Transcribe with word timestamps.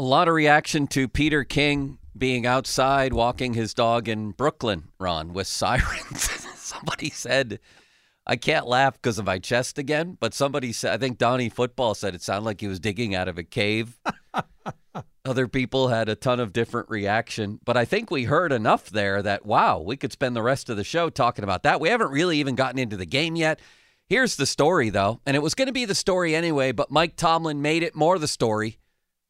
A 0.00 0.04
lot 0.04 0.28
of 0.28 0.34
reaction 0.34 0.86
to 0.88 1.08
Peter 1.08 1.42
King 1.42 1.98
being 2.16 2.46
outside 2.46 3.12
walking 3.12 3.54
his 3.54 3.74
dog 3.74 4.08
in 4.08 4.30
Brooklyn, 4.30 4.90
Ron, 5.00 5.32
with 5.32 5.46
sirens. 5.48 6.30
somebody 6.54 7.10
said, 7.10 7.58
I 8.24 8.36
can't 8.36 8.68
laugh 8.68 8.94
because 8.94 9.18
of 9.18 9.26
my 9.26 9.40
chest 9.40 9.76
again, 9.76 10.16
but 10.20 10.34
somebody 10.34 10.72
said, 10.72 10.92
I 10.92 10.98
think 10.98 11.18
Donnie 11.18 11.48
Football 11.48 11.96
said 11.96 12.14
it 12.14 12.22
sounded 12.22 12.44
like 12.44 12.60
he 12.60 12.68
was 12.68 12.78
digging 12.78 13.16
out 13.16 13.26
of 13.26 13.38
a 13.38 13.42
cave. 13.42 13.98
Other 15.24 15.48
people 15.48 15.88
had 15.88 16.08
a 16.08 16.14
ton 16.14 16.38
of 16.38 16.52
different 16.52 16.88
reaction, 16.88 17.58
but 17.64 17.76
I 17.76 17.84
think 17.84 18.08
we 18.08 18.22
heard 18.22 18.52
enough 18.52 18.90
there 18.90 19.20
that, 19.22 19.44
wow, 19.44 19.80
we 19.80 19.96
could 19.96 20.12
spend 20.12 20.36
the 20.36 20.42
rest 20.42 20.70
of 20.70 20.76
the 20.76 20.84
show 20.84 21.10
talking 21.10 21.42
about 21.42 21.64
that. 21.64 21.80
We 21.80 21.88
haven't 21.88 22.12
really 22.12 22.38
even 22.38 22.54
gotten 22.54 22.78
into 22.78 22.96
the 22.96 23.04
game 23.04 23.34
yet. 23.34 23.58
Here's 24.06 24.36
the 24.36 24.46
story, 24.46 24.90
though, 24.90 25.20
and 25.26 25.34
it 25.34 25.42
was 25.42 25.56
going 25.56 25.66
to 25.66 25.72
be 25.72 25.86
the 25.86 25.94
story 25.96 26.36
anyway, 26.36 26.70
but 26.70 26.92
Mike 26.92 27.16
Tomlin 27.16 27.60
made 27.60 27.82
it 27.82 27.96
more 27.96 28.16
the 28.20 28.28
story 28.28 28.78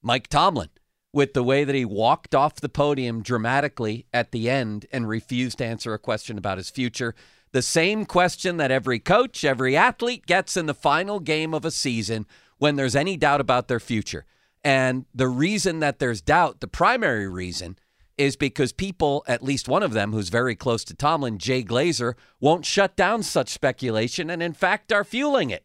Mike 0.03 0.29
Tomlin 0.29 0.71
with 1.13 1.35
the 1.35 1.43
way 1.43 1.65
that 1.65 1.75
he 1.75 1.85
walked 1.85 2.35
off 2.35 2.57
the 2.57 2.69
podium 2.69 3.23
dramatically 3.23 4.07
at 4.13 4.31
the 4.31 4.49
end 4.51 4.87
and 4.93 5.09
refused 5.09 5.59
to 5.59 5.65
answer 5.65 5.95
a 5.95 5.99
question 5.99 6.37
about 6.37 6.59
his 6.59 6.71
future. 6.71 7.15
The 7.53 7.63
same 7.63 8.05
question 8.05 8.59
that 8.59 8.71
every 8.71 8.99
coach, 8.99 9.43
every 9.45 9.77
athlete 9.77 10.27
gets 10.27 10.57
in 10.57 10.67
the 10.67 10.75
final 10.75 11.19
game 11.19 11.55
of 11.55 11.65
a 11.65 11.71
season 11.71 12.27
when 12.59 12.77
there's 12.77 12.97
any 12.97 13.17
doubt 13.17 13.41
about 13.41 13.69
their 13.69 13.81
future. 13.81 14.27
And 14.63 15.07
the 15.15 15.29
reason 15.29 15.79
that 15.81 15.99
there's 15.99 16.21
doubt, 16.21 16.61
the 16.61 16.69
primary 16.69 17.29
reason, 17.29 17.79
is 18.19 18.37
because 18.37 18.73
people, 18.73 19.25
at 19.27 19.43
least 19.43 19.69
one 19.69 19.83
of 19.83 19.93
them 19.93 20.13
who's 20.13 20.29
very 20.29 20.57
close 20.57 20.85
to 20.85 20.95
Tomlin, 20.95 21.39
Jay 21.39 21.63
Glazer, 21.63 22.15
won't 22.41 22.67
shut 22.67 22.97
down 22.97 23.23
such 23.23 23.49
speculation 23.49 24.29
and, 24.29 24.43
in 24.43 24.53
fact, 24.53 24.93
are 24.93 25.05
fueling 25.05 25.51
it. 25.51 25.65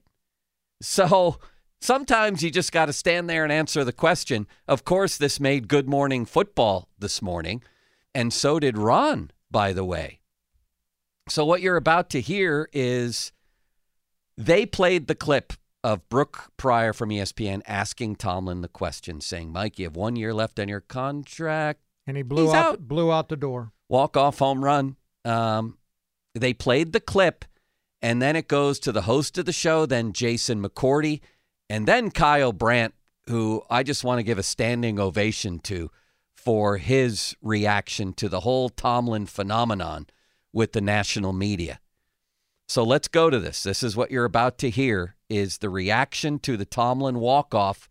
So 0.79 1.39
Sometimes 1.83 2.41
you 2.41 2.49
just 2.49 2.71
got 2.71 2.85
to 2.85 2.93
stand 2.93 3.29
there 3.29 3.43
and 3.43 3.51
answer 3.51 3.83
the 3.83 3.91
question. 3.91 4.47
Of 4.69 4.85
course, 4.85 5.17
this 5.17 5.37
made 5.37 5.67
Good 5.67 5.89
Morning 5.89 6.23
Football 6.23 6.87
this 6.97 7.21
morning, 7.21 7.61
and 8.15 8.31
so 8.31 8.57
did 8.57 8.77
Ron, 8.77 9.31
by 9.51 9.73
the 9.73 9.83
way. 9.83 10.21
So, 11.27 11.43
what 11.43 11.59
you're 11.59 11.75
about 11.75 12.09
to 12.11 12.21
hear 12.21 12.69
is 12.71 13.33
they 14.37 14.65
played 14.65 15.07
the 15.07 15.13
clip 15.13 15.51
of 15.83 16.07
Brooke 16.07 16.53
Pryor 16.55 16.93
from 16.93 17.09
ESPN 17.09 17.61
asking 17.67 18.15
Tomlin 18.15 18.61
the 18.61 18.69
question, 18.69 19.19
saying, 19.19 19.51
Mike, 19.51 19.77
you 19.77 19.83
have 19.83 19.97
one 19.97 20.15
year 20.15 20.33
left 20.33 20.61
on 20.61 20.69
your 20.69 20.79
contract. 20.79 21.81
And 22.07 22.15
he 22.15 22.23
blew 22.23 22.45
He's 22.45 22.53
out, 22.53 22.65
out. 22.65 22.87
blew 22.87 23.11
out 23.11 23.27
the 23.27 23.35
door. 23.35 23.73
Walk 23.89 24.15
off 24.15 24.39
home 24.39 24.63
run. 24.63 24.95
Um, 25.25 25.77
they 26.33 26.53
played 26.53 26.93
the 26.93 27.01
clip, 27.01 27.43
and 28.01 28.21
then 28.21 28.37
it 28.37 28.47
goes 28.47 28.79
to 28.79 28.93
the 28.93 29.01
host 29.01 29.37
of 29.37 29.43
the 29.43 29.51
show, 29.51 29.85
then 29.85 30.13
Jason 30.13 30.63
McCourty. 30.63 31.19
And 31.69 31.87
then 31.87 32.11
Kyle 32.11 32.53
Brandt, 32.53 32.93
who 33.27 33.63
I 33.69 33.83
just 33.83 34.03
want 34.03 34.19
to 34.19 34.23
give 34.23 34.37
a 34.37 34.43
standing 34.43 34.99
ovation 34.99 35.59
to 35.59 35.89
for 36.35 36.77
his 36.77 37.35
reaction 37.41 38.13
to 38.13 38.27
the 38.27 38.41
whole 38.41 38.69
Tomlin 38.69 39.25
phenomenon 39.25 40.07
with 40.51 40.73
the 40.73 40.81
national 40.81 41.33
media. 41.33 41.79
So 42.67 42.83
let's 42.83 43.07
go 43.07 43.29
to 43.29 43.39
this. 43.39 43.63
This 43.63 43.81
is 43.83 43.95
what 43.95 44.11
you're 44.11 44.25
about 44.25 44.57
to 44.59 44.69
hear 44.69 45.15
is 45.29 45.59
the 45.59 45.69
reaction 45.69 46.39
to 46.39 46.57
the 46.57 46.65
Tomlin 46.65 47.19
walk-off 47.19 47.89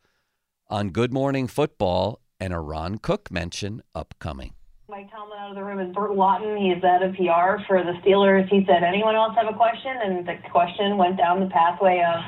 on 0.68 0.90
Good 0.90 1.12
Morning 1.12 1.46
Football 1.46 2.20
and 2.38 2.52
a 2.52 2.60
Ron 2.60 2.98
Cook 2.98 3.30
mention 3.30 3.82
upcoming. 3.94 4.54
Mike 4.88 5.10
Tomlin 5.10 5.38
out 5.38 5.50
of 5.50 5.56
the 5.56 5.64
room 5.64 5.80
is 5.80 5.94
Burt 5.94 6.10
Lauten. 6.10 6.58
He's 6.58 6.82
head 6.82 7.02
of 7.02 7.14
PR 7.14 7.62
for 7.66 7.82
the 7.82 7.94
Steelers. 8.04 8.48
He 8.48 8.64
said, 8.66 8.82
anyone 8.82 9.14
else 9.14 9.34
have 9.36 9.52
a 9.52 9.56
question? 9.56 9.96
And 10.02 10.26
the 10.26 10.36
question 10.50 10.98
went 10.98 11.16
down 11.16 11.40
the 11.40 11.46
pathway 11.46 12.02
of 12.02 12.20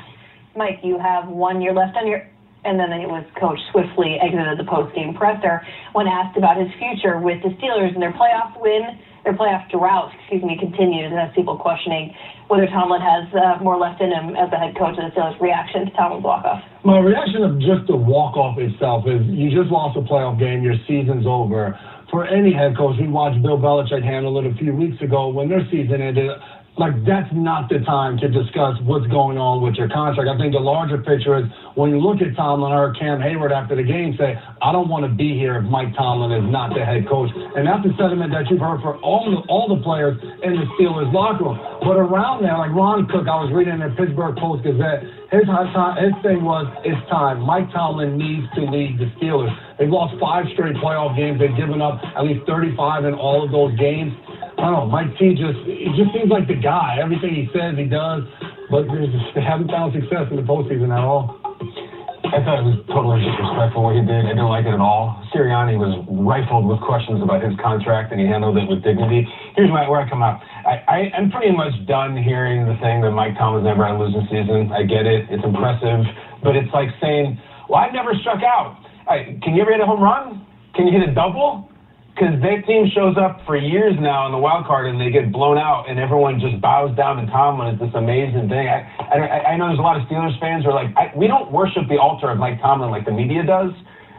Mike, 0.55 0.79
you 0.83 0.97
have 0.97 1.27
one 1.27 1.61
year 1.61 1.73
left 1.73 1.97
on 1.97 2.07
your 2.07 2.23
and 2.65 2.79
then 2.79 2.89
it 2.89 3.05
was 3.05 3.23
Coach 3.37 3.59
swiftly 3.71 4.17
exited 4.17 4.57
the 4.57 4.65
post-game 4.65 5.13
presser 5.13 5.61
when 5.93 6.07
asked 6.07 6.35
about 6.35 6.57
his 6.57 6.67
future 6.81 7.19
with 7.21 7.37
the 7.43 7.49
Steelers 7.61 7.93
and 7.93 8.01
their 8.01 8.13
playoff 8.13 8.57
win, 8.57 8.97
their 9.23 9.37
playoff 9.37 9.69
drought, 9.69 10.09
excuse 10.17 10.41
me, 10.41 10.57
continues, 10.57 11.13
and 11.13 11.19
has 11.19 11.29
people 11.35 11.57
questioning 11.61 12.09
whether 12.47 12.65
Tomlin 12.65 13.01
has 13.01 13.29
uh, 13.37 13.61
more 13.61 13.77
left 13.77 14.01
in 14.01 14.09
him 14.09 14.33
as 14.35 14.49
the 14.49 14.57
head 14.57 14.73
coach 14.75 14.97
of 14.97 15.05
the 15.05 15.13
Steelers. 15.13 15.39
Reaction 15.39 15.85
to 15.85 15.91
Tomlin's 15.93 16.25
walk-off. 16.25 16.63
My 16.83 16.97
reaction 16.97 17.43
of 17.43 17.61
just 17.61 17.85
the 17.85 17.95
walk-off 17.95 18.57
itself 18.57 19.05
is 19.05 19.21
you 19.29 19.53
just 19.53 19.69
lost 19.69 19.93
a 19.97 20.01
playoff 20.01 20.39
game, 20.39 20.63
your 20.63 20.75
season's 20.87 21.27
over. 21.29 21.77
For 22.09 22.25
any 22.25 22.53
head 22.53 22.77
coach, 22.77 22.97
we 22.99 23.07
watched 23.07 23.41
Bill 23.43 23.61
Belichick 23.61 24.01
handle 24.01 24.39
it 24.41 24.49
a 24.49 24.55
few 24.57 24.73
weeks 24.73 25.01
ago 25.01 25.29
when 25.29 25.49
their 25.49 25.61
season 25.69 26.01
ended 26.01 26.31
like 26.77 26.91
that's 27.07 27.31
not 27.31 27.69
the 27.69 27.79
time 27.87 28.17
to 28.19 28.27
discuss 28.27 28.75
what's 28.83 29.07
going 29.07 29.39
on 29.39 29.63
with 29.63 29.75
your 29.75 29.87
contract. 29.87 30.27
I 30.27 30.35
think 30.35 30.51
the 30.51 30.59
larger 30.59 30.99
picture 30.99 31.39
is 31.39 31.47
when 31.79 31.91
you 31.91 32.03
look 32.03 32.19
at 32.19 32.35
Tomlin 32.35 32.75
or 32.75 32.91
Cam 32.99 33.23
Heyward 33.23 33.55
after 33.55 33.79
the 33.79 33.83
game 33.83 34.15
say, 34.19 34.35
I 34.59 34.75
don't 34.75 34.91
want 34.91 35.07
to 35.07 35.11
be 35.11 35.39
here 35.39 35.55
if 35.55 35.63
Mike 35.63 35.95
Tomlin 35.95 36.35
is 36.35 36.43
not 36.51 36.75
the 36.75 36.83
head 36.83 37.07
coach. 37.07 37.31
And 37.31 37.63
that's 37.63 37.79
the 37.87 37.95
sentiment 37.95 38.35
that 38.35 38.51
you've 38.51 38.59
heard 38.59 38.83
for 38.83 38.99
all 38.99 39.23
the 39.23 39.39
all 39.47 39.71
the 39.71 39.79
players 39.83 40.19
in 40.43 40.59
the 40.59 40.67
Steelers 40.75 41.07
locker 41.15 41.47
room. 41.47 41.59
But 41.79 41.95
around 41.95 42.43
there, 42.43 42.57
like 42.59 42.75
Ron 42.75 43.07
Cook, 43.07 43.27
I 43.31 43.39
was 43.39 43.55
reading 43.55 43.79
in 43.79 43.83
the 43.83 43.95
Pittsburgh 43.95 44.35
Post 44.35 44.67
Gazette, 44.67 45.07
his 45.31 45.47
his 45.47 46.15
thing 46.27 46.43
was 46.43 46.67
it's 46.83 46.99
time. 47.07 47.39
Mike 47.39 47.71
Tomlin 47.71 48.19
needs 48.19 48.51
to 48.59 48.67
lead 48.67 48.99
the 48.99 49.07
Steelers. 49.15 49.51
They've 49.79 49.91
lost 49.91 50.19
five 50.19 50.43
straight 50.51 50.75
playoff 50.83 51.15
games. 51.15 51.39
They've 51.39 51.55
given 51.55 51.79
up 51.79 52.03
at 52.03 52.23
least 52.23 52.43
35 52.47 53.05
in 53.05 53.13
all 53.15 53.43
of 53.43 53.51
those 53.51 53.75
games. 53.79 54.11
I 54.57 54.71
don't 54.71 54.71
know. 54.71 54.85
Mike 54.87 55.11
T 55.19 55.35
just 55.35 55.59
it 55.67 55.91
just 55.99 56.15
seems 56.15 56.31
like 56.31 56.47
the 56.47 56.55
guy. 56.55 56.97
Everything 57.01 57.35
he 57.35 57.47
says, 57.51 57.75
he 57.77 57.85
does, 57.85 58.23
but 58.71 58.87
they 58.87 59.43
haven't 59.43 59.69
found 59.69 59.93
success 59.93 60.31
in 60.31 60.37
the 60.37 60.47
postseason 60.47 60.95
at 60.95 61.03
all. 61.03 61.37
I 62.25 62.41
thought 62.41 62.59
it 62.59 62.67
was 62.67 62.81
totally 62.89 63.21
disrespectful 63.21 63.85
what 63.85 63.93
he 63.93 64.01
did. 64.01 64.25
I 64.25 64.33
didn't 64.33 64.49
like 64.49 64.65
it 64.65 64.73
at 64.73 64.81
all. 64.81 65.13
Sirianni 65.29 65.77
was 65.77 65.93
rifled 66.09 66.65
with 66.65 66.81
questions 66.81 67.21
about 67.21 67.39
his 67.45 67.53
contract, 67.61 68.11
and 68.11 68.19
he 68.19 68.25
handled 68.25 68.57
it 68.57 68.65
with 68.65 68.81
dignity. 68.81 69.23
Here's 69.53 69.69
my, 69.69 69.87
where 69.87 70.01
I 70.01 70.09
come 70.09 70.25
out. 70.25 70.41
I, 70.65 70.81
I, 70.83 70.97
I'm 71.13 71.29
pretty 71.29 71.53
much 71.53 71.71
done 71.85 72.17
hearing 72.17 72.65
the 72.65 72.75
thing 72.81 73.05
that 73.05 73.13
Mike 73.13 73.37
Tomlin's 73.37 73.69
never 73.69 73.85
had 73.85 73.95
a 73.95 73.99
losing 74.01 74.25
season. 74.27 74.73
I 74.73 74.83
get 74.83 75.05
it. 75.05 75.29
It's 75.29 75.45
impressive. 75.45 76.01
But 76.41 76.57
it's 76.57 76.71
like 76.73 76.89
saying, 76.97 77.37
well, 77.69 77.79
I've 77.79 77.93
never 77.93 78.17
struck 78.25 78.41
out. 78.41 78.83
I, 79.05 79.37
can 79.45 79.53
you 79.53 79.61
ever 79.61 79.71
hit 79.71 79.79
a 79.79 79.87
home 79.87 80.01
run? 80.01 80.41
Can 80.73 80.89
you 80.89 80.93
hit 80.97 81.07
a 81.07 81.13
double? 81.13 81.69
Because 82.15 82.39
that 82.41 82.63
team 82.65 82.87
shows 82.95 83.17
up 83.19 83.43
for 83.45 83.57
years 83.59 83.93
now 83.99 84.25
in 84.25 84.31
the 84.31 84.37
wild 84.39 84.65
card 84.65 84.87
and 84.87 84.95
they 84.99 85.11
get 85.11 85.31
blown 85.35 85.57
out 85.57 85.89
and 85.89 85.99
everyone 85.99 86.39
just 86.39 86.61
bows 86.61 86.95
down 86.95 87.17
to 87.19 87.27
Tomlin. 87.27 87.75
It's 87.75 87.81
this 87.83 87.91
amazing 87.93 88.47
thing. 88.47 88.67
I, 88.71 88.87
I, 89.11 89.51
I 89.51 89.57
know 89.57 89.67
there's 89.67 89.79
a 89.79 89.81
lot 89.83 89.99
of 89.99 90.07
Steelers 90.07 90.39
fans 90.39 90.63
who 90.63 90.71
are 90.71 90.73
like, 90.73 90.95
I, 90.95 91.11
we 91.15 91.27
don't 91.27 91.51
worship 91.51 91.83
the 91.89 91.97
altar 91.99 92.29
of 92.31 92.37
Mike 92.39 92.61
Tomlin 92.61 92.89
like 92.89 93.03
the 93.03 93.11
media 93.11 93.43
does. 93.43 93.71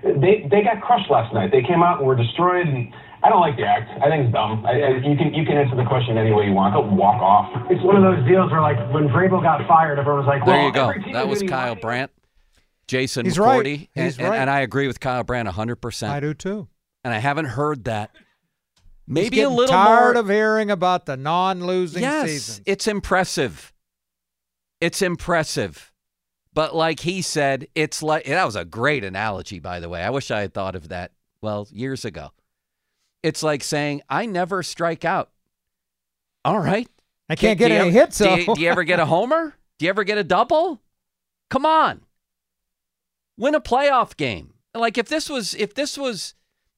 They 0.04 0.46
they 0.52 0.60
got 0.62 0.82
crushed 0.84 1.10
last 1.10 1.32
night. 1.32 1.50
They 1.50 1.62
came 1.62 1.82
out 1.82 1.98
and 1.98 2.06
were 2.06 2.14
destroyed. 2.14 2.68
And 2.68 2.92
I 3.24 3.30
don't 3.30 3.40
like 3.40 3.56
the 3.56 3.64
act. 3.64 3.90
I 4.04 4.08
think 4.12 4.26
it's 4.28 4.32
dumb. 4.32 4.64
I, 4.66 4.72
I, 4.76 4.88
you 5.00 5.16
can 5.16 5.32
you 5.32 5.44
can 5.48 5.56
answer 5.56 5.74
the 5.74 5.88
question 5.88 6.16
any 6.18 6.30
way 6.32 6.44
you 6.46 6.52
want. 6.52 6.74
Don't 6.74 6.94
walk 6.96 7.20
off. 7.20 7.48
It's 7.72 7.82
one 7.82 7.96
of 7.96 8.04
those 8.04 8.22
deals 8.28 8.52
where 8.52 8.60
like 8.60 8.76
when 8.92 9.08
Vrabel 9.08 9.42
got 9.42 9.66
fired, 9.66 9.98
everyone 9.98 10.20
was 10.24 10.28
like, 10.28 10.44
There 10.44 10.62
you 10.66 10.70
go. 10.72 10.90
every 10.90 11.02
team 11.02 11.12
That 11.14 11.24
is 11.26 11.42
was 11.42 11.50
Kyle 11.50 11.70
winning. 11.70 11.80
Brandt. 11.82 12.10
Jason 12.86 13.24
He's 13.26 13.36
McCourty. 13.36 13.78
right. 13.80 13.88
He's 13.94 14.14
and, 14.18 14.20
and- 14.20 14.30
right. 14.30 14.38
and 14.42 14.50
I 14.50 14.60
agree 14.60 14.86
with 14.86 15.00
Kyle 15.00 15.24
Brandt 15.24 15.48
100%. 15.48 16.08
I 16.08 16.20
do 16.20 16.34
too. 16.34 16.68
And 17.06 17.14
I 17.14 17.18
haven't 17.18 17.44
heard 17.44 17.84
that. 17.84 18.10
Maybe 19.06 19.40
a 19.42 19.48
little 19.48 19.72
tired 19.72 20.14
more. 20.14 20.22
of 20.22 20.28
hearing 20.28 20.72
about 20.72 21.06
the 21.06 21.16
non-losing 21.16 22.02
yes, 22.02 22.28
seasons. 22.28 22.60
it's 22.66 22.88
impressive. 22.88 23.72
It's 24.80 25.00
impressive. 25.02 25.92
But 26.52 26.74
like 26.74 26.98
he 26.98 27.22
said, 27.22 27.68
it's 27.76 28.02
like 28.02 28.24
that 28.24 28.44
was 28.44 28.56
a 28.56 28.64
great 28.64 29.04
analogy, 29.04 29.60
by 29.60 29.78
the 29.78 29.88
way. 29.88 30.02
I 30.02 30.10
wish 30.10 30.32
I 30.32 30.40
had 30.40 30.52
thought 30.52 30.74
of 30.74 30.88
that, 30.88 31.12
well, 31.40 31.68
years 31.70 32.04
ago. 32.04 32.32
It's 33.22 33.44
like 33.44 33.62
saying, 33.62 34.02
I 34.08 34.26
never 34.26 34.64
strike 34.64 35.04
out. 35.04 35.30
All 36.44 36.58
right. 36.58 36.88
I 37.28 37.36
can't 37.36 37.56
Do 37.56 37.66
get 37.68 37.70
you 37.70 37.76
any 37.78 37.88
ever- 37.90 38.00
hits. 38.00 38.18
Do 38.18 38.30
you, 38.30 38.52
do 38.56 38.60
you 38.60 38.68
ever 38.68 38.82
get 38.82 38.98
a 38.98 39.06
homer? 39.14 39.54
Do 39.78 39.84
you 39.84 39.90
ever 39.90 40.02
get 40.02 40.18
a 40.18 40.24
double? 40.24 40.82
Come 41.50 41.64
on. 41.64 42.00
Win 43.38 43.54
a 43.54 43.60
playoff 43.60 44.16
game. 44.16 44.54
Like 44.74 44.98
if 44.98 45.08
this 45.08 45.30
was 45.30 45.54
if 45.54 45.72
this 45.74 45.96
was 45.96 46.34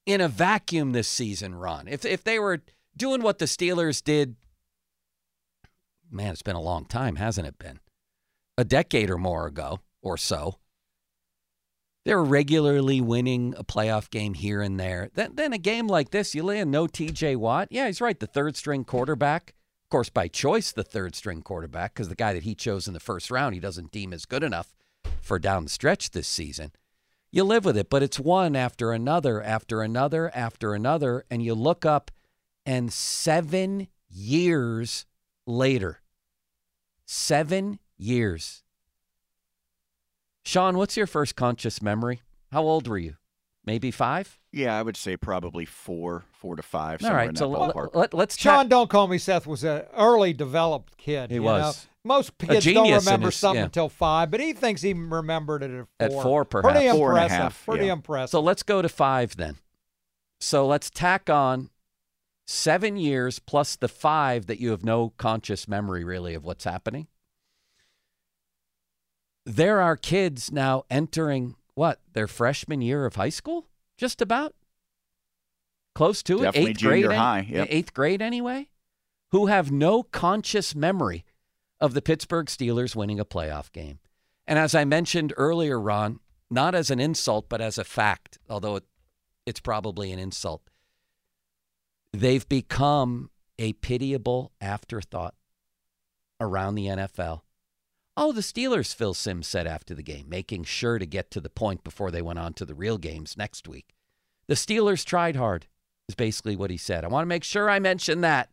in 0.08 0.22
a 0.22 0.28
vacuum 0.28 0.92
this 0.92 1.06
season, 1.06 1.54
Ron, 1.54 1.86
if 1.86 2.04
if 2.04 2.24
they 2.24 2.38
were 2.38 2.62
doing 2.96 3.20
what 3.20 3.38
the 3.38 3.44
Steelers 3.44 4.02
did, 4.02 4.36
man, 6.10 6.32
it's 6.32 6.42
been 6.42 6.56
a 6.56 6.62
long 6.62 6.86
time, 6.86 7.16
hasn't 7.16 7.46
it 7.46 7.58
been? 7.58 7.78
A 8.56 8.64
decade 8.64 9.10
or 9.10 9.18
more 9.18 9.46
ago 9.46 9.80
or 10.00 10.16
so. 10.16 10.58
They're 12.06 12.24
regularly 12.24 13.02
winning 13.02 13.54
a 13.58 13.64
playoff 13.64 14.08
game 14.08 14.32
here 14.32 14.62
and 14.62 14.80
there. 14.80 15.10
Then, 15.12 15.32
then 15.34 15.52
a 15.52 15.58
game 15.58 15.86
like 15.86 16.10
this, 16.10 16.34
you 16.34 16.42
land 16.42 16.70
no 16.70 16.86
TJ 16.86 17.36
Watt. 17.36 17.68
Yeah, 17.70 17.86
he's 17.86 18.00
right. 18.00 18.18
The 18.18 18.26
third 18.26 18.56
string 18.56 18.84
quarterback. 18.84 19.50
Of 19.84 19.90
course, 19.90 20.08
by 20.08 20.28
choice, 20.28 20.72
the 20.72 20.84
third 20.84 21.14
string 21.14 21.42
quarterback, 21.42 21.92
because 21.92 22.08
the 22.08 22.14
guy 22.14 22.32
that 22.32 22.44
he 22.44 22.54
chose 22.54 22.88
in 22.88 22.94
the 22.94 23.00
first 23.00 23.30
round, 23.30 23.54
he 23.54 23.60
doesn't 23.60 23.92
deem 23.92 24.14
as 24.14 24.24
good 24.24 24.42
enough 24.42 24.74
for 25.20 25.38
down 25.38 25.64
the 25.64 25.70
stretch 25.70 26.12
this 26.12 26.28
season. 26.28 26.72
You 27.30 27.44
live 27.44 27.64
with 27.64 27.76
it, 27.76 27.90
but 27.90 28.02
it's 28.02 28.18
one 28.18 28.56
after 28.56 28.92
another, 28.92 29.42
after 29.42 29.82
another, 29.82 30.30
after 30.34 30.74
another. 30.74 31.24
And 31.30 31.42
you 31.42 31.54
look 31.54 31.84
up, 31.84 32.10
and 32.64 32.92
seven 32.92 33.88
years 34.08 35.04
later, 35.46 36.00
seven 37.04 37.78
years. 37.96 38.62
Sean, 40.44 40.78
what's 40.78 40.96
your 40.96 41.06
first 41.06 41.36
conscious 41.36 41.82
memory? 41.82 42.22
How 42.50 42.62
old 42.62 42.88
were 42.88 42.98
you? 42.98 43.16
Maybe 43.68 43.90
five. 43.90 44.38
Yeah, 44.50 44.78
I 44.78 44.82
would 44.82 44.96
say 44.96 45.18
probably 45.18 45.66
four, 45.66 46.24
four 46.32 46.56
to 46.56 46.62
five. 46.62 47.02
All 47.02 47.08
somewhere 47.08 47.26
right, 47.26 47.34
that 47.34 47.38
so 47.38 47.50
let, 47.50 47.74
ballpark. 47.74 48.14
let, 48.14 48.30
us 48.30 48.38
Sean, 48.38 48.66
don't 48.66 48.88
call 48.88 49.06
me 49.08 49.18
Seth 49.18 49.46
was 49.46 49.62
an 49.62 49.82
early 49.94 50.32
developed 50.32 50.96
kid. 50.96 51.28
He 51.28 51.36
you 51.36 51.42
was. 51.42 51.84
know? 51.84 51.90
Most 52.14 52.38
kids 52.38 52.64
don't 52.64 52.90
remember 52.90 53.26
his- 53.26 53.36
something 53.36 53.60
yeah. 53.60 53.66
until 53.66 53.90
five, 53.90 54.30
but 54.30 54.40
he 54.40 54.54
thinks 54.54 54.80
he 54.80 54.94
remembered 54.94 55.62
it 55.62 55.86
at 56.00 56.10
four. 56.10 56.18
At 56.18 56.22
four, 56.24 56.44
Pretty 56.46 56.68
perhaps. 56.68 56.96
Four 56.96 57.10
and 57.10 57.18
a 57.18 57.28
half, 57.28 57.66
Pretty 57.66 57.86
yeah. 57.86 57.92
impressive. 57.92 58.30
So 58.30 58.40
let's 58.40 58.62
go 58.62 58.80
to 58.80 58.88
five 58.88 59.36
then. 59.36 59.56
So 60.40 60.66
let's 60.66 60.88
tack 60.88 61.28
on 61.28 61.68
seven 62.46 62.96
years 62.96 63.38
plus 63.38 63.76
the 63.76 63.88
five 63.88 64.46
that 64.46 64.58
you 64.60 64.70
have 64.70 64.82
no 64.82 65.12
conscious 65.18 65.68
memory 65.68 66.04
really 66.04 66.32
of 66.32 66.42
what's 66.42 66.64
happening. 66.64 67.06
There 69.44 69.82
are 69.82 69.96
kids 69.96 70.50
now 70.50 70.84
entering 70.90 71.56
what 71.78 72.00
their 72.12 72.26
freshman 72.26 72.82
year 72.82 73.06
of 73.06 73.14
high 73.14 73.28
school, 73.28 73.68
just 73.96 74.20
about 74.20 74.52
close 75.94 76.24
to 76.24 76.42
it, 76.42 76.56
eighth 76.56 76.80
grade, 76.80 77.06
high, 77.06 77.46
yep. 77.48 77.68
eighth 77.70 77.94
grade 77.94 78.20
anyway, 78.20 78.68
who 79.30 79.46
have 79.46 79.70
no 79.70 80.02
conscious 80.02 80.74
memory 80.74 81.24
of 81.80 81.94
the 81.94 82.02
Pittsburgh 82.02 82.46
Steelers 82.46 82.96
winning 82.96 83.20
a 83.20 83.24
playoff 83.24 83.70
game. 83.70 84.00
And 84.44 84.58
as 84.58 84.74
I 84.74 84.84
mentioned 84.84 85.32
earlier, 85.36 85.78
Ron, 85.80 86.18
not 86.50 86.74
as 86.74 86.90
an 86.90 86.98
insult, 86.98 87.48
but 87.48 87.60
as 87.60 87.78
a 87.78 87.84
fact, 87.84 88.38
although 88.50 88.74
it, 88.76 88.84
it's 89.46 89.60
probably 89.60 90.10
an 90.10 90.18
insult, 90.18 90.62
they've 92.12 92.48
become 92.48 93.30
a 93.56 93.74
pitiable 93.74 94.50
afterthought 94.60 95.36
around 96.40 96.74
the 96.74 96.86
NFL. 96.86 97.42
Oh, 98.20 98.32
the 98.32 98.40
Steelers, 98.40 98.92
Phil 98.92 99.14
Simms 99.14 99.46
said 99.46 99.68
after 99.68 99.94
the 99.94 100.02
game, 100.02 100.28
making 100.28 100.64
sure 100.64 100.98
to 100.98 101.06
get 101.06 101.30
to 101.30 101.40
the 101.40 101.48
point 101.48 101.84
before 101.84 102.10
they 102.10 102.20
went 102.20 102.40
on 102.40 102.52
to 102.54 102.64
the 102.64 102.74
real 102.74 102.98
games 102.98 103.36
next 103.36 103.68
week. 103.68 103.94
The 104.48 104.56
Steelers 104.56 105.04
tried 105.04 105.36
hard, 105.36 105.68
is 106.08 106.16
basically 106.16 106.56
what 106.56 106.72
he 106.72 106.78
said. 106.78 107.04
I 107.04 107.08
want 107.08 107.22
to 107.22 107.28
make 107.28 107.44
sure 107.44 107.70
I 107.70 107.78
mention 107.78 108.22
that. 108.22 108.50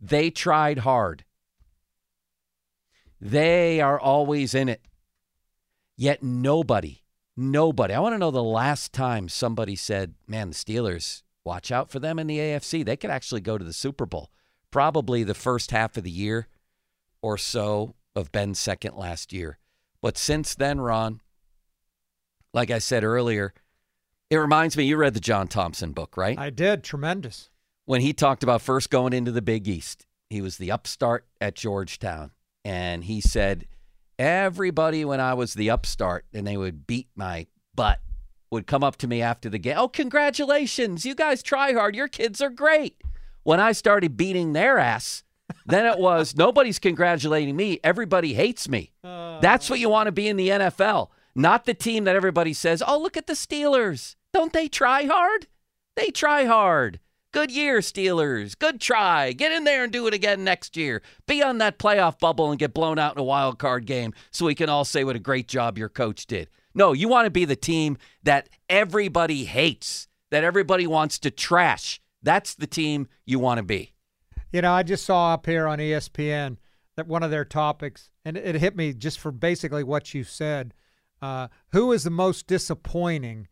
They 0.00 0.30
tried 0.30 0.78
hard. 0.78 1.26
They 3.20 3.82
are 3.82 4.00
always 4.00 4.54
in 4.54 4.70
it. 4.70 4.80
Yet 5.94 6.22
nobody, 6.22 7.02
nobody, 7.36 7.92
I 7.92 8.00
want 8.00 8.14
to 8.14 8.18
know 8.18 8.30
the 8.30 8.42
last 8.42 8.94
time 8.94 9.28
somebody 9.28 9.76
said, 9.76 10.14
man, 10.26 10.48
the 10.48 10.54
Steelers, 10.54 11.22
watch 11.44 11.70
out 11.70 11.90
for 11.90 11.98
them 11.98 12.18
in 12.18 12.28
the 12.28 12.38
AFC. 12.38 12.82
They 12.82 12.96
could 12.96 13.10
actually 13.10 13.42
go 13.42 13.58
to 13.58 13.64
the 13.64 13.74
Super 13.74 14.06
Bowl. 14.06 14.30
Probably 14.70 15.22
the 15.22 15.34
first 15.34 15.70
half 15.70 15.98
of 15.98 16.04
the 16.04 16.10
year 16.10 16.48
or 17.20 17.36
so 17.36 17.94
of 18.14 18.32
Ben's 18.32 18.58
second 18.58 18.96
last 18.96 19.32
year. 19.32 19.58
But 20.00 20.18
since 20.18 20.54
then, 20.54 20.80
Ron, 20.80 21.20
like 22.52 22.70
I 22.70 22.78
said 22.78 23.04
earlier, 23.04 23.54
it 24.30 24.36
reminds 24.36 24.76
me, 24.76 24.84
you 24.84 24.96
read 24.96 25.14
the 25.14 25.20
John 25.20 25.48
Thompson 25.48 25.92
book, 25.92 26.16
right? 26.16 26.38
I 26.38 26.50
did. 26.50 26.82
Tremendous. 26.82 27.50
when 27.84 28.00
he 28.00 28.12
talked 28.12 28.42
about 28.42 28.62
first 28.62 28.90
going 28.90 29.12
into 29.12 29.32
the 29.32 29.42
Big 29.42 29.68
East, 29.68 30.06
he 30.30 30.40
was 30.40 30.56
the 30.56 30.70
upstart 30.70 31.26
at 31.40 31.54
Georgetown. 31.54 32.30
And 32.64 33.04
he 33.04 33.20
said, 33.20 33.66
everybody, 34.18 35.04
when 35.04 35.20
I 35.20 35.34
was 35.34 35.54
the 35.54 35.70
upstart 35.70 36.24
and 36.32 36.46
they 36.46 36.56
would 36.56 36.86
beat 36.86 37.08
my 37.14 37.46
butt, 37.74 38.00
would 38.50 38.66
come 38.66 38.84
up 38.84 38.96
to 38.96 39.08
me 39.08 39.22
after 39.22 39.48
the 39.48 39.58
game. 39.58 39.76
Oh, 39.78 39.88
congratulations. 39.88 41.04
You 41.04 41.14
guys 41.14 41.42
try 41.42 41.72
hard. 41.72 41.96
Your 41.96 42.08
kids 42.08 42.40
are 42.40 42.50
great. 42.50 43.00
When 43.42 43.58
I 43.60 43.72
started 43.72 44.16
beating 44.16 44.52
their 44.52 44.78
ass, 44.78 45.24
then 45.66 45.86
it 45.86 45.98
was 45.98 46.36
nobody's 46.36 46.78
congratulating 46.78 47.56
me. 47.56 47.80
Everybody 47.84 48.34
hates 48.34 48.68
me. 48.68 48.92
That's 49.02 49.68
what 49.68 49.80
you 49.80 49.88
want 49.88 50.06
to 50.06 50.12
be 50.12 50.28
in 50.28 50.36
the 50.36 50.48
NFL, 50.48 51.08
not 51.34 51.64
the 51.64 51.74
team 51.74 52.04
that 52.04 52.16
everybody 52.16 52.52
says, 52.52 52.82
oh, 52.86 52.98
look 52.98 53.16
at 53.16 53.26
the 53.26 53.32
Steelers. 53.32 54.16
Don't 54.32 54.52
they 54.52 54.68
try 54.68 55.04
hard? 55.04 55.46
They 55.96 56.08
try 56.08 56.44
hard. 56.44 57.00
Good 57.32 57.50
year, 57.50 57.78
Steelers. 57.78 58.58
Good 58.58 58.80
try. 58.80 59.32
Get 59.32 59.52
in 59.52 59.64
there 59.64 59.84
and 59.84 59.92
do 59.92 60.06
it 60.06 60.12
again 60.12 60.44
next 60.44 60.76
year. 60.76 61.00
Be 61.26 61.42
on 61.42 61.58
that 61.58 61.78
playoff 61.78 62.18
bubble 62.18 62.50
and 62.50 62.58
get 62.58 62.74
blown 62.74 62.98
out 62.98 63.14
in 63.14 63.20
a 63.20 63.24
wild 63.24 63.58
card 63.58 63.86
game 63.86 64.12
so 64.30 64.44
we 64.46 64.54
can 64.54 64.68
all 64.68 64.84
say 64.84 65.02
what 65.02 65.16
a 65.16 65.18
great 65.18 65.48
job 65.48 65.78
your 65.78 65.88
coach 65.88 66.26
did. 66.26 66.50
No, 66.74 66.92
you 66.92 67.08
want 67.08 67.26
to 67.26 67.30
be 67.30 67.46
the 67.46 67.56
team 67.56 67.96
that 68.22 68.48
everybody 68.68 69.44
hates, 69.44 70.08
that 70.30 70.44
everybody 70.44 70.86
wants 70.86 71.18
to 71.20 71.30
trash. 71.30 72.00
That's 72.22 72.54
the 72.54 72.66
team 72.66 73.08
you 73.24 73.38
want 73.38 73.58
to 73.58 73.62
be. 73.62 73.91
You 74.52 74.62
know, 74.62 74.72
I 74.72 74.82
just 74.82 75.04
saw 75.04 75.34
up 75.34 75.46
here 75.46 75.66
on 75.66 75.78
ESPN 75.78 76.58
that 76.96 77.06
one 77.06 77.22
of 77.22 77.30
their 77.30 77.44
topics, 77.44 78.10
and 78.24 78.36
it 78.36 78.54
hit 78.56 78.76
me 78.76 78.92
just 78.92 79.18
for 79.18 79.32
basically 79.32 79.82
what 79.82 80.12
you 80.14 80.24
said. 80.24 80.74
Uh, 81.20 81.48
who 81.70 81.92
is 81.92 82.04
the 82.04 82.10
most 82.10 82.46
disappointing, 82.46 83.48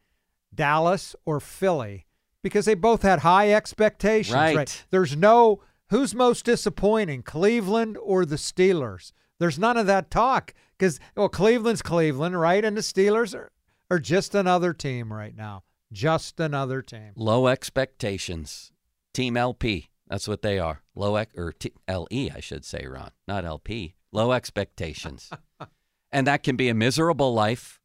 Dallas 0.54 1.16
or 1.24 1.40
Philly? 1.40 2.06
Because 2.42 2.66
they 2.66 2.74
both 2.74 3.02
had 3.02 3.20
high 3.20 3.52
expectations. 3.52 4.34
Right. 4.34 4.84
There's 4.90 5.16
no 5.16 5.62
who's 5.90 6.14
most 6.14 6.44
disappointing, 6.44 7.22
Cleveland 7.22 7.96
or 8.02 8.24
the 8.24 8.36
Steelers. 8.36 9.12
There's 9.38 9.58
none 9.58 9.76
of 9.76 9.86
that 9.86 10.10
talk 10.10 10.54
because 10.78 11.00
well, 11.16 11.28
Cleveland's 11.28 11.82
Cleveland, 11.82 12.38
right? 12.38 12.64
And 12.64 12.76
the 12.76 12.82
Steelers 12.82 13.34
are, 13.34 13.52
are 13.90 13.98
just 13.98 14.34
another 14.34 14.72
team 14.72 15.12
right 15.12 15.36
now. 15.36 15.64
Just 15.92 16.38
another 16.38 16.82
team. 16.82 17.12
Low 17.16 17.46
expectations. 17.48 18.70
Team 19.12 19.36
LP. 19.36 19.90
That's 20.10 20.26
what 20.28 20.42
they 20.42 20.58
are. 20.58 20.82
Low 20.96 21.14
ex- 21.16 21.34
or 21.38 21.52
T- 21.52 21.72
LE, 21.88 22.28
I 22.34 22.40
should 22.40 22.64
say, 22.64 22.84
Ron, 22.86 23.12
not 23.28 23.44
LP. 23.44 23.94
Low 24.12 24.32
expectations. 24.32 25.30
and 26.12 26.26
that 26.26 26.42
can 26.42 26.56
be 26.56 26.68
a 26.68 26.74
miserable 26.74 27.32
life 27.32 27.80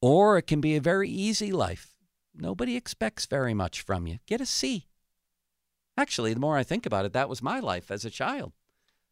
or 0.00 0.38
it 0.38 0.46
can 0.46 0.60
be 0.60 0.76
a 0.76 0.80
very 0.80 1.10
easy 1.10 1.50
life. 1.50 1.94
Nobody 2.34 2.76
expects 2.76 3.26
very 3.26 3.52
much 3.52 3.82
from 3.82 4.06
you. 4.06 4.18
Get 4.26 4.40
a 4.40 4.46
C. 4.46 4.86
Actually, 5.96 6.32
the 6.32 6.40
more 6.40 6.56
I 6.56 6.62
think 6.62 6.86
about 6.86 7.04
it, 7.04 7.12
that 7.12 7.28
was 7.28 7.42
my 7.42 7.58
life 7.58 7.90
as 7.90 8.04
a 8.04 8.10
child. 8.10 8.52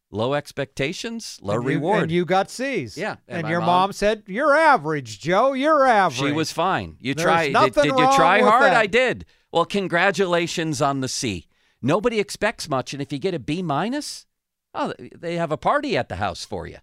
Low 0.09 0.33
expectations, 0.33 1.37
low 1.41 1.55
and 1.55 1.63
you, 1.63 1.69
reward. 1.69 2.03
And 2.03 2.11
you 2.11 2.25
got 2.25 2.49
C's. 2.49 2.97
Yeah, 2.97 3.17
and 3.27 3.39
And, 3.41 3.49
your 3.49 3.59
mom- 3.59 3.67
mom, 3.67 3.93
said, 3.93 4.23
You're 4.25 4.55
average, 4.55 5.19
Joe. 5.19 5.53
You're 5.53 5.85
average. 5.85 6.17
She 6.19 6.31
was 6.31 6.51
fine. 6.51 6.95
You 6.99 7.13
There's 7.13 7.25
tried. 7.25 7.53
Did, 7.53 7.73
did 7.75 7.85
you 7.85 8.15
try 8.15 8.41
hard? 8.41 8.63
that. 8.63 8.73
I 8.73 8.87
did. 8.87 9.25
Well, 9.51 9.65
congratulations 9.65 10.81
on 10.81 11.01
the 11.01 11.07
C. 11.07 11.48
Nobody 11.81 12.19
expects 12.19 12.67
much, 12.69 12.93
and 12.93 13.01
if 13.01 13.11
you 13.11 13.19
get 13.19 13.33
a 13.33 13.39
B 13.39 13.61
minus, 13.61 14.25
oh, 14.73 14.93
they 15.15 15.37
have 15.37 15.51
a 15.51 15.57
party 15.57 15.95
at 15.97 16.09
the 16.09 16.17
house 16.17 16.45
for 16.45 16.67
you. 16.67 16.77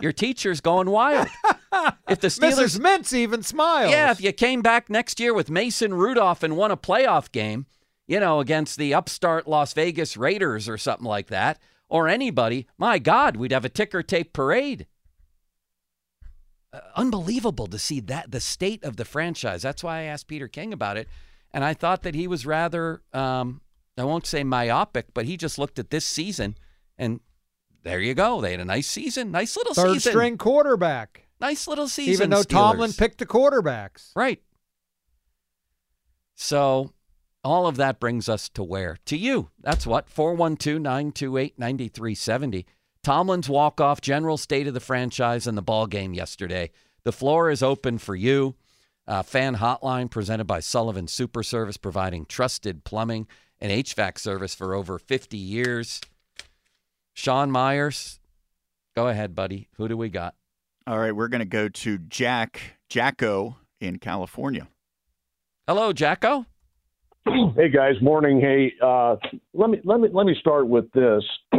Your 0.00 0.12
teacher's 0.12 0.60
going 0.60 0.90
wild. 0.90 1.28
If 2.08 2.20
the 2.20 2.28
Steelers, 2.28 2.78
Mrs. 2.78 2.80
Mintz 2.80 3.12
even 3.12 3.42
smiles. 3.42 3.90
yeah, 3.90 4.10
if 4.10 4.20
you 4.20 4.32
came 4.32 4.60
back 4.60 4.90
next 4.90 5.20
year 5.20 5.32
with 5.32 5.50
Mason 5.50 5.94
Rudolph 5.94 6.42
and 6.42 6.56
won 6.56 6.70
a 6.70 6.76
playoff 6.76 7.32
game, 7.32 7.66
you 8.06 8.20
know, 8.20 8.40
against 8.40 8.76
the 8.76 8.92
upstart 8.92 9.46
Las 9.46 9.72
Vegas 9.72 10.16
Raiders 10.16 10.68
or 10.68 10.76
something 10.76 11.06
like 11.06 11.28
that, 11.28 11.58
or 11.88 12.08
anybody, 12.08 12.66
my 12.76 12.98
God, 12.98 13.36
we'd 13.36 13.52
have 13.52 13.64
a 13.64 13.70
ticker 13.70 14.02
tape 14.02 14.32
parade. 14.32 14.86
Uh, 16.72 16.80
unbelievable 16.94 17.66
to 17.66 17.78
see 17.78 18.00
that 18.00 18.30
the 18.30 18.40
state 18.40 18.84
of 18.84 18.96
the 18.96 19.04
franchise. 19.04 19.62
That's 19.62 19.82
why 19.82 20.00
I 20.00 20.02
asked 20.02 20.28
Peter 20.28 20.46
King 20.48 20.72
about 20.72 20.96
it, 20.96 21.08
and 21.52 21.64
I 21.64 21.72
thought 21.74 22.02
that 22.02 22.14
he 22.14 22.26
was 22.28 22.44
rather, 22.46 23.02
um, 23.12 23.60
I 24.00 24.04
won't 24.04 24.26
say 24.26 24.44
myopic, 24.44 25.14
but 25.14 25.26
he 25.26 25.36
just 25.36 25.58
looked 25.58 25.78
at 25.78 25.90
this 25.90 26.04
season, 26.04 26.56
and 26.98 27.20
there 27.82 28.00
you 28.00 28.14
go. 28.14 28.40
They 28.40 28.52
had 28.52 28.60
a 28.60 28.64
nice 28.64 28.86
season, 28.88 29.30
nice 29.30 29.56
little 29.56 29.74
Third 29.74 29.94
season, 29.94 30.12
string 30.12 30.38
quarterback. 30.38 31.28
nice 31.40 31.66
little 31.66 31.88
season. 31.88 32.12
even 32.12 32.30
though 32.30 32.42
Tomlin 32.42 32.92
picked 32.92 33.18
the 33.18 33.26
quarterbacks. 33.26 34.10
Right. 34.14 34.42
So 36.34 36.92
all 37.44 37.66
of 37.66 37.76
that 37.76 38.00
brings 38.00 38.28
us 38.28 38.48
to 38.50 38.62
where? 38.62 38.98
To 39.06 39.16
you. 39.16 39.50
That's 39.60 39.86
what? 39.86 40.08
412 40.08 40.80
928 40.80 41.58
9370. 41.58 42.66
Tomlin's 43.02 43.48
walk 43.48 43.80
off, 43.80 44.00
general 44.00 44.36
state 44.36 44.66
of 44.66 44.74
the 44.74 44.80
franchise 44.80 45.46
and 45.46 45.56
the 45.56 45.62
ball 45.62 45.86
game 45.86 46.12
yesterday. 46.12 46.70
The 47.04 47.12
floor 47.12 47.50
is 47.50 47.62
open 47.62 47.98
for 47.98 48.14
you. 48.14 48.56
Uh, 49.06 49.22
fan 49.22 49.56
hotline 49.56 50.10
presented 50.10 50.44
by 50.44 50.60
Sullivan 50.60 51.08
Super 51.08 51.42
Service, 51.42 51.78
providing 51.78 52.26
trusted 52.26 52.84
plumbing 52.84 53.26
and 53.60 53.70
HVAC 53.70 54.18
service 54.18 54.54
for 54.54 54.74
over 54.74 54.98
50 54.98 55.36
years. 55.36 56.00
Sean 57.14 57.50
Myers, 57.50 58.20
go 58.96 59.08
ahead, 59.08 59.34
buddy. 59.34 59.68
Who 59.76 59.88
do 59.88 59.96
we 59.96 60.08
got? 60.08 60.34
All 60.86 60.98
right, 60.98 61.14
we're 61.14 61.28
going 61.28 61.40
to 61.40 61.44
go 61.44 61.68
to 61.68 61.98
Jack 61.98 62.78
Jacko 62.88 63.56
in 63.80 63.98
California. 63.98 64.68
Hello, 65.68 65.92
Jacko. 65.92 66.46
Hey 67.54 67.68
guys, 67.68 67.94
morning. 68.00 68.40
Hey, 68.40 68.72
uh, 68.82 69.16
let 69.52 69.68
me 69.70 69.78
let 69.84 70.00
me 70.00 70.08
let 70.12 70.26
me 70.26 70.34
start 70.40 70.66
with 70.66 70.90
this. 70.92 71.22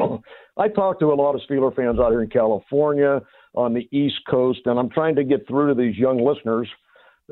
I 0.58 0.68
talk 0.68 1.00
to 1.00 1.14
a 1.14 1.16
lot 1.16 1.36
of 1.36 1.42
Steeler 1.50 1.74
fans 1.76 2.00
out 2.00 2.10
here 2.10 2.24
in 2.24 2.30
California 2.30 3.22
on 3.54 3.74
the 3.74 3.88
East 3.96 4.20
Coast, 4.30 4.62
and 4.66 4.80
I'm 4.80 4.90
trying 4.90 5.16
to 5.16 5.24
get 5.24 5.48
through 5.48 5.74
to 5.74 5.80
these 5.80 5.96
young 5.96 6.18
listeners, 6.18 6.68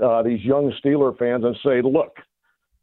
uh, 0.01 0.21
these 0.21 0.41
young 0.41 0.71
Steeler 0.83 1.17
fans, 1.17 1.43
and 1.43 1.55
say, 1.65 1.81
look, 1.81 2.15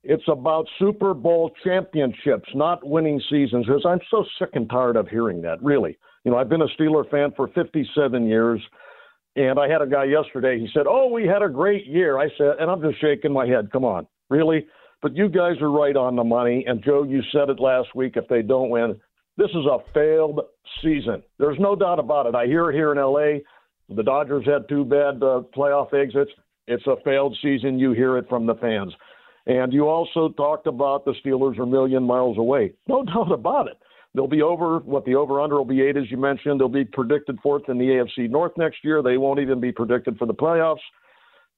it's 0.09 0.29
about 0.29 0.67
Super 0.79 1.15
Bowl 1.15 1.51
championships, 1.65 2.49
not 2.55 2.87
winning 2.87 3.21
seasons. 3.31 3.67
Because 3.67 3.85
I'm 3.87 4.01
so 4.11 4.25
sick 4.39 4.51
and 4.55 4.69
tired 4.69 4.97
of 4.97 5.09
hearing 5.09 5.43
that. 5.43 5.63
Really, 5.63 5.97
you 6.25 6.31
know, 6.31 6.39
I've 6.39 6.49
been 6.49 6.63
a 6.63 6.69
Steeler 6.81 7.09
fan 7.11 7.33
for 7.37 7.49
57 7.49 8.27
years. 8.27 8.61
And 9.37 9.59
I 9.59 9.69
had 9.69 9.83
a 9.83 9.87
guy 9.87 10.05
yesterday. 10.05 10.59
He 10.59 10.67
said, 10.73 10.87
"Oh, 10.89 11.11
we 11.13 11.27
had 11.27 11.43
a 11.43 11.49
great 11.49 11.85
year." 11.87 12.19
I 12.19 12.29
said, 12.39 12.55
and 12.59 12.71
I'm 12.71 12.81
just 12.81 12.99
shaking 13.03 13.35
my 13.35 13.47
head. 13.47 13.71
Come 13.71 13.85
on, 13.85 14.07
Really? 14.31 14.67
But 15.03 15.17
you 15.17 15.29
guys 15.29 15.61
are 15.61 15.71
right 15.71 15.97
on 15.97 16.17
the 16.17 16.25
money. 16.25 16.65
And 16.67 16.83
Joe, 16.83 17.05
you 17.05 17.23
said 17.33 17.49
it 17.49 17.61
last 17.61 17.95
week. 17.95 18.15
If 18.17 18.29
they 18.29 18.43
don't 18.43 18.71
win, 18.71 18.99
this 19.37 19.51
is 19.51 19.67
a 19.67 19.79
failed 19.93 20.41
season. 20.83 21.23
There's 21.39 21.59
no 21.61 21.77
doubt 21.77 21.99
about 21.99 22.27
it. 22.27 22.35
I 22.35 22.47
hear 22.47 22.73
here 22.73 22.93
in 22.93 22.99
L.A. 22.99 23.43
The 23.89 24.03
Dodgers 24.03 24.45
had 24.47 24.69
two 24.69 24.85
bad 24.85 25.23
uh, 25.23 25.43
playoff 25.55 25.95
exits. 25.95 26.31
It's 26.67 26.87
a 26.87 26.97
failed 27.05 27.37
season. 27.43 27.79
You 27.79 27.93
hear 27.93 28.17
it 28.17 28.29
from 28.29 28.47
the 28.47 28.57
fans. 28.57 28.93
And 29.47 29.73
you 29.73 29.89
also 29.89 30.31
talked 30.31 30.67
about 30.67 31.05
the 31.05 31.15
Steelers 31.25 31.59
are 31.59 31.63
a 31.63 31.67
million 31.67 32.03
miles 32.03 32.37
away. 32.39 32.73
No 32.89 33.05
doubt 33.15 33.33
about 33.33 33.69
it. 33.69 33.79
They'll 34.15 34.27
be 34.27 34.43
over 34.43 34.79
what 34.79 35.05
the 35.05 35.15
over 35.15 35.41
under 35.41 35.57
will 35.57 35.67
be 35.67 35.83
eight, 35.83 35.97
as 35.97 36.11
you 36.11 36.17
mentioned. 36.17 36.59
They'll 36.59 36.69
be 36.69 36.85
predicted 36.85 37.39
fourth 37.43 37.69
in 37.69 37.79
the 37.79 37.85
AFC 37.85 38.31
North 38.31 38.53
next 38.57 38.79
year. 38.83 39.03
They 39.03 39.19
won't 39.19 39.41
even 39.41 39.61
be 39.61 39.73
predicted 39.73 40.17
for 40.19 40.27
the 40.27 40.35
playoffs. 40.35 40.81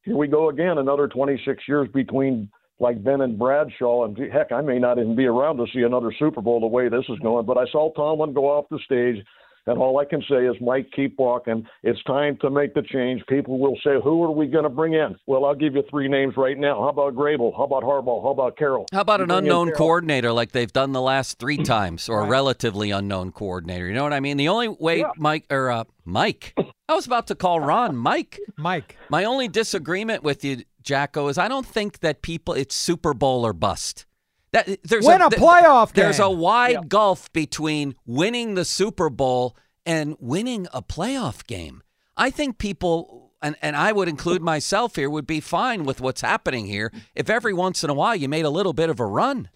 Here 0.02 0.16
we 0.16 0.26
go 0.26 0.48
again, 0.48 0.78
another 0.78 1.06
26 1.06 1.62
years 1.68 1.88
between 1.94 2.50
like 2.80 3.02
Ben 3.02 3.20
and 3.20 3.38
Bradshaw. 3.38 4.04
And 4.04 4.18
heck, 4.32 4.50
I 4.50 4.60
may 4.60 4.78
not 4.78 4.98
even 4.98 5.14
be 5.14 5.26
around 5.26 5.58
to 5.58 5.66
see 5.72 5.82
another 5.82 6.12
Super 6.18 6.40
Bowl 6.40 6.60
the 6.60 6.66
way 6.66 6.88
this 6.88 7.04
is 7.08 7.18
going. 7.20 7.46
But 7.46 7.58
I 7.58 7.66
saw 7.70 7.92
Tomlin 7.92 8.32
go 8.32 8.46
off 8.46 8.66
the 8.70 8.80
stage 8.84 9.24
and 9.68 9.78
all 9.78 9.98
I 9.98 10.04
can 10.04 10.22
say 10.28 10.46
is, 10.46 10.56
Mike, 10.60 10.90
keep 10.94 11.18
walking. 11.18 11.66
It's 11.82 12.02
time 12.04 12.38
to 12.40 12.50
make 12.50 12.74
the 12.74 12.82
change. 12.82 13.22
People 13.28 13.58
will 13.58 13.76
say, 13.84 14.00
who 14.02 14.22
are 14.24 14.30
we 14.30 14.46
going 14.46 14.64
to 14.64 14.70
bring 14.70 14.94
in? 14.94 15.16
Well, 15.26 15.44
I'll 15.44 15.54
give 15.54 15.74
you 15.74 15.82
three 15.90 16.08
names 16.08 16.34
right 16.36 16.56
now. 16.56 16.80
How 16.80 16.88
about 16.88 17.14
Vrabel? 17.14 17.54
How 17.56 17.64
about 17.64 17.82
Harbaugh? 17.82 18.22
How 18.22 18.30
about 18.30 18.56
Carroll? 18.56 18.86
How 18.92 19.02
about 19.02 19.20
an 19.20 19.30
unknown 19.30 19.72
coordinator 19.72 20.32
like 20.32 20.52
they've 20.52 20.72
done 20.72 20.92
the 20.92 21.02
last 21.02 21.38
three 21.38 21.56
times, 21.64 22.08
or 22.08 22.20
right. 22.20 22.26
a 22.26 22.30
relatively 22.30 22.90
unknown 22.90 23.32
coordinator? 23.32 23.86
You 23.86 23.94
know 23.94 24.02
what 24.02 24.12
I 24.12 24.20
mean? 24.20 24.38
The 24.38 24.48
only 24.48 24.68
way 24.68 25.00
yeah. 25.00 25.10
Mike 25.18 25.44
or 25.50 25.70
uh, 25.70 25.84
Mike, 26.04 26.54
I 26.88 26.94
was 26.94 27.06
about 27.06 27.26
to 27.26 27.34
call 27.34 27.60
Ron 27.60 27.96
Mike. 27.96 28.40
Mike. 28.56 28.96
My 29.10 29.24
only 29.24 29.48
disagreement 29.48 30.22
with 30.22 30.44
you, 30.44 30.62
Jacko, 30.82 31.28
is 31.28 31.36
I 31.36 31.48
don't 31.48 31.66
think 31.66 32.00
that 32.00 32.22
people 32.22 32.54
it's 32.54 32.74
Super 32.74 33.12
Bowl 33.12 33.44
or 33.44 33.52
bust. 33.52 34.06
That 34.52 34.82
there's 34.82 35.04
win 35.04 35.20
a, 35.20 35.26
a 35.26 35.30
playoff 35.30 35.92
game. 35.92 36.04
There's 36.04 36.20
a 36.20 36.30
wide 36.30 36.72
yeah. 36.72 36.80
gulf 36.86 37.32
between 37.32 37.94
winning 38.06 38.54
the 38.54 38.64
Super 38.64 39.10
Bowl 39.10 39.56
and 39.84 40.16
winning 40.20 40.66
a 40.72 40.82
playoff 40.82 41.46
game. 41.46 41.82
I 42.16 42.30
think 42.30 42.58
people 42.58 43.32
and, 43.40 43.56
and 43.62 43.76
I 43.76 43.92
would 43.92 44.08
include 44.08 44.42
myself 44.42 44.96
here 44.96 45.08
would 45.08 45.26
be 45.26 45.40
fine 45.40 45.84
with 45.84 46.00
what's 46.00 46.20
happening 46.20 46.66
here 46.66 46.92
if 47.14 47.30
every 47.30 47.52
once 47.52 47.84
in 47.84 47.90
a 47.90 47.94
while 47.94 48.16
you 48.16 48.28
made 48.28 48.44
a 48.44 48.50
little 48.50 48.72
bit 48.72 48.90
of 48.90 49.00
a 49.00 49.06
run. 49.06 49.50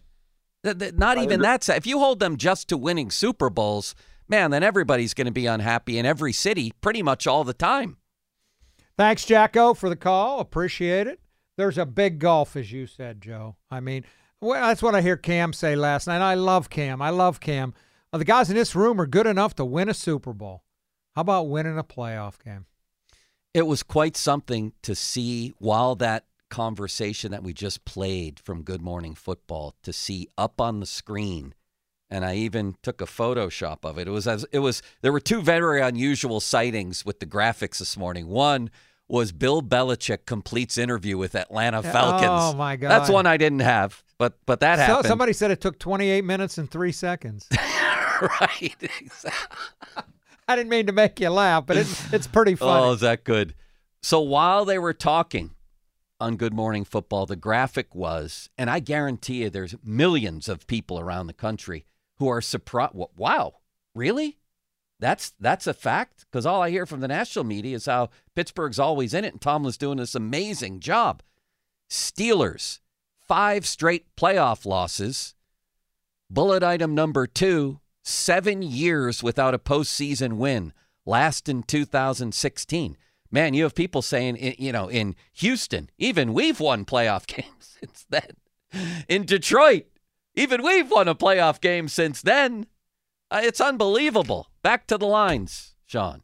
Not 0.65 1.19
even 1.19 1.41
that. 1.41 1.69
If 1.69 1.87
you 1.87 1.99
hold 1.99 2.21
them 2.21 2.37
just 2.37 2.69
to 2.69 2.77
winning 2.77 3.11
Super 3.11 3.51
Bowls, 3.51 3.97
man, 4.29 4.53
then 4.53 4.63
everybody's 4.63 5.15
going 5.15 5.27
to 5.27 5.33
be 5.33 5.47
unhappy 5.47 5.99
in 5.99 6.07
every 6.07 6.33
city 6.33 6.73
pretty 6.81 7.03
much 7.03 7.27
all 7.27 7.43
the 7.43 7.53
time. 7.53 7.97
Thanks, 8.97 9.25
Jacko, 9.25 9.75
for 9.75 9.89
the 9.89 9.97
call. 9.97 10.39
Appreciate 10.39 11.09
it. 11.09 11.19
There's 11.57 11.79
a 11.79 11.87
big 11.87 12.21
gulf, 12.21 12.55
as 12.55 12.71
you 12.71 12.87
said, 12.87 13.21
Joe. 13.21 13.57
I 13.71 13.81
mean, 13.81 14.05
well, 14.43 14.67
that's 14.67 14.83
what 14.83 14.95
I 14.95 15.01
hear 15.01 15.17
Cam 15.17 15.53
say 15.53 15.77
last 15.77 16.07
night. 16.07 16.21
I 16.21 16.35
love 16.35 16.69
Cam. 16.69 17.01
I 17.01 17.11
love 17.11 17.41
Cam. 17.41 17.75
Well, 18.13 18.19
the 18.19 18.25
guys 18.25 18.51
in 18.51 18.57
this 18.57 18.75
room 18.75 19.01
are 19.01 19.07
good 19.07 19.27
enough 19.27 19.55
to 19.57 19.65
win 19.65 19.89
a 19.89 19.95
Super 19.95 20.33
Bowl. 20.33 20.65
How 21.15 21.23
about 21.23 21.49
winning 21.49 21.79
a 21.79 21.85
playoff 21.85 22.43
game? 22.43 22.67
It 23.55 23.67
was 23.67 23.83
quite 23.83 24.17
something 24.17 24.73
to 24.83 24.95
see 24.95 25.55
while 25.59 25.95
that 25.97 26.25
conversation 26.51 27.31
that 27.31 27.43
we 27.43 27.53
just 27.53 27.85
played 27.85 28.41
from 28.41 28.63
Good 28.63 28.83
Morning 28.83 29.15
Football 29.15 29.75
to 29.83 29.93
see 29.93 30.29
up 30.37 30.61
on 30.61 30.81
the 30.81 30.87
screen 30.87 31.55
and 32.13 32.27
I 32.27 32.35
even 32.35 32.77
took 32.83 33.01
a 33.01 33.07
Photoshop 33.07 33.79
of 33.85 33.97
it. 33.97 34.07
It 34.07 34.11
was 34.11 34.29
as 34.29 34.45
it 34.53 34.59
was. 34.59 34.83
There 35.01 35.13
were 35.13 35.19
two 35.19 35.41
very 35.41 35.81
unusual 35.81 36.41
sightings 36.41 37.07
with 37.07 37.21
the 37.21 37.27
graphics 37.27 37.79
this 37.79 37.97
morning. 37.97 38.29
One 38.29 38.71
was 39.13 39.31
Bill 39.31 39.61
Belichick 39.61 40.25
completes 40.25 40.79
interview 40.79 41.19
with 41.19 41.35
Atlanta 41.35 41.83
Falcons. 41.83 42.55
Oh 42.55 42.57
my 42.57 42.77
god, 42.77 42.89
that's 42.89 43.11
one 43.11 43.27
I 43.27 43.37
didn't 43.37 43.61
have, 43.61 44.03
but 44.17 44.39
but 44.47 44.61
that 44.61 44.77
so, 44.77 44.83
happened. 44.83 45.07
Somebody 45.07 45.35
said 45.35 45.51
it 45.51 45.61
took 45.61 45.79
28 45.79 46.25
minutes 46.25 46.57
and 46.57 46.69
three 46.69 46.93
seconds. 46.93 47.47
right. 48.41 48.75
I 50.49 50.57
didn't 50.57 50.71
mean 50.71 50.87
to 50.87 50.93
make 50.93 51.21
you 51.21 51.29
laugh, 51.29 51.67
but 51.67 51.77
it's 51.77 52.11
it's 52.13 52.27
pretty 52.27 52.53
oh, 52.55 52.57
funny. 52.57 52.85
Oh, 52.85 52.93
is 52.93 53.01
that 53.01 53.23
good? 53.23 53.55
So 54.03 54.19
while 54.19 54.65
they 54.65 54.79
were 54.79 54.95
talking 54.95 55.51
on 56.19 56.37
Good 56.37 56.55
Morning 56.55 56.83
Football, 56.85 57.27
the 57.27 57.37
graphic 57.37 57.95
was, 57.95 58.49
and 58.57 58.71
I 58.71 58.81
guarantee 58.81 59.43
you, 59.43 59.51
there's 59.51 59.75
millions 59.85 60.49
of 60.49 60.67
people 60.67 60.99
around 60.99 61.27
the 61.27 61.35
country 61.35 61.85
who 62.17 62.29
are 62.29 62.41
surprised. 62.41 62.95
Wow, 62.95 63.57
really? 63.95 64.39
That's 65.03 65.33
that's 65.41 65.67
a 65.67 65.75
fact 65.75 66.27
because 66.31 66.47
all 66.47 66.63
I 66.63 66.71
hear 66.71 66.87
from 66.87 67.01
the 67.01 67.09
national 67.09 67.45
media 67.45 67.75
is 67.75 67.87
how 67.87 68.11
Pittsburgh's 68.37 68.79
always 68.79 69.13
in 69.13 69.25
it 69.25 69.33
and 69.33 69.41
Tomlin's 69.41 69.77
doing 69.77 69.99
this 69.99 70.15
amazing 70.15 70.79
job. 70.79 71.25
Steelers, 71.91 72.79
five 73.27 73.67
straight 73.67 74.15
playoff 74.15 74.65
losses. 74.65 75.35
Bullet 76.31 76.63
item 76.63 76.95
number 76.95 77.27
two, 77.27 77.81
seven 78.05 78.63
years 78.63 79.25
without 79.25 79.55
a 79.55 79.59
postseason 79.59 80.35
win, 80.35 80.73
last 81.05 81.49
in 81.49 81.65
2016. 81.65 82.97
Man, 83.29 83.55
you 83.55 83.65
have 83.65 83.75
people 83.75 84.03
saying, 84.03 84.55
you 84.57 84.71
know, 84.71 84.89
in 84.89 85.17
Houston, 85.33 85.91
even 85.99 86.33
we've 86.33 86.61
won 86.61 86.85
playoff 86.85 87.27
games 87.27 87.77
since 87.81 88.07
then. 88.09 88.37
In 89.09 89.27
Detroit, 89.27 89.87
even 90.37 90.63
we've 90.63 90.93
won 90.93 91.09
a 91.09 91.17
playoff 91.17 91.61
game 91.61 91.89
since 91.89 92.23
then. 92.23 92.67
Uh, 93.33 93.41
it's 93.43 93.61
unbelievable. 93.61 94.52
Back 94.63 94.87
to 94.87 94.99
the 94.99 95.07
lines, 95.07 95.75
Sean. 95.87 96.23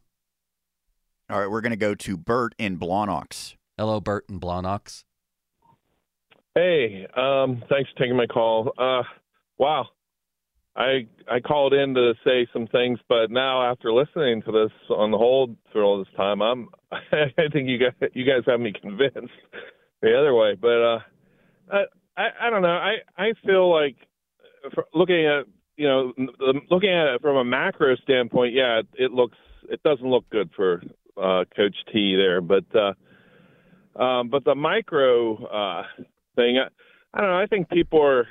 All 1.29 1.41
right, 1.41 1.51
we're 1.51 1.59
going 1.59 1.71
to 1.71 1.77
go 1.77 1.93
to 1.93 2.15
Bert 2.15 2.55
in 2.57 2.77
Blawnox. 2.77 3.55
Hello, 3.77 3.99
Bert 3.99 4.25
in 4.29 4.39
Blawnox. 4.39 5.03
Hey, 6.55 7.05
um, 7.17 7.61
thanks 7.69 7.89
for 7.91 7.99
taking 7.99 8.15
my 8.15 8.25
call. 8.27 8.71
Uh, 8.77 9.03
wow, 9.57 9.87
I 10.73 11.05
I 11.29 11.41
called 11.41 11.73
in 11.73 11.93
to 11.95 12.13
say 12.25 12.47
some 12.53 12.67
things, 12.67 12.97
but 13.09 13.29
now 13.29 13.69
after 13.69 13.91
listening 13.91 14.41
to 14.43 14.51
this 14.53 14.71
on 14.89 15.11
the 15.11 15.17
hold 15.17 15.57
for 15.73 15.83
all 15.83 15.99
this 15.99 16.13
time, 16.15 16.41
I'm 16.41 16.69
I 16.91 17.49
think 17.51 17.67
you 17.67 17.77
guys 17.77 18.09
you 18.13 18.23
guys 18.23 18.43
have 18.47 18.61
me 18.61 18.71
convinced 18.71 19.33
the 20.01 20.17
other 20.17 20.33
way. 20.33 20.55
But 20.55 20.81
uh, 20.81 20.99
I, 21.71 21.83
I 22.15 22.47
I 22.47 22.49
don't 22.49 22.61
know. 22.61 22.69
I 22.69 22.95
I 23.17 23.33
feel 23.45 23.69
like 23.69 23.97
looking 24.93 25.25
at 25.25 25.45
you 25.79 25.87
know, 25.87 26.11
looking 26.69 26.89
at 26.89 27.15
it 27.15 27.21
from 27.21 27.37
a 27.37 27.45
macro 27.45 27.95
standpoint, 28.03 28.53
yeah, 28.53 28.81
it, 28.95 29.11
looks 29.11 29.37
it 29.69 29.81
doesn't 29.81 30.05
look 30.05 30.29
good 30.29 30.49
for 30.53 30.83
uh, 31.15 31.45
Coach 31.55 31.75
T 31.93 32.17
there, 32.17 32.41
but 32.41 32.65
uh, 32.75 34.01
um, 34.01 34.27
but 34.27 34.43
the 34.43 34.55
micro 34.55 35.45
uh, 35.45 35.83
thing, 36.35 36.59
I, 36.59 36.67
I 37.17 37.21
don't 37.21 37.29
know. 37.29 37.39
I 37.39 37.45
think 37.45 37.69
people 37.69 38.03
are. 38.03 38.27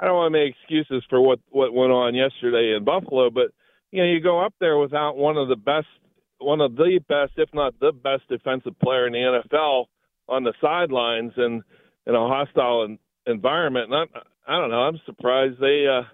I 0.00 0.06
don't 0.06 0.16
want 0.16 0.32
to 0.32 0.38
make 0.40 0.54
excuses 0.54 1.04
for 1.10 1.20
what 1.20 1.38
what 1.50 1.74
went 1.74 1.92
on 1.92 2.14
yesterday 2.14 2.74
in 2.74 2.82
Buffalo, 2.82 3.28
but 3.28 3.52
you 3.90 4.02
know, 4.02 4.08
you 4.08 4.22
go 4.22 4.42
up 4.42 4.54
there 4.58 4.78
without 4.78 5.18
one 5.18 5.36
of 5.36 5.48
the 5.48 5.56
best, 5.56 5.86
one 6.38 6.62
of 6.62 6.76
the 6.76 6.98
best, 7.10 7.32
if 7.36 7.50
not 7.52 7.78
the 7.78 7.92
best, 7.92 8.22
defensive 8.30 8.78
player 8.80 9.06
in 9.06 9.12
the 9.12 9.42
NFL 9.52 9.84
on 10.30 10.44
the 10.44 10.54
sidelines 10.62 11.32
and 11.36 11.62
in 12.06 12.14
a 12.14 12.26
hostile 12.26 12.96
environment. 13.26 13.92
And 13.92 14.08
I, 14.46 14.54
I 14.54 14.58
don't 14.58 14.70
know. 14.70 14.80
I'm 14.80 14.98
surprised 15.04 15.60
they. 15.60 15.86
Uh, 15.86 16.04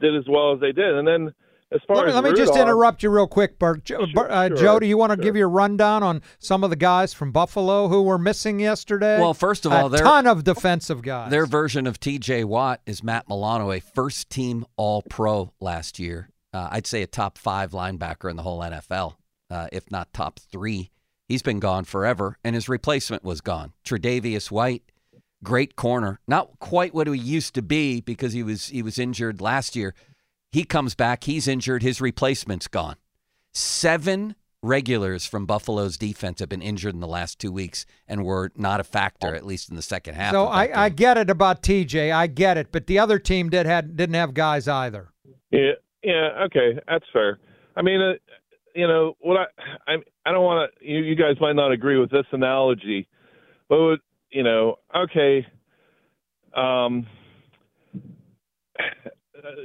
did 0.00 0.16
as 0.16 0.24
well 0.28 0.52
as 0.52 0.60
they 0.60 0.72
did. 0.72 0.94
And 0.94 1.06
then 1.06 1.32
as 1.72 1.80
far 1.88 1.96
let 1.96 2.04
me, 2.04 2.08
as 2.10 2.14
let 2.14 2.24
me 2.24 2.30
Rudolph, 2.30 2.48
just 2.48 2.58
interrupt 2.58 3.02
you 3.02 3.10
real 3.10 3.26
quick, 3.26 3.58
Bert. 3.58 3.84
Joe, 3.84 4.06
sure, 4.06 4.30
uh, 4.30 4.48
sure, 4.48 4.56
Joe, 4.56 4.78
do 4.78 4.86
you 4.86 4.96
want 4.96 5.10
to 5.10 5.16
sure. 5.16 5.24
give 5.24 5.36
you 5.36 5.44
a 5.44 5.48
rundown 5.48 6.02
on 6.04 6.22
some 6.38 6.62
of 6.62 6.70
the 6.70 6.76
guys 6.76 7.12
from 7.12 7.32
Buffalo 7.32 7.88
who 7.88 8.02
were 8.02 8.18
missing 8.18 8.60
yesterday? 8.60 9.18
Well, 9.18 9.34
first 9.34 9.66
of 9.66 9.72
all, 9.72 9.92
a 9.92 9.98
ton 9.98 10.28
of 10.28 10.44
defensive 10.44 11.02
guys. 11.02 11.30
Their 11.30 11.44
version 11.44 11.88
of 11.88 11.98
T.J. 11.98 12.44
Watt 12.44 12.82
is 12.86 13.02
Matt 13.02 13.28
Milano, 13.28 13.72
a 13.72 13.80
first-team 13.80 14.64
All-Pro 14.76 15.52
last 15.60 15.98
year. 15.98 16.30
Uh, 16.52 16.68
I'd 16.70 16.86
say 16.86 17.02
a 17.02 17.06
top 17.06 17.36
five 17.36 17.72
linebacker 17.72 18.30
in 18.30 18.36
the 18.36 18.42
whole 18.42 18.60
NFL, 18.60 19.16
uh, 19.50 19.66
if 19.72 19.90
not 19.90 20.12
top 20.12 20.38
three. 20.38 20.92
He's 21.28 21.42
been 21.42 21.58
gone 21.58 21.84
forever, 21.84 22.38
and 22.44 22.54
his 22.54 22.68
replacement 22.68 23.24
was 23.24 23.40
gone. 23.40 23.72
Tre'Davious 23.84 24.52
White 24.52 24.84
great 25.46 25.76
corner. 25.76 26.18
Not 26.26 26.58
quite 26.58 26.92
what 26.92 27.06
he 27.06 27.16
used 27.16 27.54
to 27.54 27.62
be 27.62 28.00
because 28.00 28.32
he 28.32 28.42
was 28.42 28.66
he 28.66 28.82
was 28.82 28.98
injured 28.98 29.40
last 29.40 29.76
year. 29.76 29.94
He 30.50 30.64
comes 30.64 30.94
back, 30.94 31.24
he's 31.24 31.46
injured, 31.46 31.82
his 31.82 32.00
replacement's 32.00 32.66
gone. 32.66 32.96
Seven 33.52 34.34
regulars 34.62 35.24
from 35.24 35.46
Buffalo's 35.46 35.96
defense 35.96 36.40
have 36.40 36.48
been 36.48 36.62
injured 36.62 36.94
in 36.94 37.00
the 37.00 37.06
last 37.06 37.38
two 37.38 37.52
weeks 37.52 37.86
and 38.08 38.24
were 38.24 38.50
not 38.56 38.80
a 38.80 38.84
factor, 38.84 39.34
at 39.34 39.46
least 39.46 39.70
in 39.70 39.76
the 39.76 39.82
second 39.82 40.14
half. 40.14 40.32
So 40.32 40.46
I, 40.46 40.86
I 40.86 40.88
get 40.88 41.16
it 41.16 41.30
about 41.30 41.62
TJ, 41.62 42.12
I 42.12 42.26
get 42.26 42.58
it, 42.58 42.72
but 42.72 42.88
the 42.88 42.98
other 42.98 43.18
team 43.20 43.48
did 43.48 43.66
had 43.66 43.96
didn't 43.96 44.16
have 44.16 44.34
guys 44.34 44.66
either. 44.66 45.10
Yeah, 45.52 45.72
yeah, 46.02 46.44
okay, 46.46 46.80
that's 46.88 47.06
fair. 47.12 47.38
I 47.76 47.82
mean, 47.82 48.00
uh, 48.00 48.14
you 48.74 48.88
know 48.88 49.14
what 49.20 49.36
I 49.36 49.92
I 49.92 49.96
I 50.26 50.32
don't 50.32 50.44
want 50.44 50.72
to. 50.72 50.84
You, 50.84 50.98
you 51.02 51.14
guys 51.14 51.36
might 51.40 51.54
not 51.54 51.70
agree 51.70 51.98
with 51.98 52.10
this 52.10 52.26
analogy, 52.32 53.06
but 53.68 53.98
you 54.30 54.42
know, 54.42 54.76
okay, 54.94 55.46
um, 56.54 57.06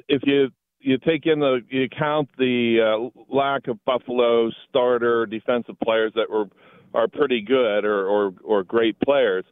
if 0.08 0.22
you 0.26 0.50
you 0.80 0.98
take 0.98 1.26
in 1.26 1.40
the 1.40 1.62
you 1.70 1.88
count 1.90 2.30
the 2.38 3.12
uh, 3.14 3.22
lack 3.34 3.68
of 3.68 3.84
Buffalo 3.86 4.50
starter 4.70 5.26
defensive 5.26 5.76
players 5.84 6.12
that 6.16 6.30
were 6.30 6.46
are 6.94 7.08
pretty 7.08 7.42
good 7.42 7.86
or 7.86 8.08
or, 8.08 8.34
or 8.44 8.64
great 8.64 9.00
players. 9.00 9.46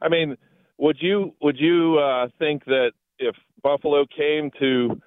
I 0.00 0.08
mean, 0.08 0.36
would 0.78 0.96
you 1.00 1.34
would 1.40 1.58
you 1.58 1.98
uh, 1.98 2.28
think 2.38 2.64
that 2.66 2.92
if 3.18 3.34
Buffalo 3.62 4.04
came 4.06 4.50
to 4.58 5.00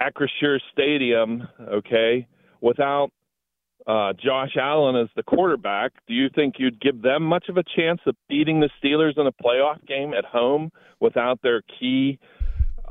Acrisure 0.00 0.58
Stadium, 0.72 1.48
okay, 1.60 2.26
without 2.60 3.10
uh, 3.86 4.12
Josh 4.14 4.56
Allen 4.60 4.96
as 4.96 5.08
the 5.16 5.22
quarterback, 5.22 5.92
do 6.06 6.14
you 6.14 6.28
think 6.34 6.56
you'd 6.58 6.80
give 6.80 7.00
them 7.02 7.22
much 7.22 7.48
of 7.48 7.56
a 7.56 7.62
chance 7.76 8.00
of 8.06 8.16
beating 8.28 8.60
the 8.60 8.68
Steelers 8.82 9.16
in 9.18 9.26
a 9.26 9.32
playoff 9.32 9.84
game 9.86 10.12
at 10.14 10.24
home 10.24 10.70
without 11.00 11.40
their 11.42 11.62
key 11.78 12.18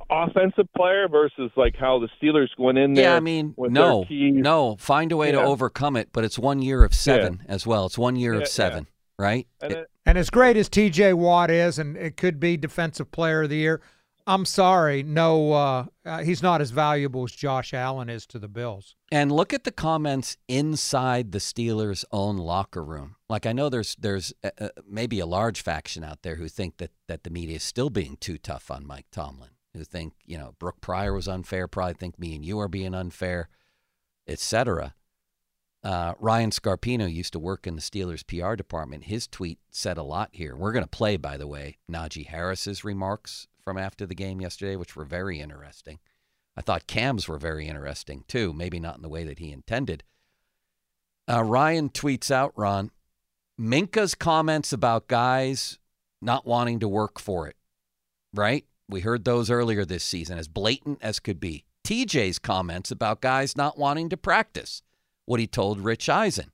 offensive 0.10 0.67
player 0.75 1.08
versus 1.10 1.51
like 1.56 1.75
how 1.75 2.00
the 2.00 2.08
Steelers 2.22 2.48
went 2.58 2.77
in 2.77 2.94
there? 2.94 3.06
Yeah, 3.06 3.15
I 3.15 3.20
mean, 3.20 3.53
with 3.58 3.72
no, 3.72 4.00
their 4.00 4.06
key, 4.08 4.32
no. 4.32 4.75
Find 4.77 5.12
a 5.12 5.17
way 5.17 5.32
to 5.32 5.41
overcome 5.41 5.96
it, 5.98 6.10
but 6.13 6.24
it's 6.24 6.39
one 6.39 6.62
year 6.62 6.84
of 6.84 6.94
seven 6.94 7.44
as 7.48 7.67
well. 7.67 7.86
It's 7.86 7.98
one 7.98 8.15
year 8.15 8.32
Yeah, 8.34 8.38
of 8.38 8.44
yeah. 8.44 8.48
seven, 8.48 8.88
right? 9.20 9.48
And 9.62 9.72
It- 9.74 9.77
it, 9.79 9.88
And 10.06 10.17
as 10.17 10.29
great 10.29 10.56
as 10.56 10.70
TJ 10.70 11.13
Watt 11.13 11.51
is, 11.51 11.77
and 11.77 11.98
it 11.98 12.15
could 12.15 12.39
be 12.39 12.56
Defensive 12.56 13.12
Player 13.12 13.41
of 13.44 13.50
the 13.50 13.58
Year, 13.58 13.82
I'm 14.27 14.43
sorry, 14.43 15.03
no, 15.03 15.53
uh, 15.53 15.86
uh, 16.05 16.17
he's 16.22 16.43
not 16.43 16.60
as 16.60 16.72
valuable 16.72 17.24
as 17.24 17.31
Josh 17.31 17.74
Allen 17.74 18.10
is 18.10 18.27
to 18.27 18.38
the 18.38 18.50
Bills. 18.50 18.98
And 19.10 19.31
look 19.31 19.53
at 19.53 19.63
the 19.63 19.72
comments 19.72 20.36
inside 20.50 21.31
the 21.31 21.38
Steelers' 21.38 22.03
own 22.12 22.36
locker 22.36 22.84
room. 22.84 23.15
Like 23.29 23.46
I 23.46 23.53
know 23.53 23.69
there's 23.69 23.96
there's 23.96 24.34
uh, 24.43 24.50
uh, 24.60 24.69
maybe 24.86 25.22
a 25.22 25.25
large 25.25 25.62
faction 25.62 26.03
out 26.03 26.24
there 26.24 26.36
who 26.36 26.50
think 26.50 26.75
that 26.77 26.91
that 27.07 27.24
the 27.24 27.29
media 27.29 27.55
is 27.55 27.63
still 27.63 27.89
being 27.89 28.17
too 28.17 28.38
tough 28.38 28.69
on 28.69 28.86
Mike 28.86 29.07
Tomlin. 29.13 29.51
Who 29.74 29.86
think 29.86 30.13
you 30.25 30.38
know 30.38 30.55
Brooke 30.60 30.81
Pryor 30.81 31.13
was 31.13 31.29
unfair. 31.29 31.69
Probably 31.69 31.93
think 31.93 32.19
me 32.19 32.36
and 32.36 32.43
you 32.43 32.60
are 32.60 32.67
being 32.67 32.93
unfair, 32.93 33.48
etc. 34.27 34.93
Uh, 35.84 36.15
Ryan 36.19 36.50
Scarpino 36.50 37.10
used 37.12 37.31
to 37.31 37.39
work 37.39 37.65
in 37.65 37.75
the 37.75 37.81
Steelers 37.81 38.27
PR 38.27 38.55
department. 38.55 39.05
His 39.05 39.25
tweet 39.25 39.60
said 39.72 39.98
a 39.98 40.03
lot 40.03 40.31
here. 40.34 40.53
We're 40.53 40.74
going 40.74 40.84
to 40.84 40.89
play, 40.89 41.15
by 41.15 41.38
the 41.38 41.48
way, 41.48 41.77
Najee 41.89 42.27
Harris's 42.27 42.84
remarks 42.84 43.48
from 43.67 43.77
after 43.77 44.05
the 44.05 44.15
game 44.15 44.39
yesterday, 44.39 44.77
which 44.77 44.95
were 44.95 45.03
very 45.03 45.41
interesting. 45.41 46.00
I 46.55 46.62
thought 46.62 46.88
Cam's 46.88 47.27
were 47.27 47.38
very 47.38 47.67
interesting 47.67 48.24
too, 48.29 48.53
maybe 48.53 48.79
not 48.79 48.95
in 48.95 49.01
the 49.01 49.09
way 49.09 49.25
that 49.25 49.39
he 49.39 49.51
intended. 49.51 50.05
Uh, 51.29 51.43
Ryan 51.43 51.89
tweets 51.89 52.31
out, 52.31 52.53
Ron, 52.55 52.91
Minkah's 53.59 54.15
comments 54.15 54.71
about 54.71 55.09
guys 55.09 55.79
not 56.21 56.45
wanting 56.45 56.79
to 56.79 56.88
work 56.88 57.19
for 57.19 57.45
it, 57.45 57.57
right? 58.33 58.63
We 58.88 59.01
heard 59.01 59.25
those 59.25 59.51
earlier 59.51 59.83
this 59.83 60.05
season, 60.05 60.38
as 60.38 60.47
blatant 60.47 61.00
as 61.01 61.19
could 61.19 61.41
be. 61.41 61.65
TJ's 61.83 62.39
comments 62.39 62.89
about 62.89 63.19
guys 63.19 63.57
not 63.57 63.77
wanting 63.77 64.07
to 64.07 64.15
practice, 64.15 64.81
what 65.25 65.41
he 65.41 65.45
told 65.45 65.81
Rich 65.81 66.07
Eisen. 66.07 66.53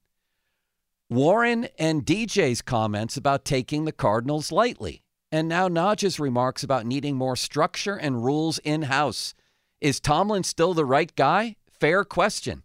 Warren 1.11 1.67
and 1.77 2.07
DJ's 2.07 2.63
comments 2.63 3.17
about 3.17 3.45
taking 3.45 3.85
the 3.85 3.91
Cardinals 3.91 4.51
lightly. 4.51 5.02
And 5.33 5.49
now 5.49 5.67
Naj's 5.67 6.19
remarks 6.19 6.63
about 6.63 6.85
needing 6.85 7.15
more 7.15 7.35
structure 7.35 7.95
and 7.95 8.23
rules 8.23 8.59
in 8.59 8.83
house. 8.83 9.33
Is 9.81 9.99
Tomlin 9.99 10.43
still 10.43 10.75
the 10.75 10.85
right 10.85 11.13
guy? 11.15 11.55
Fair 11.67 12.03
question. 12.03 12.61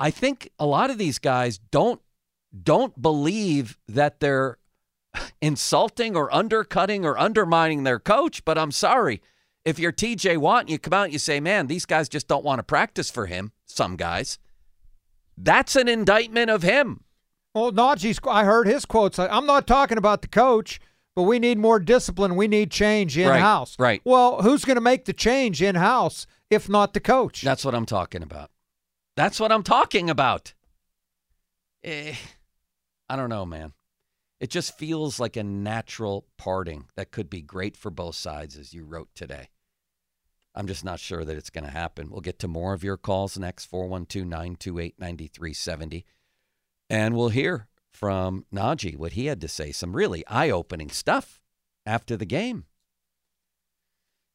I 0.00 0.10
think 0.10 0.50
a 0.58 0.66
lot 0.66 0.90
of 0.90 0.98
these 0.98 1.20
guys 1.20 1.58
don't 1.70 2.02
don't 2.64 3.00
believe 3.00 3.78
that 3.86 4.18
they're 4.18 4.58
insulting 5.40 6.16
or 6.16 6.34
undercutting 6.34 7.04
or 7.04 7.16
undermining 7.16 7.84
their 7.84 8.00
coach, 8.00 8.44
but 8.44 8.58
I'm 8.58 8.72
sorry. 8.72 9.22
If 9.64 9.78
you're 9.78 9.92
TJ 9.92 10.38
Watt 10.38 10.62
and 10.62 10.70
you 10.70 10.80
come 10.80 10.92
out 10.92 11.04
and 11.04 11.12
you 11.12 11.20
say, 11.20 11.38
"Man, 11.38 11.68
these 11.68 11.86
guys 11.86 12.08
just 12.08 12.26
don't 12.26 12.44
want 12.44 12.58
to 12.58 12.64
practice 12.64 13.08
for 13.08 13.26
him," 13.26 13.52
some 13.66 13.94
guys, 13.94 14.40
that's 15.38 15.76
an 15.76 15.86
indictment 15.86 16.50
of 16.50 16.64
him. 16.64 17.04
Well, 17.54 17.70
Najee's, 17.70 18.18
I 18.28 18.42
heard 18.42 18.66
his 18.66 18.84
quotes. 18.84 19.20
I'm 19.20 19.46
not 19.46 19.68
talking 19.68 19.98
about 19.98 20.22
the 20.22 20.28
coach, 20.28 20.80
but 21.14 21.22
we 21.22 21.38
need 21.38 21.58
more 21.58 21.78
discipline. 21.78 22.36
We 22.36 22.48
need 22.48 22.70
change 22.70 23.18
in 23.18 23.28
house. 23.28 23.76
right. 23.78 23.86
right. 23.86 24.02
Well, 24.04 24.42
who's 24.42 24.64
going 24.64 24.76
to 24.76 24.80
make 24.80 25.04
the 25.04 25.12
change 25.12 25.62
in 25.62 25.74
house 25.74 26.26
if 26.50 26.68
not 26.68 26.94
the 26.94 27.00
coach? 27.00 27.42
That's 27.42 27.64
what 27.64 27.74
I'm 27.74 27.86
talking 27.86 28.22
about. 28.22 28.50
That's 29.16 29.38
what 29.38 29.52
I'm 29.52 29.62
talking 29.62 30.08
about. 30.08 30.54
Eh, 31.84 32.14
I 33.08 33.16
don't 33.16 33.28
know, 33.28 33.44
man. 33.44 33.74
It 34.40 34.50
just 34.50 34.76
feels 34.76 35.20
like 35.20 35.36
a 35.36 35.44
natural 35.44 36.26
parting 36.36 36.86
that 36.96 37.12
could 37.12 37.30
be 37.30 37.42
great 37.42 37.76
for 37.76 37.90
both 37.90 38.16
sides, 38.16 38.56
as 38.56 38.74
you 38.74 38.84
wrote 38.84 39.08
today. 39.14 39.50
I'm 40.54 40.66
just 40.66 40.84
not 40.84 40.98
sure 41.00 41.24
that 41.24 41.36
it's 41.36 41.50
going 41.50 41.64
to 41.64 41.70
happen. 41.70 42.10
We'll 42.10 42.20
get 42.20 42.38
to 42.40 42.48
more 42.48 42.72
of 42.72 42.84
your 42.84 42.96
calls 42.96 43.38
next 43.38 43.66
412 43.66 44.26
928 44.26 44.94
9370. 44.98 46.04
And 46.90 47.16
we'll 47.16 47.30
hear 47.30 47.68
from 48.02 48.44
Najee 48.52 48.96
what 48.96 49.12
he 49.12 49.26
had 49.26 49.40
to 49.42 49.46
say. 49.46 49.70
Some 49.70 49.94
really 49.94 50.26
eye 50.26 50.50
opening 50.50 50.90
stuff 50.90 51.40
after 51.86 52.16
the 52.16 52.26
game. 52.26 52.64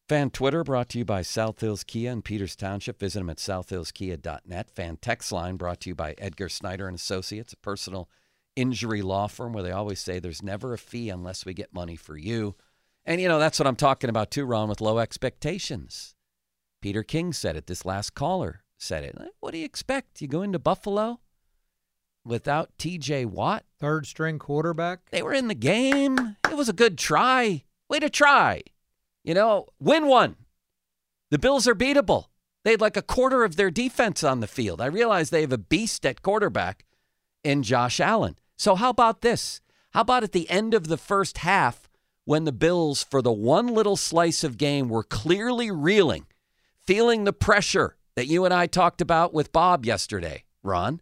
Fan 0.08 0.30
Twitter 0.30 0.64
brought 0.64 0.88
to 0.88 1.00
you 1.00 1.04
by 1.04 1.22
South 1.22 1.60
Hills 1.60 1.84
Kia 1.84 2.14
in 2.14 2.22
Peters 2.22 2.56
Township. 2.56 2.98
Visit 2.98 3.20
them 3.20 3.30
at 3.30 3.40
southhillskia.net. 3.40 4.72
Fan 4.72 4.96
Text 5.02 5.34
Line 5.34 5.58
brought 5.58 5.82
to 5.82 5.90
you 5.90 5.96
by 5.96 6.16
Edgar 6.18 6.48
Snyder 6.48 6.88
and 6.88 6.96
Associates, 6.96 7.52
a 7.52 7.58
personal 7.58 8.08
injury 8.56 9.02
law 9.02 9.28
firm 9.28 9.52
where 9.52 9.64
they 9.64 9.72
always 9.74 10.00
say 10.00 10.18
there's 10.18 10.42
never 10.42 10.72
a 10.72 10.78
fee 10.78 11.10
unless 11.10 11.46
we 11.46 11.54
get 11.54 11.74
money 11.74 11.98
for 11.98 12.18
you. 12.18 12.56
And 13.06 13.20
you 13.20 13.28
know 13.28 13.38
that's 13.38 13.60
what 13.60 13.68
I'm 13.68 13.76
talking 13.76 14.10
about 14.10 14.32
too, 14.32 14.46
Ron, 14.46 14.70
with 14.70 14.80
low 14.80 15.00
expectations. 15.00 16.16
Peter 16.82 17.04
King 17.04 17.34
said 17.34 17.58
it. 17.58 17.68
This 17.68 17.84
last 17.84 18.14
caller 18.14 18.64
said 18.78 19.04
it. 19.04 19.18
What 19.42 19.52
do 19.52 19.58
you 19.58 19.66
expect? 19.66 20.22
You 20.22 20.30
go 20.30 20.42
into 20.42 20.58
Buffalo 20.58 21.20
without 22.28 22.78
T.J. 22.78 23.26
Watt? 23.26 23.64
Third 23.80 24.06
string 24.06 24.40
quarterback. 24.40 25.10
They 25.12 25.22
were 25.22 25.34
in 25.34 25.48
the 25.48 25.56
game. 25.56 26.38
It 26.50 26.58
was 26.58 26.70
a 26.70 26.74
good 26.74 26.98
try. 26.98 27.64
Way 27.90 28.00
to 28.00 28.10
try. 28.10 28.62
You 29.24 29.34
know, 29.34 29.68
win 29.80 30.08
one. 30.08 30.36
The 31.32 31.40
Bills 31.40 31.68
are 31.68 31.76
beatable. 31.76 32.26
They 32.64 32.72
had 32.72 32.82
like 32.82 32.98
a 32.98 33.02
quarter 33.02 33.44
of 33.44 33.56
their 33.56 33.72
defense 33.72 34.24
on 34.24 34.40
the 34.40 34.48
field. 34.48 34.82
I 34.82 34.88
realize 34.88 35.30
they 35.30 35.42
have 35.42 35.54
a 35.54 35.58
beast 35.58 36.06
at 36.06 36.22
quarterback 36.22 36.86
in 37.44 37.64
Josh 37.64 38.00
Allen. 38.00 38.38
So, 38.58 38.76
how 38.76 38.90
about 38.90 39.22
this? 39.22 39.62
How 39.92 40.02
about 40.02 40.24
at 40.24 40.32
the 40.32 40.50
end 40.50 40.74
of 40.74 40.88
the 40.88 40.98
first 40.98 41.40
half, 41.40 41.90
when 42.26 42.44
the 42.44 42.52
Bills, 42.52 43.04
for 43.04 43.22
the 43.22 43.32
one 43.32 43.68
little 43.68 43.96
slice 43.96 44.44
of 44.44 44.58
game, 44.58 44.90
were 44.90 45.04
clearly 45.04 45.72
reeling, 45.72 46.26
feeling 46.86 47.24
the 47.24 47.34
pressure 47.34 47.96
that 48.16 48.28
you 48.28 48.46
and 48.46 48.54
I 48.54 48.68
talked 48.68 49.00
about 49.00 49.34
with 49.34 49.54
Bob 49.54 49.86
yesterday, 49.86 50.44
Ron? 50.64 51.02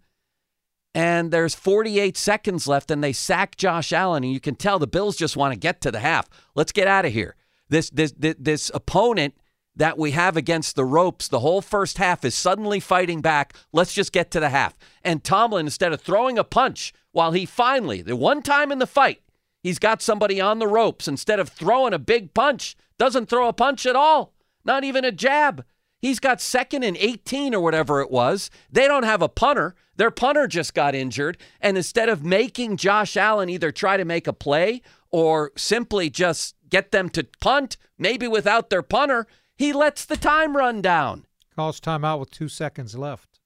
And 0.95 1.29
there's 1.29 1.53
48 1.53 2.15
seconds 2.15 2.69
left 2.69 2.89
and 2.89 3.03
they 3.03 3.12
sack 3.12 3.58
Josh 3.58 3.91
Allen 3.91 4.23
and 4.23 4.31
you 4.31 4.39
can 4.39 4.55
tell 4.55 4.79
the 4.79 4.88
Bills 4.88 5.17
just 5.17 5.36
want 5.36 5.53
to 5.53 5.60
get 5.60 5.81
to 5.81 5.91
the 5.91 5.99
half. 5.99 6.29
Let's 6.55 6.71
get 6.71 6.88
out 6.88 7.05
of 7.05 7.12
here. 7.12 7.36
This 7.67 7.89
this 7.89 8.13
this, 8.13 8.36
this 8.39 8.71
opponent 8.73 9.36
that 9.75 9.97
we 9.97 10.12
have 10.12 10.38
against 10.38 10.77
the 10.77 10.86
ropes 10.86 11.27
the 11.27 11.41
whole 11.41 11.62
first 11.62 11.97
half 11.97 12.23
is 12.23 12.34
suddenly 12.34 12.79
fighting 12.79 13.19
back. 13.19 13.53
Let's 13.73 13.93
just 13.93 14.13
get 14.13 14.31
to 14.31 14.39
the 14.39 14.49
half. 14.49 14.77
And 15.03 15.21
Tomlin 15.21 15.65
instead 15.65 15.91
of 15.91 15.99
throwing 15.99 16.39
a 16.39 16.45
punch 16.45 16.93
while 17.12 17.34
he 17.34 17.45
finally 17.45 18.01
the 18.01 18.15
one 18.15 18.41
time 18.41 18.71
in 18.71 18.79
the 18.79 18.88
fight 18.88 19.21
he's 19.62 19.79
got 19.79 20.01
somebody 20.01 20.39
on 20.39 20.60
the 20.60 20.67
ropes 20.67 21.10
instead 21.10 21.41
of 21.41 21.49
throwing 21.49 21.93
a 21.93 21.99
big 21.99 22.34
punch 22.34 22.77
doesn't 22.97 23.27
throw 23.27 23.49
a 23.49 23.53
punch 23.53 23.86
at 23.86 23.97
all. 23.97 24.34
Not 24.63 24.86
even 24.86 25.03
a 25.03 25.12
jab. 25.12 25.65
He's 26.01 26.19
got 26.19 26.39
second 26.41 26.84
and 26.84 26.95
18 26.97 27.55
or 27.55 27.62
whatever 27.62 28.01
it 28.01 28.12
was. 28.12 28.49
They 28.71 28.88
don't 28.88 29.03
have 29.03 29.21
a 29.21 29.29
punter. 29.29 29.75
Their 29.95 30.12
punter 30.12 30.45
just 30.47 30.73
got 30.73 30.93
injured. 30.93 31.38
And 31.62 31.77
instead 31.77 32.10
of 32.10 32.23
making 32.23 32.77
Josh 32.77 33.17
Allen 33.17 33.49
either 33.49 33.71
try 33.71 33.97
to 33.97 34.05
make 34.05 34.27
a 34.27 34.34
play 34.34 34.81
or 35.10 35.51
simply 35.58 36.10
just 36.10 36.55
get 36.69 36.91
them 36.91 37.10
to 37.10 37.25
punt, 37.41 37.77
maybe 37.97 38.27
without 38.27 38.69
their 38.69 38.84
punter, 38.84 39.25
he 39.55 39.73
lets 39.73 40.05
the 40.05 40.17
time 40.17 40.55
run 40.55 40.81
down. 40.81 41.25
Calls 41.55 41.79
timeout 41.79 42.19
with 42.19 42.29
two 42.31 42.49
seconds 42.49 42.95
left. 42.97 43.39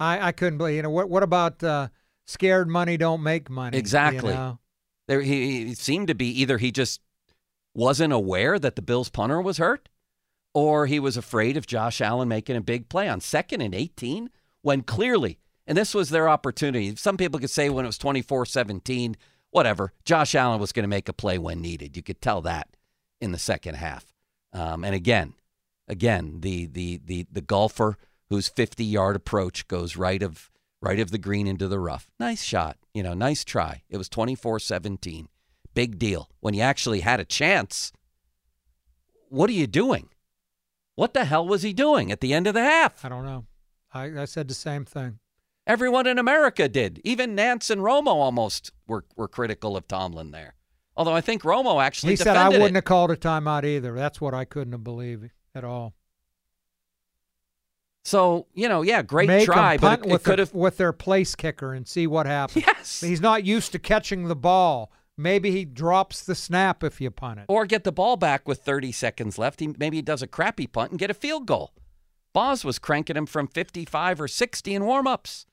I, 0.00 0.28
I 0.28 0.32
couldn't 0.32 0.58
believe. 0.58 0.76
You 0.76 0.82
know 0.82 0.90
what? 0.90 1.10
What 1.10 1.24
about 1.24 1.62
uh, 1.62 1.88
scared 2.26 2.68
money 2.68 2.96
don't 2.96 3.22
make 3.22 3.50
money? 3.50 3.76
you 3.76 3.80
Exactly. 3.80 4.32
know? 4.32 4.60
There, 5.08 5.20
he, 5.22 5.66
he 5.66 5.74
seemed 5.74 6.06
to 6.08 6.14
be 6.14 6.28
either 6.40 6.58
he 6.58 6.70
just 6.70 7.00
wasn't 7.74 8.12
aware 8.12 8.58
that 8.58 8.76
the 8.76 8.82
Bills 8.82 9.10
punter 9.10 9.42
was 9.42 9.58
hurt, 9.58 9.88
or 10.54 10.86
he 10.86 10.98
was 10.98 11.16
afraid 11.16 11.56
of 11.56 11.66
Josh 11.66 12.00
Allen 12.00 12.28
making 12.28 12.56
a 12.56 12.60
big 12.60 12.88
play 12.88 13.08
on 13.08 13.20
second 13.20 13.60
and 13.60 13.74
18 13.74 14.30
when 14.62 14.82
clearly, 14.82 15.38
and 15.66 15.76
this 15.76 15.94
was 15.94 16.10
their 16.10 16.28
opportunity. 16.28 16.94
Some 16.96 17.16
people 17.16 17.38
could 17.38 17.50
say 17.50 17.68
when 17.68 17.84
it 17.84 17.88
was 17.88 17.98
24 17.98 18.46
17, 18.46 19.16
whatever, 19.50 19.92
Josh 20.04 20.34
Allen 20.34 20.60
was 20.60 20.72
going 20.72 20.84
to 20.84 20.88
make 20.88 21.08
a 21.08 21.12
play 21.12 21.38
when 21.38 21.60
needed. 21.60 21.96
You 21.96 22.02
could 22.02 22.20
tell 22.20 22.40
that 22.42 22.68
in 23.20 23.32
the 23.32 23.38
second 23.38 23.76
half. 23.76 24.12
Um, 24.52 24.84
and 24.84 24.94
again, 24.94 25.34
again, 25.86 26.40
the, 26.40 26.66
the, 26.66 27.00
the, 27.04 27.26
the 27.30 27.40
golfer 27.40 27.96
whose 28.30 28.48
50 28.48 28.84
yard 28.84 29.16
approach 29.16 29.68
goes 29.68 29.96
right 29.96 30.22
of, 30.22 30.50
right 30.80 31.00
of 31.00 31.10
the 31.10 31.18
green 31.18 31.46
into 31.46 31.68
the 31.68 31.78
rough. 31.78 32.10
Nice 32.18 32.42
shot. 32.42 32.76
You 32.94 33.02
know, 33.02 33.14
nice 33.14 33.44
try. 33.44 33.82
It 33.88 33.96
was 33.96 34.08
24 34.08 34.60
17. 34.60 35.28
Big 35.74 35.98
deal. 35.98 36.30
When 36.40 36.54
you 36.54 36.62
actually 36.62 37.00
had 37.00 37.20
a 37.20 37.24
chance, 37.24 37.92
what 39.28 39.50
are 39.50 39.54
you 39.54 39.66
doing? 39.66 40.08
What 40.98 41.14
the 41.14 41.26
hell 41.26 41.46
was 41.46 41.62
he 41.62 41.72
doing 41.72 42.10
at 42.10 42.20
the 42.20 42.34
end 42.34 42.48
of 42.48 42.54
the 42.54 42.60
half? 42.64 43.04
I 43.04 43.08
don't 43.08 43.24
know. 43.24 43.44
I, 43.94 44.22
I 44.22 44.24
said 44.24 44.48
the 44.48 44.54
same 44.54 44.84
thing. 44.84 45.20
Everyone 45.64 46.08
in 46.08 46.18
America 46.18 46.68
did. 46.68 47.00
Even 47.04 47.36
Nance 47.36 47.70
and 47.70 47.82
Romo 47.82 48.08
almost 48.08 48.72
were, 48.88 49.04
were 49.16 49.28
critical 49.28 49.76
of 49.76 49.86
Tomlin 49.86 50.32
there. 50.32 50.56
Although 50.96 51.12
I 51.12 51.20
think 51.20 51.42
Romo 51.42 51.80
actually 51.80 52.14
He 52.14 52.16
said 52.16 52.36
I 52.36 52.48
wouldn't 52.48 52.70
it. 52.70 52.74
have 52.74 52.84
called 52.84 53.12
a 53.12 53.16
timeout 53.16 53.62
either. 53.62 53.94
That's 53.94 54.20
what 54.20 54.34
I 54.34 54.44
couldn't 54.44 54.72
have 54.72 54.82
believed 54.82 55.30
at 55.54 55.62
all. 55.62 55.94
So 58.04 58.48
you 58.52 58.68
know, 58.68 58.82
yeah, 58.82 59.02
great 59.02 59.28
Make 59.28 59.44
try, 59.44 59.76
but 59.76 60.04
it, 60.04 60.10
it 60.10 60.24
could 60.24 60.40
have. 60.40 60.52
with 60.52 60.78
their 60.78 60.92
place 60.92 61.36
kicker 61.36 61.74
and 61.74 61.86
see 61.86 62.08
what 62.08 62.26
happens. 62.26 62.64
Yes. 62.66 63.00
He's 63.00 63.20
not 63.20 63.44
used 63.44 63.70
to 63.70 63.78
catching 63.78 64.26
the 64.26 64.34
ball. 64.34 64.90
Maybe 65.20 65.50
he 65.50 65.64
drops 65.64 66.22
the 66.22 66.36
snap 66.36 66.84
if 66.84 67.00
you 67.00 67.10
punt 67.10 67.40
it. 67.40 67.46
Or 67.48 67.66
get 67.66 67.82
the 67.82 67.90
ball 67.90 68.16
back 68.16 68.46
with 68.46 68.62
30 68.62 68.92
seconds 68.92 69.36
left. 69.36 69.58
He, 69.58 69.74
maybe 69.76 69.96
he 69.96 70.02
does 70.02 70.22
a 70.22 70.28
crappy 70.28 70.68
punt 70.68 70.92
and 70.92 70.98
get 70.98 71.10
a 71.10 71.14
field 71.14 71.44
goal. 71.44 71.72
Boz 72.32 72.64
was 72.64 72.78
cranking 72.78 73.16
him 73.16 73.26
from 73.26 73.48
55 73.48 74.20
or 74.20 74.28
60 74.28 74.74
in 74.74 74.84
warm-ups. 74.84 75.46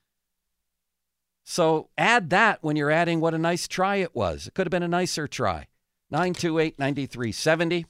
So 1.44 1.90
add 1.98 2.30
that 2.30 2.62
when 2.62 2.76
you're 2.76 2.92
adding 2.92 3.20
what 3.20 3.34
a 3.34 3.38
nice 3.38 3.66
try 3.66 3.96
it 3.96 4.14
was. 4.14 4.46
It 4.46 4.54
could 4.54 4.68
have 4.68 4.70
been 4.70 4.84
a 4.84 4.88
nicer 4.88 5.26
try. 5.26 5.66
928 6.12 6.78
9370. 6.78 7.86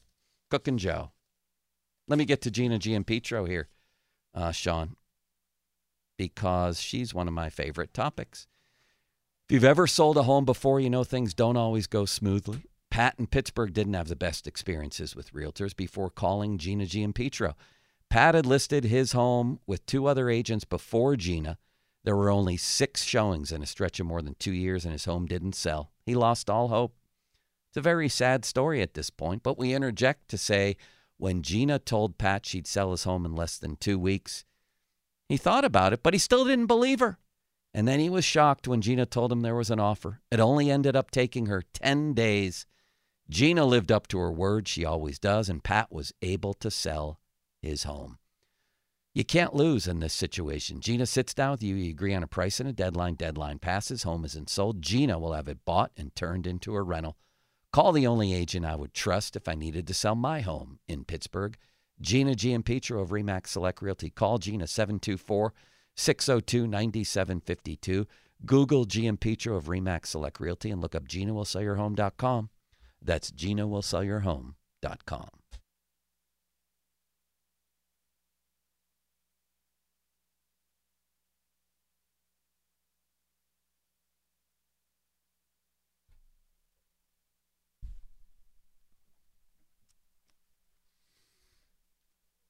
Cook 0.50 0.68
and 0.68 0.78
Joe. 0.78 1.10
Let 2.08 2.18
me 2.18 2.24
get 2.24 2.40
to 2.42 2.50
Gina 2.50 2.78
Giampetro 2.78 3.46
here, 3.46 3.68
uh, 4.32 4.52
Sean, 4.52 4.94
because 6.16 6.80
she's 6.80 7.12
one 7.12 7.26
of 7.28 7.34
my 7.34 7.50
favorite 7.50 7.92
topics. 7.92 8.46
If 9.48 9.52
you've 9.54 9.62
ever 9.64 9.86
sold 9.86 10.16
a 10.16 10.24
home 10.24 10.44
before, 10.44 10.80
you 10.80 10.90
know 10.90 11.04
things 11.04 11.32
don't 11.32 11.56
always 11.56 11.86
go 11.86 12.04
smoothly. 12.04 12.64
Pat 12.90 13.14
in 13.16 13.28
Pittsburgh 13.28 13.72
didn't 13.72 13.94
have 13.94 14.08
the 14.08 14.16
best 14.16 14.48
experiences 14.48 15.14
with 15.14 15.32
realtors 15.32 15.74
before 15.76 16.10
calling 16.10 16.58
Gina 16.58 16.84
Giampetro. 16.84 17.54
Pat 18.10 18.34
had 18.34 18.44
listed 18.44 18.82
his 18.82 19.12
home 19.12 19.60
with 19.64 19.86
two 19.86 20.06
other 20.06 20.28
agents 20.28 20.64
before 20.64 21.14
Gina. 21.14 21.58
There 22.02 22.16
were 22.16 22.28
only 22.28 22.56
six 22.56 23.04
showings 23.04 23.52
in 23.52 23.62
a 23.62 23.66
stretch 23.66 24.00
of 24.00 24.06
more 24.06 24.20
than 24.20 24.34
two 24.40 24.50
years, 24.50 24.84
and 24.84 24.90
his 24.90 25.04
home 25.04 25.26
didn't 25.26 25.54
sell. 25.54 25.92
He 26.04 26.16
lost 26.16 26.50
all 26.50 26.66
hope. 26.66 26.96
It's 27.70 27.76
a 27.76 27.80
very 27.80 28.08
sad 28.08 28.44
story 28.44 28.82
at 28.82 28.94
this 28.94 29.10
point, 29.10 29.44
but 29.44 29.56
we 29.56 29.74
interject 29.74 30.26
to 30.30 30.38
say 30.38 30.76
when 31.18 31.42
Gina 31.42 31.78
told 31.78 32.18
Pat 32.18 32.46
she'd 32.46 32.66
sell 32.66 32.90
his 32.90 33.04
home 33.04 33.24
in 33.24 33.36
less 33.36 33.58
than 33.58 33.76
two 33.76 33.96
weeks, 33.96 34.44
he 35.28 35.36
thought 35.36 35.64
about 35.64 35.92
it, 35.92 36.02
but 36.02 36.14
he 36.14 36.18
still 36.18 36.44
didn't 36.44 36.66
believe 36.66 36.98
her. 36.98 37.18
And 37.76 37.86
then 37.86 38.00
he 38.00 38.08
was 38.08 38.24
shocked 38.24 38.66
when 38.66 38.80
Gina 38.80 39.04
told 39.04 39.30
him 39.30 39.42
there 39.42 39.54
was 39.54 39.70
an 39.70 39.78
offer. 39.78 40.22
It 40.30 40.40
only 40.40 40.70
ended 40.70 40.96
up 40.96 41.10
taking 41.10 41.44
her 41.44 41.60
10 41.74 42.14
days. 42.14 42.64
Gina 43.28 43.66
lived 43.66 43.92
up 43.92 44.08
to 44.08 44.18
her 44.18 44.32
word, 44.32 44.66
she 44.66 44.86
always 44.86 45.18
does, 45.18 45.50
and 45.50 45.62
Pat 45.62 45.92
was 45.92 46.14
able 46.22 46.54
to 46.54 46.70
sell 46.70 47.20
his 47.60 47.82
home. 47.82 48.16
You 49.12 49.26
can't 49.26 49.54
lose 49.54 49.86
in 49.86 50.00
this 50.00 50.14
situation. 50.14 50.80
Gina 50.80 51.04
sits 51.04 51.34
down 51.34 51.50
with 51.50 51.62
you, 51.62 51.74
you 51.74 51.90
agree 51.90 52.14
on 52.14 52.22
a 52.22 52.26
price 52.26 52.60
and 52.60 52.68
a 52.68 52.72
deadline. 52.72 53.14
Deadline 53.14 53.58
passes, 53.58 54.04
home 54.04 54.24
isn't 54.24 54.48
sold. 54.48 54.80
Gina 54.80 55.18
will 55.18 55.34
have 55.34 55.46
it 55.46 55.66
bought 55.66 55.92
and 55.98 56.16
turned 56.16 56.46
into 56.46 56.74
a 56.74 56.82
rental. 56.82 57.18
Call 57.74 57.92
the 57.92 58.06
only 58.06 58.32
agent 58.32 58.64
I 58.64 58.76
would 58.76 58.94
trust 58.94 59.36
if 59.36 59.48
I 59.48 59.54
needed 59.54 59.86
to 59.88 59.92
sell 59.92 60.14
my 60.14 60.40
home 60.40 60.78
in 60.88 61.04
Pittsburgh. 61.04 61.58
Gina 62.00 62.32
Giampetro 62.32 63.02
of 63.02 63.10
Remax 63.10 63.48
Select 63.48 63.82
Realty. 63.82 64.08
Call 64.08 64.38
Gina 64.38 64.66
724 64.66 65.52
602 65.96 66.66
9752. 66.66 68.06
Google 68.44 68.84
Giampetro 68.84 69.56
of 69.56 69.64
Remax 69.64 70.06
Select 70.06 70.38
Realty 70.40 70.70
and 70.70 70.80
look 70.82 70.94
up 70.94 71.08
GinaWillSellYourHome.com. 71.08 72.50
That's 73.02 73.30
GinaWillSellYourHome.com. 73.30 75.28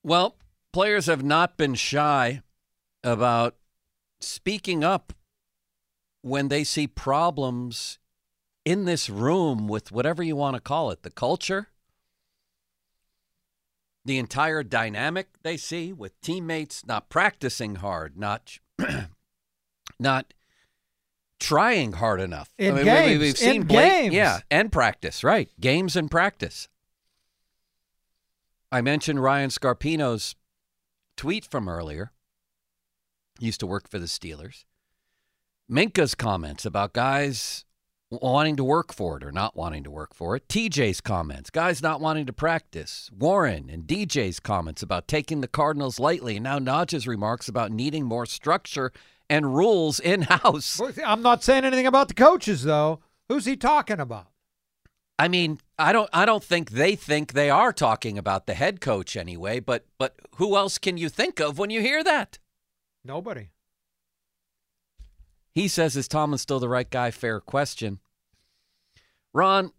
Well, 0.02 0.37
players 0.72 1.06
have 1.06 1.24
not 1.24 1.56
been 1.56 1.74
shy 1.74 2.42
about 3.07 3.55
speaking 4.21 4.83
up 4.85 5.12
when 6.23 6.49
they 6.49 6.64
see 6.64 6.87
problems 6.87 7.99
in 8.64 8.85
this 8.85 9.09
room 9.09 9.69
with 9.69 9.92
whatever 9.92 10.23
you 10.23 10.35
want 10.35 10.55
to 10.55 10.61
call 10.61 10.90
it 10.90 11.03
the 11.03 11.11
culture, 11.11 11.69
the 14.05 14.19
entire 14.19 14.62
dynamic 14.62 15.29
they 15.42 15.57
see 15.57 15.92
with 15.92 16.21
teammates 16.21 16.85
not 16.87 17.09
practicing 17.09 17.77
hard, 17.77 18.16
not 18.19 18.59
not 20.01 20.35
trying 21.38 21.92
hard 21.92 22.21
enough. 22.21 22.49
In 22.59 22.75
we- 22.75 22.81
we- 22.81 22.85
games, 22.85 23.21
we've 23.21 23.38
seen 23.38 23.62
in 23.62 23.66
Blake- 23.69 23.92
games. 23.92 24.14
yeah, 24.14 24.40
and 24.51 24.73
practice, 24.73 25.23
right? 25.23 25.49
Games 25.61 25.95
and 25.95 26.11
practice. 26.11 26.69
I 28.73 28.81
mentioned 28.81 29.23
Ryan 29.23 29.51
Scarpino's 29.51 30.35
tweet 31.16 31.45
from 31.45 31.69
earlier. 31.69 32.11
Used 33.38 33.61
to 33.61 33.66
work 33.66 33.88
for 33.88 33.99
the 33.99 34.07
Steelers. 34.07 34.64
Minkah's 35.70 36.14
comments 36.14 36.64
about 36.64 36.92
guys 36.92 37.64
wanting 38.11 38.57
to 38.57 38.64
work 38.64 38.92
for 38.92 39.16
it 39.16 39.25
or 39.25 39.33
not 39.33 39.57
wanting 39.57 39.83
to 39.85 39.90
work 39.90 40.14
for 40.14 40.37
it. 40.37 40.46
TJ's 40.49 41.01
comments, 41.01 41.51
guys 41.51 41.83
not 41.83 42.01
wanting 42.01 42.27
to 42.27 42.33
practice. 42.33 43.11
Warren 43.16 43.68
and 43.68 43.85
DJ's 43.85 44.40
comments 44.40 44.83
about 44.83 45.09
taking 45.09 45.40
the 45.40 45.49
Cardinals 45.49 45.99
lightly. 45.99 46.37
And 46.37 46.44
now 46.44 46.59
Naj's 46.59 47.07
remarks 47.07 47.49
about 47.49 47.72
needing 47.72 48.05
more 48.05 48.27
structure 48.27 48.92
and 49.29 49.57
rules 49.57 49.99
in 49.99 50.22
house. 50.22 50.81
I'm 51.05 51.22
not 51.22 51.42
saying 51.42 51.64
anything 51.64 51.87
about 51.87 52.09
the 52.09 52.14
coaches 52.14 52.62
though. 52.62 53.01
Who's 53.29 53.44
he 53.44 53.57
talking 53.57 54.01
about? 54.01 54.29
I 55.18 55.29
mean, 55.29 55.59
I 55.79 55.92
don't 55.92 56.11
I 56.12 56.27
don't 56.27 56.44
think 56.44 56.70
they 56.70 56.94
think 56.94 57.33
they 57.33 57.51
are 57.51 57.72
talking 57.72 58.18
about 58.18 58.46
the 58.46 58.55
head 58.55 58.81
coach 58.81 59.16
anyway, 59.16 59.61
but 59.61 59.87
but 59.99 60.16
who 60.37 60.57
else 60.57 60.79
can 60.79 60.99
you 60.99 61.09
think 61.09 61.40
of 61.40 61.59
when 61.59 61.70
you 61.70 61.81
hear 61.81 62.05
that? 62.05 62.38
Nobody. 63.07 63.51
He 65.55 65.69
says, 65.69 65.97
Is 65.97 66.09
Tomlin 66.09 66.38
still 66.38 66.61
the 66.61 66.69
right 66.69 66.88
guy? 66.88 67.11
Fair 67.11 67.40
question. 67.40 68.01
Ron, 69.33 69.73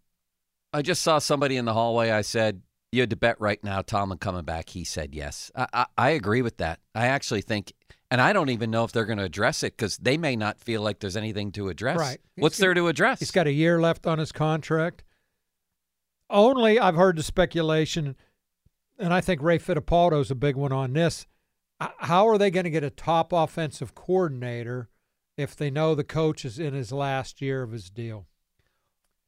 I 0.73 0.81
just 0.81 1.01
saw 1.01 1.19
somebody 1.19 1.57
in 1.57 1.65
the 1.65 1.73
hallway. 1.73 2.09
I 2.09 2.21
said, 2.21 2.61
You 2.91 3.01
had 3.01 3.09
to 3.11 3.15
bet 3.15 3.39
right 3.39 3.63
now, 3.63 3.81
Tomlin 3.81 4.17
coming 4.17 4.43
back. 4.43 4.69
He 4.69 4.83
said 4.83 5.13
yes. 5.13 5.51
I, 5.55 5.67
I, 5.73 5.85
I 5.97 6.09
agree 6.11 6.41
with 6.41 6.57
that. 6.57 6.79
I 6.95 7.07
actually 7.07 7.41
think, 7.41 7.73
and 8.09 8.21
I 8.21 8.33
don't 8.33 8.49
even 8.49 8.71
know 8.71 8.85
if 8.85 8.91
they're 8.91 9.05
going 9.05 9.19
to 9.19 9.23
address 9.23 9.61
it 9.61 9.77
because 9.77 9.97
they 9.97 10.17
may 10.17 10.35
not 10.35 10.59
feel 10.59 10.81
like 10.81 10.99
there's 10.99 11.17
anything 11.17 11.51
to 11.53 11.69
address. 11.69 11.99
Right. 11.99 12.19
What's 12.37 12.57
there 12.57 12.73
to 12.73 12.87
address? 12.87 13.19
He's 13.19 13.31
got 13.31 13.47
a 13.47 13.51
year 13.51 13.79
left 13.79 14.07
on 14.07 14.19
his 14.19 14.31
contract. 14.31 15.03
Only 16.29 16.79
I've 16.79 16.95
heard 16.95 17.17
the 17.17 17.23
speculation, 17.23 18.15
and 18.97 19.13
I 19.13 19.21
think 19.21 19.41
Ray 19.41 19.59
Fittipaldo's 19.59 20.31
a 20.31 20.35
big 20.35 20.55
one 20.55 20.71
on 20.71 20.93
this. 20.93 21.25
How 21.79 22.27
are 22.27 22.37
they 22.37 22.49
going 22.51 22.63
to 22.63 22.69
get 22.69 22.83
a 22.83 22.89
top 22.89 23.31
offensive 23.31 23.93
coordinator 23.95 24.89
if 25.37 25.55
they 25.55 25.69
know 25.69 25.93
the 25.93 26.03
coach 26.03 26.43
is 26.43 26.57
in 26.57 26.73
his 26.73 26.91
last 26.91 27.41
year 27.41 27.61
of 27.63 27.71
his 27.71 27.89
deal? 27.89 28.27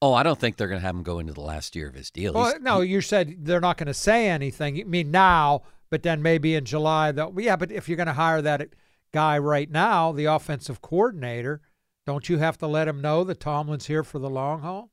oh, 0.02 0.14
I 0.14 0.24
don't 0.24 0.40
think 0.40 0.56
they're 0.56 0.70
going 0.70 0.80
to 0.80 0.86
have 0.88 0.96
him 0.96 1.04
go 1.04 1.20
into 1.20 1.34
the 1.34 1.42
last 1.42 1.76
year 1.76 1.90
of 1.90 1.94
his 1.94 2.10
deal. 2.10 2.32
Well, 2.34 2.46
He's- 2.46 2.62
no, 2.62 2.80
you 2.80 3.02
said 3.02 3.36
they're 3.46 3.60
not 3.60 3.76
going 3.78 3.88
to 3.88 3.94
say 3.94 4.30
anything. 4.30 4.78
You 4.78 4.86
mean 4.86 5.12
now, 5.12 5.64
but 5.90 6.04
then 6.04 6.22
maybe 6.22 6.56
in 6.56 6.64
July. 6.64 7.12
They'll, 7.12 7.34
yeah, 7.38 7.58
but 7.58 7.70
if 7.70 7.90
you're 7.90 7.98
going 7.98 8.08
to 8.08 8.14
hire 8.14 8.42
that 8.42 8.70
guy 9.12 9.38
right 9.38 9.70
now, 9.70 10.14
the 10.14 10.24
offensive 10.24 10.82
coordinator, 10.82 11.60
don't 12.06 12.30
you 12.30 12.38
have 12.38 12.58
to 12.60 12.68
let 12.68 12.88
him 12.88 13.02
know 13.02 13.26
that 13.26 13.42
Tomlin's 13.42 13.88
here 13.88 14.04
for 14.06 14.20
the 14.20 14.30
long 14.30 14.62
haul 14.62 14.90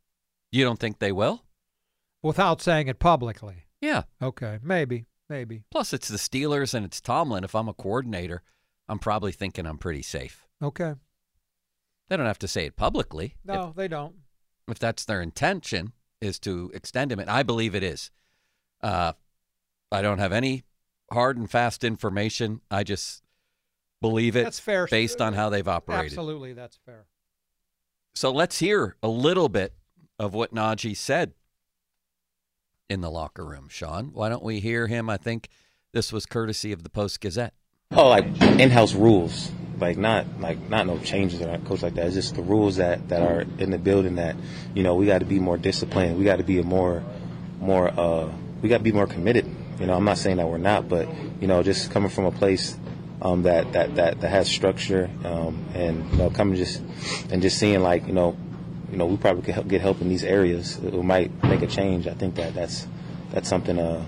you 0.50 0.64
don't 0.64 0.80
think 0.80 0.98
they 0.98 1.12
will? 1.12 1.44
without 2.20 2.60
saying 2.60 2.88
it 2.88 2.98
publicly? 2.98 3.66
Yeah. 3.80 4.02
Okay, 4.20 4.58
maybe, 4.60 5.04
maybe. 5.28 5.64
Plus, 5.70 5.92
it's 5.92 6.08
the 6.08 6.16
Steelers 6.16 6.74
and 6.74 6.84
it's 6.84 7.00
Tomlin. 7.00 7.44
If 7.44 7.54
I'm 7.54 7.68
a 7.68 7.74
coordinator, 7.74 8.42
I'm 8.88 8.98
probably 8.98 9.32
thinking 9.32 9.66
I'm 9.66 9.78
pretty 9.78 10.02
safe. 10.02 10.46
Okay. 10.62 10.94
They 12.08 12.16
don't 12.16 12.26
have 12.26 12.38
to 12.40 12.48
say 12.48 12.66
it 12.66 12.76
publicly. 12.76 13.34
No, 13.44 13.72
they 13.76 13.88
don't. 13.88 14.14
If, 14.68 14.72
if 14.72 14.78
that's 14.78 15.04
their 15.04 15.20
intention, 15.20 15.92
is 16.20 16.38
to 16.40 16.70
extend 16.74 17.12
him, 17.12 17.18
and 17.18 17.30
I 17.30 17.42
believe 17.42 17.74
it 17.74 17.82
is. 17.82 18.10
Uh, 18.82 19.12
I 19.92 20.02
don't 20.02 20.18
have 20.18 20.32
any 20.32 20.64
hard 21.12 21.36
and 21.36 21.50
fast 21.50 21.84
information. 21.84 22.60
I 22.70 22.84
just 22.84 23.22
believe 24.00 24.36
it 24.36 24.44
That's 24.44 24.60
fair. 24.60 24.86
based 24.86 25.20
on 25.20 25.34
how 25.34 25.48
they've 25.50 25.66
operated. 25.66 26.12
Absolutely, 26.12 26.52
that's 26.52 26.78
fair. 26.84 27.06
So 28.14 28.30
let's 28.30 28.58
hear 28.58 28.96
a 29.02 29.08
little 29.08 29.48
bit 29.48 29.74
of 30.18 30.34
what 30.34 30.54
Najee 30.54 30.96
said 30.96 31.34
in 32.88 33.00
the 33.00 33.10
locker 33.10 33.44
room. 33.44 33.68
Sean, 33.68 34.10
why 34.12 34.28
don't 34.28 34.42
we 34.42 34.60
hear 34.60 34.86
him? 34.86 35.10
I 35.10 35.16
think 35.16 35.48
this 35.92 36.12
was 36.12 36.26
courtesy 36.26 36.72
of 36.72 36.82
the 36.82 36.90
Post 36.90 37.20
Gazette. 37.20 37.54
Oh, 37.92 38.08
like 38.08 38.26
in-house 38.40 38.94
rules, 38.94 39.50
like 39.78 39.96
not 39.96 40.26
like 40.40 40.68
not 40.68 40.86
no 40.86 40.98
changes 40.98 41.40
or 41.40 41.56
coach 41.58 41.82
like 41.82 41.94
that. 41.94 42.06
It's 42.06 42.14
just 42.14 42.34
the 42.34 42.42
rules 42.42 42.76
that 42.76 43.08
that 43.08 43.22
are 43.22 43.42
in 43.58 43.70
the 43.70 43.78
building 43.78 44.16
that 44.16 44.36
you 44.74 44.82
know 44.82 44.96
we 44.96 45.06
got 45.06 45.20
to 45.20 45.24
be 45.24 45.38
more 45.38 45.56
disciplined. 45.56 46.18
We 46.18 46.24
got 46.24 46.36
to 46.36 46.44
be 46.44 46.58
a 46.58 46.64
more 46.64 47.04
more 47.60 47.88
uh 47.88 48.30
we 48.60 48.68
got 48.68 48.78
to 48.78 48.84
be 48.84 48.92
more 48.92 49.06
committed. 49.06 49.46
You 49.78 49.86
know, 49.86 49.94
I'm 49.94 50.04
not 50.04 50.18
saying 50.18 50.38
that 50.38 50.48
we're 50.48 50.58
not, 50.58 50.88
but 50.88 51.08
you 51.40 51.46
know, 51.46 51.62
just 51.62 51.90
coming 51.90 52.10
from 52.10 52.24
a 52.24 52.32
place 52.32 52.76
um, 53.22 53.42
that 53.42 53.72
that 53.72 53.94
that 53.96 54.20
that 54.20 54.28
has 54.28 54.48
structure 54.48 55.10
um, 55.24 55.64
and 55.74 56.10
you 56.12 56.18
know 56.18 56.30
coming 56.30 56.56
just 56.56 56.82
and 57.30 57.42
just 57.42 57.58
seeing 57.58 57.80
like 57.80 58.06
you 58.06 58.12
know 58.12 58.36
you 58.90 58.96
know, 58.96 59.06
we 59.06 59.16
probably 59.16 59.42
could 59.42 59.54
help, 59.54 59.68
get 59.68 59.80
help 59.80 60.00
in 60.00 60.08
these 60.08 60.24
areas. 60.24 60.78
It 60.78 60.94
might 61.02 61.30
make 61.44 61.62
a 61.62 61.66
change. 61.66 62.06
I 62.06 62.14
think 62.14 62.34
that 62.36 62.54
that's 62.54 62.86
that's 63.30 63.48
something. 63.48 63.78
Uh, 63.78 64.04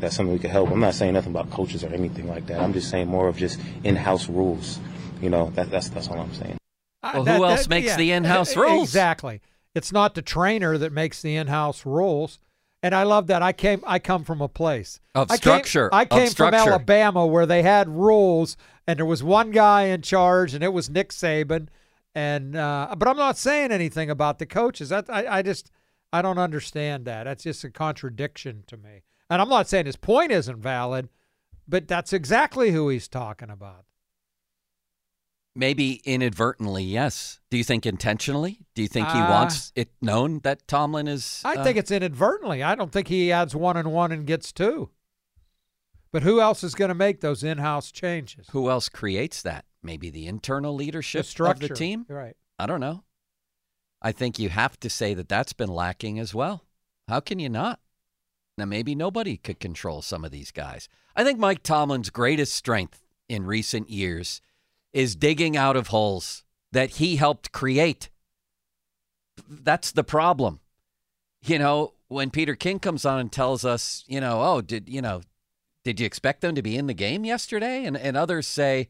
that's 0.00 0.16
something 0.16 0.32
we 0.32 0.38
could 0.38 0.50
help. 0.50 0.70
I'm 0.70 0.80
not 0.80 0.94
saying 0.94 1.14
nothing 1.14 1.32
about 1.32 1.50
coaches 1.50 1.82
or 1.82 1.88
anything 1.88 2.28
like 2.28 2.46
that. 2.48 2.60
I'm 2.60 2.72
just 2.72 2.90
saying 2.90 3.08
more 3.08 3.28
of 3.28 3.36
just 3.36 3.58
in-house 3.84 4.28
rules. 4.28 4.78
You 5.22 5.30
know, 5.30 5.50
that, 5.54 5.70
that's 5.70 5.88
that's 5.88 6.08
all 6.08 6.18
I'm 6.18 6.34
saying. 6.34 6.58
Well, 7.02 7.24
who 7.24 7.44
else 7.44 7.68
makes 7.68 7.96
the 7.96 8.12
in-house 8.12 8.56
rules? 8.56 8.88
Exactly. 8.88 9.40
It's 9.74 9.92
not 9.92 10.14
the 10.14 10.22
trainer 10.22 10.76
that 10.78 10.92
makes 10.92 11.22
the 11.22 11.36
in-house 11.36 11.86
rules. 11.86 12.38
And 12.82 12.94
I 12.94 13.04
love 13.04 13.28
that. 13.28 13.40
I 13.40 13.52
came. 13.52 13.82
I 13.86 13.98
come 13.98 14.24
from 14.24 14.42
a 14.42 14.48
place 14.48 15.00
Of 15.14 15.30
I 15.30 15.36
structure, 15.36 15.88
Came, 15.88 15.98
I 15.98 16.02
of 16.02 16.08
came 16.10 16.30
from. 16.30 16.52
Alabama 16.52 17.26
where 17.26 17.46
they 17.46 17.62
had 17.62 17.88
rules, 17.88 18.58
and 18.86 18.98
there 18.98 19.06
was 19.06 19.22
one 19.22 19.52
guy 19.52 19.84
in 19.84 20.02
charge, 20.02 20.52
and 20.52 20.62
it 20.62 20.72
was 20.72 20.90
Nick 20.90 21.08
Saban. 21.08 21.68
And 22.14 22.54
uh, 22.54 22.94
but 22.96 23.08
I'm 23.08 23.16
not 23.16 23.36
saying 23.36 23.72
anything 23.72 24.08
about 24.08 24.38
the 24.38 24.46
coaches. 24.46 24.90
That 24.90 25.06
I, 25.08 25.38
I 25.38 25.42
just 25.42 25.70
I 26.12 26.22
don't 26.22 26.38
understand 26.38 27.04
that. 27.06 27.24
That's 27.24 27.42
just 27.42 27.64
a 27.64 27.70
contradiction 27.70 28.62
to 28.68 28.76
me. 28.76 29.02
And 29.28 29.42
I'm 29.42 29.48
not 29.48 29.68
saying 29.68 29.86
his 29.86 29.96
point 29.96 30.30
isn't 30.30 30.58
valid, 30.58 31.08
but 31.66 31.88
that's 31.88 32.12
exactly 32.12 32.70
who 32.70 32.88
he's 32.88 33.08
talking 33.08 33.50
about. 33.50 33.84
Maybe 35.56 36.00
inadvertently, 36.04 36.82
yes. 36.82 37.40
Do 37.48 37.56
you 37.56 37.64
think 37.64 37.86
intentionally? 37.86 38.60
Do 38.74 38.82
you 38.82 38.88
think 38.88 39.08
he 39.08 39.18
Uh, 39.18 39.30
wants 39.30 39.72
it 39.76 39.88
known 40.02 40.40
that 40.40 40.66
Tomlin 40.66 41.06
is? 41.06 41.42
I 41.44 41.54
uh, 41.54 41.64
think 41.64 41.78
it's 41.78 41.92
inadvertently. 41.92 42.62
I 42.62 42.74
don't 42.74 42.90
think 42.90 43.06
he 43.06 43.30
adds 43.30 43.54
one 43.54 43.76
and 43.76 43.92
one 43.92 44.10
and 44.10 44.26
gets 44.26 44.52
two. 44.52 44.90
But 46.10 46.22
who 46.24 46.40
else 46.40 46.64
is 46.64 46.74
going 46.74 46.88
to 46.88 46.94
make 46.94 47.20
those 47.20 47.44
in-house 47.44 47.92
changes? 47.92 48.48
Who 48.50 48.68
else 48.68 48.88
creates 48.88 49.42
that? 49.42 49.64
Maybe 49.84 50.10
the 50.10 50.26
internal 50.26 50.74
leadership 50.74 51.26
The 51.26 51.44
of 51.44 51.60
the 51.60 51.68
team. 51.68 52.06
Right. 52.08 52.36
I 52.58 52.66
don't 52.66 52.80
know. 52.80 53.04
I 54.00 54.12
think 54.12 54.38
you 54.38 54.48
have 54.48 54.78
to 54.80 54.90
say 54.90 55.14
that 55.14 55.28
that's 55.28 55.52
been 55.52 55.68
lacking 55.68 56.18
as 56.18 56.34
well. 56.34 56.64
How 57.08 57.20
can 57.20 57.38
you 57.38 57.48
not? 57.48 57.80
Now, 58.56 58.64
maybe 58.64 58.94
nobody 58.94 59.36
could 59.36 59.58
control 59.58 60.02
some 60.02 60.24
of 60.24 60.30
these 60.30 60.50
guys. 60.50 60.88
I 61.16 61.24
think 61.24 61.38
Mike 61.38 61.62
Tomlin's 61.62 62.10
greatest 62.10 62.54
strength 62.54 63.02
in 63.28 63.46
recent 63.46 63.90
years 63.90 64.40
is 64.92 65.16
digging 65.16 65.56
out 65.56 65.76
of 65.76 65.88
holes 65.88 66.44
that 66.72 66.90
he 66.90 67.16
helped 67.16 67.52
create. 67.52 68.10
That's 69.48 69.90
the 69.90 70.04
problem. 70.04 70.60
You 71.42 71.58
know, 71.58 71.94
when 72.08 72.30
Peter 72.30 72.54
King 72.54 72.78
comes 72.78 73.04
on 73.04 73.18
and 73.18 73.32
tells 73.32 73.64
us, 73.64 74.04
you 74.06 74.20
know, 74.20 74.40
oh, 74.42 74.60
did 74.60 74.88
you 74.88 75.02
know, 75.02 75.22
did 75.82 75.98
you 75.98 76.06
expect 76.06 76.40
them 76.40 76.54
to 76.54 76.62
be 76.62 76.76
in 76.76 76.86
the 76.86 76.94
game 76.94 77.24
yesterday? 77.24 77.84
And 77.84 77.96
and 77.96 78.16
others 78.16 78.46
say, 78.46 78.88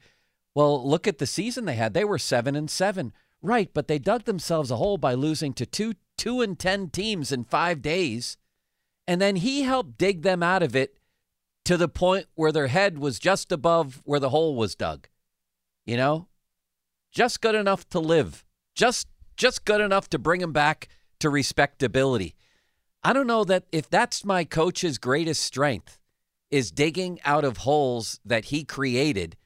well, 0.54 0.88
look 0.88 1.08
at 1.08 1.18
the 1.18 1.26
season 1.26 1.64
they 1.64 1.74
had. 1.74 1.94
They 1.94 2.04
were 2.04 2.18
seven 2.18 2.54
and 2.54 2.70
seven. 2.70 3.12
Right, 3.42 3.70
but 3.74 3.88
they 3.88 3.98
dug 3.98 4.24
themselves 4.24 4.70
a 4.70 4.76
hole 4.76 4.96
by 4.96 5.14
losing 5.14 5.52
to 5.54 5.66
two 5.66 5.94
two 6.16 6.40
and 6.40 6.58
ten 6.58 6.88
teams 6.88 7.32
in 7.32 7.44
five 7.44 7.82
days. 7.82 8.36
And 9.06 9.20
then 9.20 9.36
he 9.36 9.62
helped 9.62 9.98
dig 9.98 10.22
them 10.22 10.42
out 10.42 10.62
of 10.62 10.74
it 10.74 10.96
to 11.64 11.76
the 11.76 11.88
point 11.88 12.26
where 12.34 12.52
their 12.52 12.68
head 12.68 12.98
was 12.98 13.18
just 13.18 13.52
above 13.52 14.00
where 14.04 14.20
the 14.20 14.30
hole 14.30 14.54
was 14.54 14.74
dug. 14.74 15.08
You 15.84 15.96
know? 15.96 16.28
Just 17.12 17.40
good 17.40 17.54
enough 17.54 17.88
to 17.90 18.00
live. 18.00 18.44
Just 18.74 19.08
just 19.36 19.64
good 19.64 19.80
enough 19.80 20.08
to 20.10 20.18
bring 20.18 20.40
them 20.40 20.52
back 20.52 20.88
to 21.18 21.28
respectability. 21.28 22.34
I 23.02 23.12
don't 23.12 23.26
know 23.26 23.44
that 23.44 23.64
if 23.72 23.90
that's 23.90 24.24
my 24.24 24.44
coach's 24.44 24.96
greatest 24.96 25.42
strength 25.42 25.98
is 26.50 26.70
digging 26.70 27.18
out 27.24 27.44
of 27.44 27.58
holes 27.58 28.20
that 28.24 28.46
he 28.46 28.64
created 28.64 29.36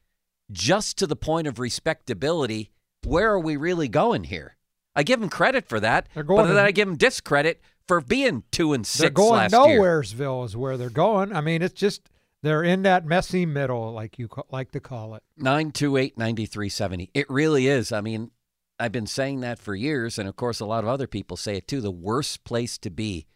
just 0.50 0.98
to 0.98 1.06
the 1.06 1.16
point 1.16 1.46
of 1.46 1.58
respectability, 1.58 2.70
where 3.04 3.32
are 3.32 3.40
we 3.40 3.56
really 3.56 3.88
going 3.88 4.24
here? 4.24 4.56
I 4.94 5.02
give 5.02 5.22
him 5.22 5.28
credit 5.28 5.68
for 5.68 5.78
that, 5.80 6.08
They're 6.14 6.24
but 6.24 6.46
then 6.46 6.56
I 6.56 6.70
give 6.72 6.88
him 6.88 6.96
discredit 6.96 7.60
for 7.86 8.00
being 8.00 8.42
two 8.50 8.72
and 8.72 8.86
6 8.86 8.98
They're 9.00 9.10
going 9.10 9.32
last 9.32 9.52
year. 9.52 9.80
nowheresville 9.80 10.44
is 10.44 10.56
where 10.56 10.76
they're 10.76 10.90
going. 10.90 11.32
I 11.32 11.40
mean, 11.40 11.62
it's 11.62 11.74
just 11.74 12.10
they're 12.42 12.62
in 12.62 12.82
that 12.82 13.04
messy 13.06 13.46
middle, 13.46 13.92
like 13.92 14.18
you 14.18 14.28
like 14.50 14.72
to 14.72 14.80
call 14.80 15.14
it. 15.14 15.22
Nine 15.36 15.70
two 15.70 15.96
eight 15.96 16.18
ninety 16.18 16.46
three 16.46 16.68
seventy. 16.68 17.10
It 17.14 17.28
really 17.30 17.66
is. 17.66 17.92
I 17.92 18.00
mean, 18.00 18.30
I've 18.78 18.92
been 18.92 19.06
saying 19.06 19.40
that 19.40 19.58
for 19.58 19.74
years. 19.74 20.18
And 20.18 20.28
of 20.28 20.36
course, 20.36 20.60
a 20.60 20.66
lot 20.66 20.84
of 20.84 20.90
other 20.90 21.06
people 21.06 21.36
say 21.36 21.56
it 21.56 21.66
too. 21.66 21.80
The 21.80 21.90
worst 21.90 22.44
place 22.44 22.78
to 22.78 22.90
be 22.90 23.26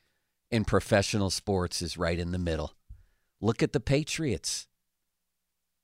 in 0.51 0.65
professional 0.65 1.31
sports 1.31 1.83
is 1.83 1.97
right 1.97 2.19
in 2.19 2.33
the 2.33 2.39
middle. 2.39 2.75
Look 3.41 3.63
at 3.63 3.73
the 3.73 3.81
Patriots. 3.81 4.69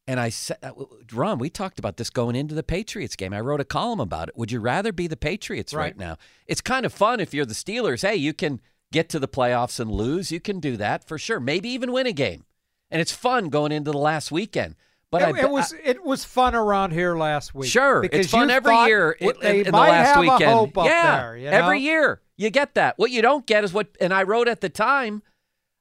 And 0.08 0.18
I 0.18 0.30
said, 0.30 0.56
uh, 0.62 0.72
Ron, 1.12 1.38
we 1.38 1.50
talked 1.50 1.78
about 1.78 1.98
this 1.98 2.08
going 2.08 2.34
into 2.34 2.54
the 2.54 2.62
Patriots 2.62 3.14
game. 3.14 3.34
I 3.34 3.40
wrote 3.40 3.60
a 3.60 3.64
column 3.64 4.00
about 4.00 4.30
it. 4.30 4.38
Would 4.38 4.50
you 4.50 4.58
rather 4.58 4.90
be 4.90 5.06
the 5.06 5.18
Patriots 5.18 5.74
right, 5.74 5.82
Right. 5.82 5.96
now? 5.98 6.16
It's 6.46 6.62
kind 6.62 6.86
of 6.86 6.94
fun 6.94 7.20
if 7.20 7.34
you're 7.34 7.44
the 7.44 7.52
Steelers. 7.52 8.00
Hey, 8.00 8.16
you 8.16 8.32
can 8.32 8.62
get 8.90 9.10
to 9.10 9.18
the 9.18 9.28
playoffs 9.28 9.78
and 9.78 9.90
lose. 9.90 10.32
You 10.32 10.40
can 10.40 10.60
do 10.60 10.78
that 10.78 11.06
for 11.06 11.18
sure. 11.18 11.38
Maybe 11.38 11.68
even 11.68 11.92
win 11.92 12.06
a 12.06 12.12
game. 12.12 12.46
And 12.90 13.02
it's 13.02 13.12
fun 13.12 13.50
going 13.50 13.70
into 13.70 13.92
the 13.92 13.98
last 13.98 14.32
weekend. 14.32 14.76
But 15.10 15.20
it, 15.20 15.34
bet- 15.34 15.44
it 15.44 15.50
was 15.50 15.74
it 15.84 16.04
was 16.04 16.24
fun 16.24 16.54
around 16.54 16.92
here 16.92 17.16
last 17.16 17.54
week. 17.54 17.70
Sure, 17.70 18.00
because 18.00 18.20
it's 18.20 18.30
fun 18.30 18.48
you 18.48 18.54
every 18.54 18.76
year 18.86 19.16
what 19.20 19.42
in, 19.42 19.56
in 19.56 19.64
the 19.64 19.72
last 19.72 20.18
weekend. 20.20 20.42
A 20.42 20.54
hope 20.54 20.76
up 20.76 20.86
yeah, 20.86 21.18
there, 21.18 21.36
you 21.36 21.48
every 21.48 21.80
year 21.80 22.20
you 22.36 22.50
get 22.50 22.74
that. 22.74 22.98
What 22.98 23.10
you 23.10 23.22
don't 23.22 23.46
get 23.46 23.64
is 23.64 23.72
what, 23.72 23.88
and 24.00 24.12
I 24.12 24.22
wrote 24.22 24.48
at 24.48 24.60
the 24.60 24.68
time. 24.68 25.22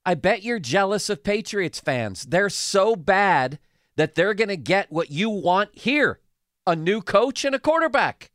I 0.06 0.16
bet 0.16 0.44
you're 0.44 0.60
jealous 0.60 1.10
of 1.10 1.24
Patriots 1.26 1.82
fans. 1.82 2.24
They're 2.24 2.50
so 2.50 2.96
bad 2.96 3.60
that 3.98 4.16
they're 4.16 4.34
going 4.34 4.48
to 4.48 4.58
get 4.58 4.92
what 4.92 5.12
you 5.12 5.30
want 5.30 5.70
here: 5.74 6.20
a 6.66 6.76
new 6.76 7.02
coach 7.02 7.44
and 7.44 7.54
a 7.54 7.60
quarterback. 7.60 8.32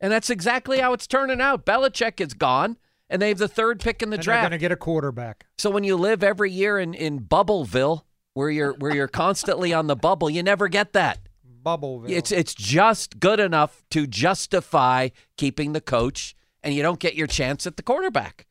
And 0.00 0.10
that's 0.10 0.30
exactly 0.30 0.80
how 0.80 0.92
it's 0.94 1.06
turning 1.06 1.40
out. 1.40 1.66
Belichick 1.66 2.20
is 2.20 2.34
gone, 2.34 2.78
and 3.08 3.20
they 3.20 3.28
have 3.28 3.38
the 3.38 3.48
third 3.48 3.80
pick 3.80 4.02
in 4.02 4.10
the 4.10 4.14
And 4.14 4.22
they're 4.22 4.32
draft. 4.34 4.42
going 4.44 4.52
to 4.52 4.58
get 4.58 4.72
a 4.72 4.76
quarterback. 4.76 5.46
So 5.58 5.70
when 5.70 5.84
you 5.84 5.96
live 5.96 6.22
every 6.24 6.50
year 6.50 6.78
in, 6.78 6.94
in 6.94 7.20
Bubbleville, 7.20 8.02
where 8.34 8.50
you're 8.50 8.72
where 8.74 8.94
you're 8.94 9.08
constantly 9.08 9.72
on 9.74 9.86
the 9.86 9.96
bubble, 9.96 10.30
you 10.30 10.42
never 10.42 10.68
get 10.68 10.94
that. 10.94 11.18
Bubbleville. 11.62 12.08
It's 12.08 12.32
it's 12.32 12.54
just 12.54 13.20
good 13.20 13.40
enough 13.40 13.82
to 13.90 14.06
justify 14.06 15.10
keeping 15.36 15.74
the 15.74 15.82
coach, 15.82 16.34
and 16.62 16.74
you 16.74 16.82
don't 16.82 16.98
get 16.98 17.14
your 17.14 17.26
chance 17.26 17.66
at 17.66 17.76
the 17.76 17.82
quarterback. 17.82 18.46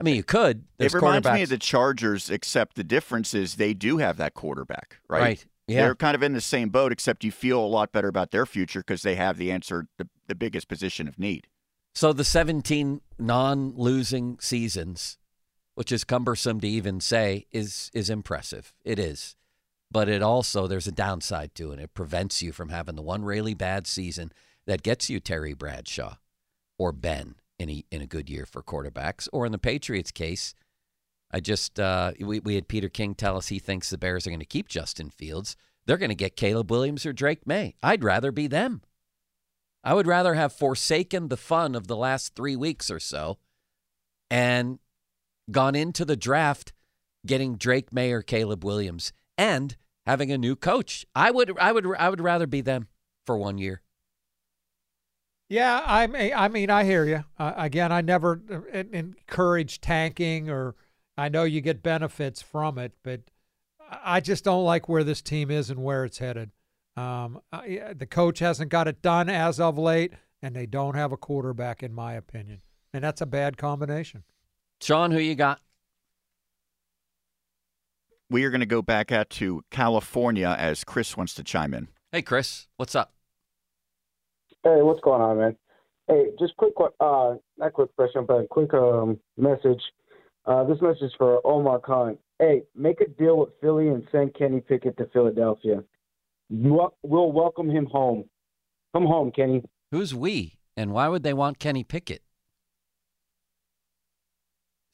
I 0.00 0.04
mean, 0.04 0.14
you 0.14 0.22
could. 0.22 0.64
There's 0.76 0.94
it 0.94 0.98
reminds 0.98 1.26
me 1.26 1.42
of 1.42 1.48
the 1.48 1.58
Chargers, 1.58 2.30
except 2.30 2.76
the 2.76 2.84
difference 2.84 3.34
is 3.34 3.56
they 3.56 3.74
do 3.74 3.98
have 3.98 4.16
that 4.18 4.34
quarterback, 4.34 4.98
right? 5.08 5.20
Right, 5.20 5.46
yeah. 5.66 5.82
They're 5.82 5.94
kind 5.94 6.14
of 6.14 6.22
in 6.22 6.34
the 6.34 6.40
same 6.40 6.68
boat, 6.68 6.92
except 6.92 7.24
you 7.24 7.32
feel 7.32 7.58
a 7.58 7.66
lot 7.66 7.92
better 7.92 8.08
about 8.08 8.30
their 8.30 8.46
future 8.46 8.80
because 8.80 9.02
they 9.02 9.16
have 9.16 9.38
the 9.38 9.50
answer, 9.50 9.88
the, 9.98 10.08
the 10.28 10.34
biggest 10.34 10.68
position 10.68 11.08
of 11.08 11.18
need. 11.18 11.48
So 11.94 12.12
the 12.12 12.24
17 12.24 13.00
non-losing 13.18 14.38
seasons, 14.40 15.18
which 15.74 15.90
is 15.90 16.04
cumbersome 16.04 16.60
to 16.60 16.68
even 16.68 17.00
say, 17.00 17.46
is 17.50 17.90
is 17.92 18.08
impressive. 18.08 18.72
It 18.84 18.98
is. 19.00 19.34
But 19.90 20.08
it 20.08 20.22
also 20.22 20.66
there's 20.66 20.86
a 20.86 20.92
downside 20.92 21.54
to 21.56 21.72
it. 21.72 21.80
It 21.80 21.94
prevents 21.94 22.40
you 22.40 22.52
from 22.52 22.68
having 22.68 22.94
the 22.94 23.02
one 23.02 23.24
really 23.24 23.54
bad 23.54 23.86
season 23.86 24.32
that 24.66 24.82
gets 24.82 25.10
you 25.10 25.18
Terry 25.18 25.54
Bradshaw 25.54 26.16
or 26.78 26.92
Ben 26.92 27.34
in 27.58 27.70
a 27.70 27.84
in 27.90 28.00
a 28.00 28.06
good 28.06 28.30
year 28.30 28.46
for 28.46 28.62
quarterbacks. 28.62 29.28
Or 29.32 29.46
in 29.46 29.52
the 29.52 29.58
Patriots 29.58 30.10
case, 30.10 30.54
I 31.30 31.40
just 31.40 31.78
uh, 31.78 32.12
we 32.20 32.40
we 32.40 32.54
had 32.54 32.68
Peter 32.68 32.88
King 32.88 33.14
tell 33.14 33.36
us 33.36 33.48
he 33.48 33.58
thinks 33.58 33.90
the 33.90 33.98
Bears 33.98 34.26
are 34.26 34.30
going 34.30 34.40
to 34.40 34.46
keep 34.46 34.68
Justin 34.68 35.10
Fields. 35.10 35.56
They're 35.86 35.96
going 35.96 36.10
to 36.10 36.14
get 36.14 36.36
Caleb 36.36 36.70
Williams 36.70 37.06
or 37.06 37.12
Drake 37.12 37.46
Maye. 37.46 37.74
I'd 37.82 38.04
rather 38.04 38.30
be 38.30 38.46
them. 38.46 38.82
I 39.82 39.94
would 39.94 40.06
rather 40.06 40.34
have 40.34 40.52
forsaken 40.52 41.28
the 41.28 41.36
fun 41.36 41.74
of 41.74 41.86
the 41.86 41.96
last 41.96 42.34
three 42.34 42.56
weeks 42.56 42.90
or 42.90 43.00
so 43.00 43.38
and 44.30 44.78
gone 45.50 45.74
into 45.74 46.04
the 46.04 46.16
draft 46.16 46.72
getting 47.26 47.56
Drake 47.56 47.92
Maye 47.92 48.12
or 48.12 48.22
Caleb 48.22 48.64
Williams 48.64 49.12
and 49.36 49.76
having 50.06 50.30
a 50.30 50.38
new 50.38 50.56
coach. 50.56 51.06
I 51.14 51.30
would 51.30 51.56
I 51.58 51.72
would 51.72 51.86
I 51.98 52.08
would 52.08 52.20
rather 52.20 52.46
be 52.46 52.60
them 52.60 52.88
for 53.24 53.36
one 53.38 53.58
year. 53.58 53.82
Yeah, 55.48 55.82
I 55.86 56.06
mean, 56.06 56.32
I 56.34 56.48
mean, 56.48 56.68
I 56.70 56.84
hear 56.84 57.04
you. 57.06 57.24
Uh, 57.38 57.54
again, 57.56 57.90
I 57.90 58.02
never 58.02 58.40
uh, 58.52 58.78
encourage 58.92 59.80
tanking, 59.80 60.50
or 60.50 60.74
I 61.16 61.28
know 61.30 61.44
you 61.44 61.60
get 61.62 61.82
benefits 61.82 62.42
from 62.42 62.78
it, 62.78 62.92
but 63.02 63.22
I 63.80 64.16
I 64.16 64.20
just 64.20 64.44
don't 64.44 64.64
like 64.64 64.88
where 64.88 65.04
this 65.04 65.22
team 65.22 65.50
is 65.50 65.70
and 65.70 65.82
where 65.82 66.04
it's 66.04 66.18
headed. 66.18 66.50
Um, 66.96 67.40
I- 67.52 67.94
the 67.96 68.06
coach 68.06 68.40
hasn't 68.40 68.70
got 68.70 68.88
it 68.88 69.00
done 69.00 69.30
as 69.30 69.58
of 69.58 69.78
late, 69.78 70.12
and 70.42 70.54
they 70.54 70.66
don't 70.66 70.94
have 70.94 71.12
a 71.12 71.16
quarterback, 71.16 71.82
in 71.82 71.94
my 71.94 72.12
opinion, 72.12 72.60
and 72.92 73.02
that's 73.02 73.22
a 73.22 73.26
bad 73.26 73.56
combination. 73.56 74.24
Sean, 74.82 75.10
who 75.10 75.18
you 75.18 75.34
got? 75.34 75.60
We 78.30 78.44
are 78.44 78.50
going 78.50 78.60
to 78.60 78.66
go 78.66 78.82
back 78.82 79.10
out 79.10 79.30
to 79.30 79.62
California 79.70 80.54
as 80.58 80.84
Chris 80.84 81.16
wants 81.16 81.32
to 81.34 81.42
chime 81.42 81.72
in. 81.72 81.88
Hey 82.12 82.20
Chris, 82.20 82.66
what's 82.76 82.94
up? 82.94 83.14
Hey, 84.64 84.82
what's 84.82 85.00
going 85.00 85.22
on, 85.22 85.38
man? 85.38 85.56
Hey, 86.08 86.26
just 86.38 86.56
quick, 86.56 86.72
uh, 87.00 87.34
not 87.58 87.72
quick 87.72 87.94
question, 87.96 88.24
but 88.26 88.34
a 88.40 88.46
quick 88.46 88.72
um 88.74 89.18
message. 89.36 89.80
Uh, 90.46 90.64
this 90.64 90.78
message 90.80 91.02
is 91.02 91.12
for 91.18 91.40
Omar 91.46 91.78
Khan. 91.80 92.16
Hey, 92.38 92.62
make 92.74 93.00
a 93.00 93.08
deal 93.08 93.38
with 93.38 93.50
Philly 93.60 93.88
and 93.88 94.06
send 94.10 94.34
Kenny 94.34 94.60
Pickett 94.60 94.96
to 94.98 95.06
Philadelphia. 95.12 95.82
We'll 96.50 96.92
welcome 97.32 97.68
him 97.68 97.86
home. 97.86 98.24
Come 98.94 99.04
home, 99.04 99.30
Kenny. 99.32 99.62
Who's 99.92 100.14
we? 100.14 100.54
And 100.76 100.92
why 100.92 101.08
would 101.08 101.22
they 101.22 101.34
want 101.34 101.58
Kenny 101.58 101.84
Pickett? 101.84 102.22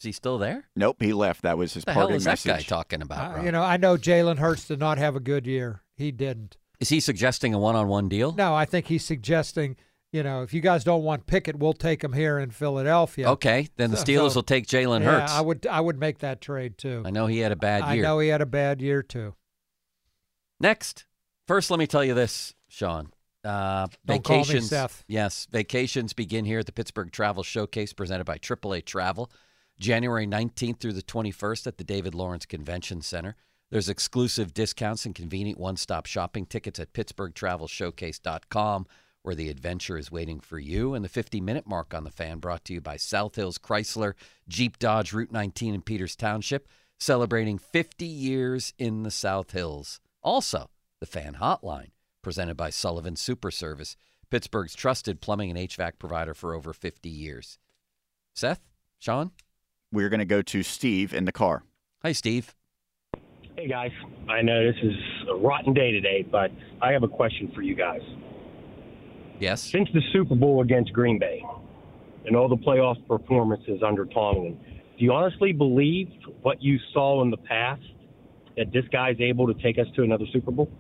Is 0.01 0.05
he 0.07 0.13
still 0.13 0.39
there? 0.39 0.65
Nope, 0.75 0.97
he 1.01 1.13
left. 1.13 1.43
That 1.43 1.57
was 1.57 1.75
his 1.75 1.83
What 1.83 1.87
the 1.87 1.93
hell 1.93 2.03
parting 2.03 2.17
is 2.17 2.25
that 2.25 2.31
message. 2.33 2.51
guy 2.51 2.63
talking 2.63 3.03
about? 3.03 3.39
Uh, 3.39 3.43
you 3.43 3.53
know, 3.53 3.63
I 3.63 3.77
know 3.77 3.97
Jalen 3.97 4.39
Hurts 4.39 4.67
did 4.67 4.81
not 4.81 4.99
have 4.99 5.15
a 5.15 5.21
good 5.21 5.47
year. 5.47 5.83
He 5.97 6.11
didn't. 6.11 6.57
Is 6.81 6.89
he 6.89 7.01
suggesting 7.01 7.55
a 7.55 7.59
one-on-one 7.59 8.09
deal? 8.09 8.33
No, 8.33 8.55
I 8.55 8.65
think 8.65 8.87
he's 8.87 9.05
suggesting, 9.05 9.77
you 10.13 10.23
know, 10.23 10.43
if 10.43 10.53
you 10.53 10.61
guys 10.61 10.85
don't 10.85 11.05
want 11.05 11.27
Pickett, 11.27 11.57
we'll 11.57 11.73
take 11.73 12.03
him 12.03 12.13
here 12.13 12.39
in 12.39 12.51
Philadelphia. 12.51 13.29
Okay, 13.31 13.69
then 13.77 13.91
the 13.91 13.97
Steelers 13.97 14.31
so- 14.31 14.37
will 14.37 14.43
take 14.43 14.67
Jalen 14.67 15.01
yeah, 15.01 15.21
Hurts. 15.21 15.33
I 15.33 15.41
would 15.41 15.67
I 15.67 15.81
would 15.81 15.99
make 15.99 16.19
that 16.19 16.41
trade 16.41 16.77
too. 16.79 17.03
I 17.05 17.11
know 17.11 17.27
he 17.27 17.39
had 17.39 17.53
a 17.53 17.57
bad 17.57 17.95
year. 17.95 18.05
I 18.05 18.09
know 18.09 18.19
he 18.19 18.29
had 18.29 18.41
a 18.41 18.47
bad 18.47 18.81
year 18.81 19.03
too. 19.03 19.35
Next, 20.61 21.07
first, 21.47 21.71
let 21.71 21.79
me 21.79 21.87
tell 21.87 22.05
you 22.05 22.15
this, 22.15 22.55
Sean. 22.69 23.13
Uh, 23.45 23.89
Don't 24.07 24.25
call 24.25 24.39
me 24.39 24.43
vacations, 24.43 24.71
Seth. 24.71 25.05
yes, 25.07 25.47
vacations 25.51 26.15
begin 26.15 26.47
here 26.47 26.61
at 26.61 26.67
the 26.67 26.73
Pittsburgh 26.73 27.13
Travel 27.13 27.43
Showcase, 27.43 27.93
presented 27.93 28.25
by 28.25 28.39
AAA 28.39 28.85
Travel, 28.87 29.31
January 29.79 30.27
19th 30.27 30.81
through 30.81 30.95
the 30.95 31.03
21st 31.03 31.67
at 31.67 31.77
the 31.77 31.85
David 31.85 32.15
Lawrence 32.15 32.47
Convention 32.47 33.03
Center. 33.03 33.37
There's 33.75 33.89
exclusive 33.89 34.55
discounts 34.55 35.05
and 35.05 35.17
convenient 35.17 35.59
one-stop 35.59 36.07
shopping 36.07 36.47
tickets 36.47 36.79
at 36.79 36.93
PittsburghTravelShowcase.com, 36.93 38.87
where 39.23 39.35
the 39.35 39.51
adventure 39.51 39.99
is 39.99 40.13
waiting 40.13 40.39
for 40.39 40.61
you. 40.61 40.95
And 40.95 41.05
the 41.05 41.09
50-minute 41.09 41.67
mark 41.67 41.93
on 41.93 42.05
the 42.05 42.13
fan, 42.13 42.39
brought 42.39 42.65
to 42.67 42.73
you 42.73 42.81
by 42.81 42.97
South 42.97 43.35
Hills 43.35 43.59
Chrysler, 43.59 44.15
Jeep 44.47 44.79
Dodge, 44.79 45.13
Route 45.13 45.33
19 45.33 45.75
in 45.75 45.83
Peters 45.83 46.15
Township, 46.15 46.69
celebrating 47.01 47.59
50 47.59 48.07
years 48.07 48.73
in 48.79 49.03
the 49.03 49.11
South 49.11 49.51
Hills. 49.51 49.99
Also, 50.23 50.71
the 51.01 51.07
fan 51.07 51.39
hotline, 51.41 51.91
presented 52.23 52.57
by 52.57 52.71
Sullivan 52.71 53.17
Super 53.17 53.51
Service, 53.51 53.97
Pittsburgh's 54.31 54.77
trusted 54.77 55.21
plumbing 55.21 55.51
and 55.51 55.59
HVAC 55.59 55.99
provider 55.99 56.35
for 56.35 56.55
over 56.55 56.73
50 56.73 57.09
years. 57.09 57.59
Seth, 58.37 58.61
Sean, 59.01 59.33
We're 59.91 60.11
going 60.11 60.21
to 60.21 60.25
go 60.25 60.43
to 60.43 60.63
Steve 60.63 61.13
in 61.13 61.25
the 61.25 61.33
car. 61.33 61.65
hi 62.03 62.13
Steve. 62.13 62.55
Hey 63.57 63.69
guys, 63.69 63.93
I 64.29 64.43
know 64.43 64.65
this 64.65 64.77
is 64.83 64.95
a 65.31 65.37
rotten 65.37 65.75
day 65.75 65.93
today, 65.93 66.27
but 66.29 66.51
I 66.83 66.93
have 66.93 67.03
a 67.05 67.09
question 67.09 67.53
for 67.55 67.63
you 67.63 67.75
guys. 67.75 68.01
Yes. 69.39 69.63
Since 69.63 69.89
the 69.95 70.01
Super 70.13 70.35
Bowl 70.35 70.61
against 70.63 70.93
Green 70.93 71.19
Bay 71.19 71.45
and 72.27 72.35
all 72.35 72.49
the 72.49 72.57
playoff 72.57 72.97
performances 73.07 73.81
under 73.87 74.07
Tomlin, 74.07 74.59
do 74.99 75.05
you 75.05 75.13
honestly 75.13 75.53
believe 75.53 76.09
what 76.43 76.63
you 76.63 76.79
saw 76.93 77.23
in 77.23 77.31
the 77.31 77.37
past 77.37 77.83
that 78.57 78.73
this 78.73 78.85
guy's 78.93 79.21
able 79.21 79.47
to 79.53 79.55
take 79.63 79.79
us 79.79 79.87
to 79.97 80.03
another 80.03 80.25
Super 80.33 80.51
Bowl? 80.51 80.71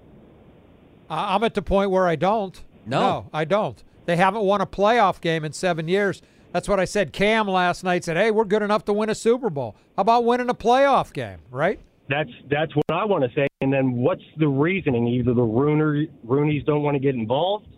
I- 1.08 1.34
I'm 1.34 1.44
at 1.44 1.54
the 1.54 1.62
point 1.62 1.90
where 1.90 2.06
I 2.08 2.16
don't. 2.16 2.60
No. 2.86 3.26
I 3.32 3.44
don't. 3.44 3.82
They 4.06 4.16
haven't 4.16 4.42
won 4.42 4.60
a 4.60 4.66
playoff 4.66 5.20
game 5.20 5.44
in 5.44 5.52
seven 5.52 5.88
years. 5.88 6.22
That's 6.52 6.68
what 6.68 6.78
I 6.78 6.84
said. 6.84 7.12
Cam 7.12 7.48
last 7.48 7.82
night 7.82 8.04
said, 8.04 8.16
"Hey, 8.16 8.30
we're 8.30 8.44
good 8.44 8.62
enough 8.62 8.84
to 8.86 8.92
win 8.92 9.10
a 9.10 9.14
Super 9.14 9.50
Bowl. 9.50 9.74
How 9.96 10.02
about 10.02 10.24
winning 10.24 10.48
a 10.50 10.54
playoff 10.54 11.12
game?" 11.12 11.38
Right? 11.50 11.80
That's 12.08 12.30
that's 12.50 12.74
what 12.74 12.84
I 12.90 13.04
want 13.04 13.24
to 13.24 13.30
say. 13.34 13.46
And 13.60 13.72
then 13.72 13.92
what's 13.92 14.22
the 14.38 14.48
reasoning? 14.48 15.08
Either 15.08 15.32
the 15.32 15.42
Rooner, 15.42 16.04
Roonies 16.26 16.64
don't 16.66 16.82
want 16.82 16.96
to 16.96 17.00
get 17.00 17.14
involved 17.14 17.68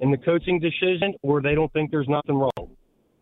in 0.00 0.10
the 0.10 0.16
coaching 0.18 0.58
decision, 0.58 1.14
or 1.22 1.40
they 1.40 1.54
don't 1.54 1.72
think 1.72 1.90
there's 1.90 2.08
nothing 2.08 2.34
wrong. 2.36 2.76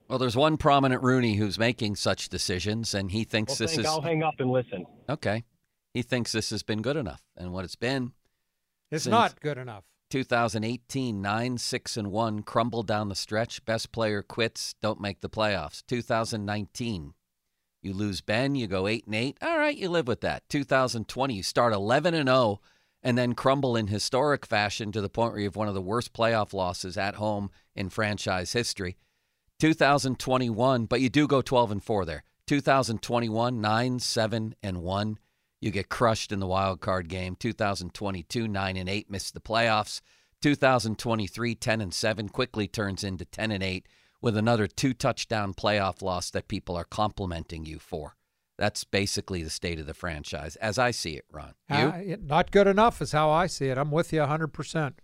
Well, 0.08 0.18
there's 0.18 0.36
one 0.36 0.56
prominent 0.56 1.02
Rooney 1.02 1.36
who's 1.36 1.58
making 1.58 1.96
such 1.96 2.28
decisions, 2.28 2.94
and 2.94 3.10
he 3.10 3.24
thinks 3.24 3.52
Well, 3.52 3.66
this 3.66 3.76
think 3.76 3.86
is 3.86 3.86
I'll 3.86 4.00
hang 4.02 4.22
up 4.22 4.34
and 4.38 4.50
listen. 4.50 4.86
okay. 5.08 5.44
He 5.92 6.02
thinks 6.02 6.32
this 6.32 6.50
has 6.50 6.62
been 6.64 6.82
good 6.82 6.96
enough, 6.96 7.22
and 7.36 7.52
what 7.52 7.64
it's 7.64 7.76
been. 7.76 8.12
It's 8.90 9.06
not 9.06 9.40
good 9.40 9.58
enough. 9.58 9.84
2018, 10.10 11.22
9 11.22 11.58
6 11.58 11.96
and 11.96 12.10
1, 12.10 12.42
crumble 12.42 12.82
down 12.82 13.08
the 13.08 13.14
stretch. 13.14 13.64
Best 13.64 13.92
player 13.92 14.22
quits, 14.22 14.74
don't 14.82 15.00
make 15.00 15.20
the 15.20 15.30
playoffs. 15.30 15.82
2019, 15.86 17.14
you 17.84 17.92
lose 17.92 18.20
Ben, 18.20 18.54
you 18.54 18.66
go 18.66 18.86
8 18.86 19.06
and 19.06 19.14
8. 19.14 19.38
All 19.42 19.58
right, 19.58 19.76
you 19.76 19.88
live 19.88 20.08
with 20.08 20.20
that. 20.22 20.48
2020, 20.48 21.34
you 21.34 21.42
start 21.42 21.72
11 21.72 22.14
and 22.14 22.28
0 22.28 22.60
and 23.02 23.18
then 23.18 23.34
crumble 23.34 23.76
in 23.76 23.88
historic 23.88 24.46
fashion 24.46 24.90
to 24.90 25.02
the 25.02 25.10
point 25.10 25.32
where 25.32 25.40
you 25.40 25.46
have 25.46 25.56
one 25.56 25.68
of 25.68 25.74
the 25.74 25.82
worst 25.82 26.14
playoff 26.14 26.54
losses 26.54 26.96
at 26.96 27.16
home 27.16 27.50
in 27.76 27.90
franchise 27.90 28.54
history. 28.54 28.96
2021, 29.60 30.86
but 30.86 31.00
you 31.02 31.10
do 31.10 31.28
go 31.28 31.42
12 31.42 31.70
and 31.70 31.84
4 31.84 32.04
there. 32.06 32.24
2021, 32.46 33.60
9 33.60 33.98
7 33.98 34.54
and 34.62 34.82
1. 34.82 35.18
You 35.60 35.70
get 35.70 35.88
crushed 35.88 36.32
in 36.32 36.40
the 36.40 36.46
wild 36.46 36.80
card 36.80 37.08
game. 37.08 37.36
2022, 37.36 38.48
9 38.48 38.76
and 38.76 38.88
8, 38.88 39.10
miss 39.10 39.30
the 39.30 39.40
playoffs. 39.40 40.00
2023, 40.42 41.54
10 41.54 41.80
and 41.80 41.94
7, 41.94 42.28
quickly 42.28 42.66
turns 42.66 43.04
into 43.04 43.24
10 43.24 43.50
and 43.50 43.62
8 43.62 43.86
with 44.24 44.38
another 44.38 44.66
two 44.66 44.94
touchdown 44.94 45.52
playoff 45.52 46.00
loss 46.00 46.30
that 46.30 46.48
people 46.48 46.74
are 46.76 46.84
complimenting 46.84 47.66
you 47.66 47.78
for. 47.78 48.16
That's 48.56 48.82
basically 48.82 49.42
the 49.42 49.50
state 49.50 49.78
of 49.78 49.84
the 49.84 49.92
franchise, 49.92 50.56
as 50.56 50.78
I 50.78 50.92
see 50.92 51.16
it, 51.16 51.26
Ron. 51.30 51.52
You? 51.68 51.76
Uh, 51.76 52.16
not 52.22 52.50
good 52.50 52.66
enough 52.66 53.02
is 53.02 53.12
how 53.12 53.28
I 53.30 53.46
see 53.46 53.66
it. 53.66 53.76
I'm 53.76 53.90
with 53.90 54.14
you 54.14 54.20
100%. 54.20 54.94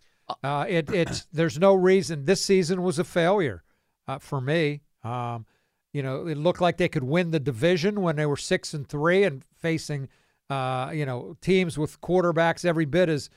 Uh, 0.42 0.64
it, 0.66 0.90
it's 0.90 1.26
there's 1.33 1.59
no 1.59 1.74
reason 1.74 2.24
this 2.24 2.42
season 2.42 2.83
was 2.83 2.98
a 2.98 3.04
failure 3.04 3.62
uh, 4.09 4.18
for 4.18 4.40
me. 4.40 4.80
Um, 5.04 5.44
you 5.92 6.02
know, 6.02 6.26
it 6.26 6.38
looked 6.38 6.62
like 6.62 6.78
they 6.78 6.88
could 6.88 7.04
win 7.04 7.30
the 7.30 7.40
division 7.40 8.00
when 8.00 8.16
they 8.16 8.24
were 8.24 8.38
six 8.38 8.72
and 8.72 8.88
three 8.88 9.24
and 9.24 9.44
facing, 9.54 10.09
uh, 10.48 10.92
you 10.94 11.04
know, 11.04 11.37
teams 11.42 11.76
with 11.76 12.00
quarterbacks 12.00 12.64
every 12.64 12.87
bit 12.87 13.11
as 13.11 13.28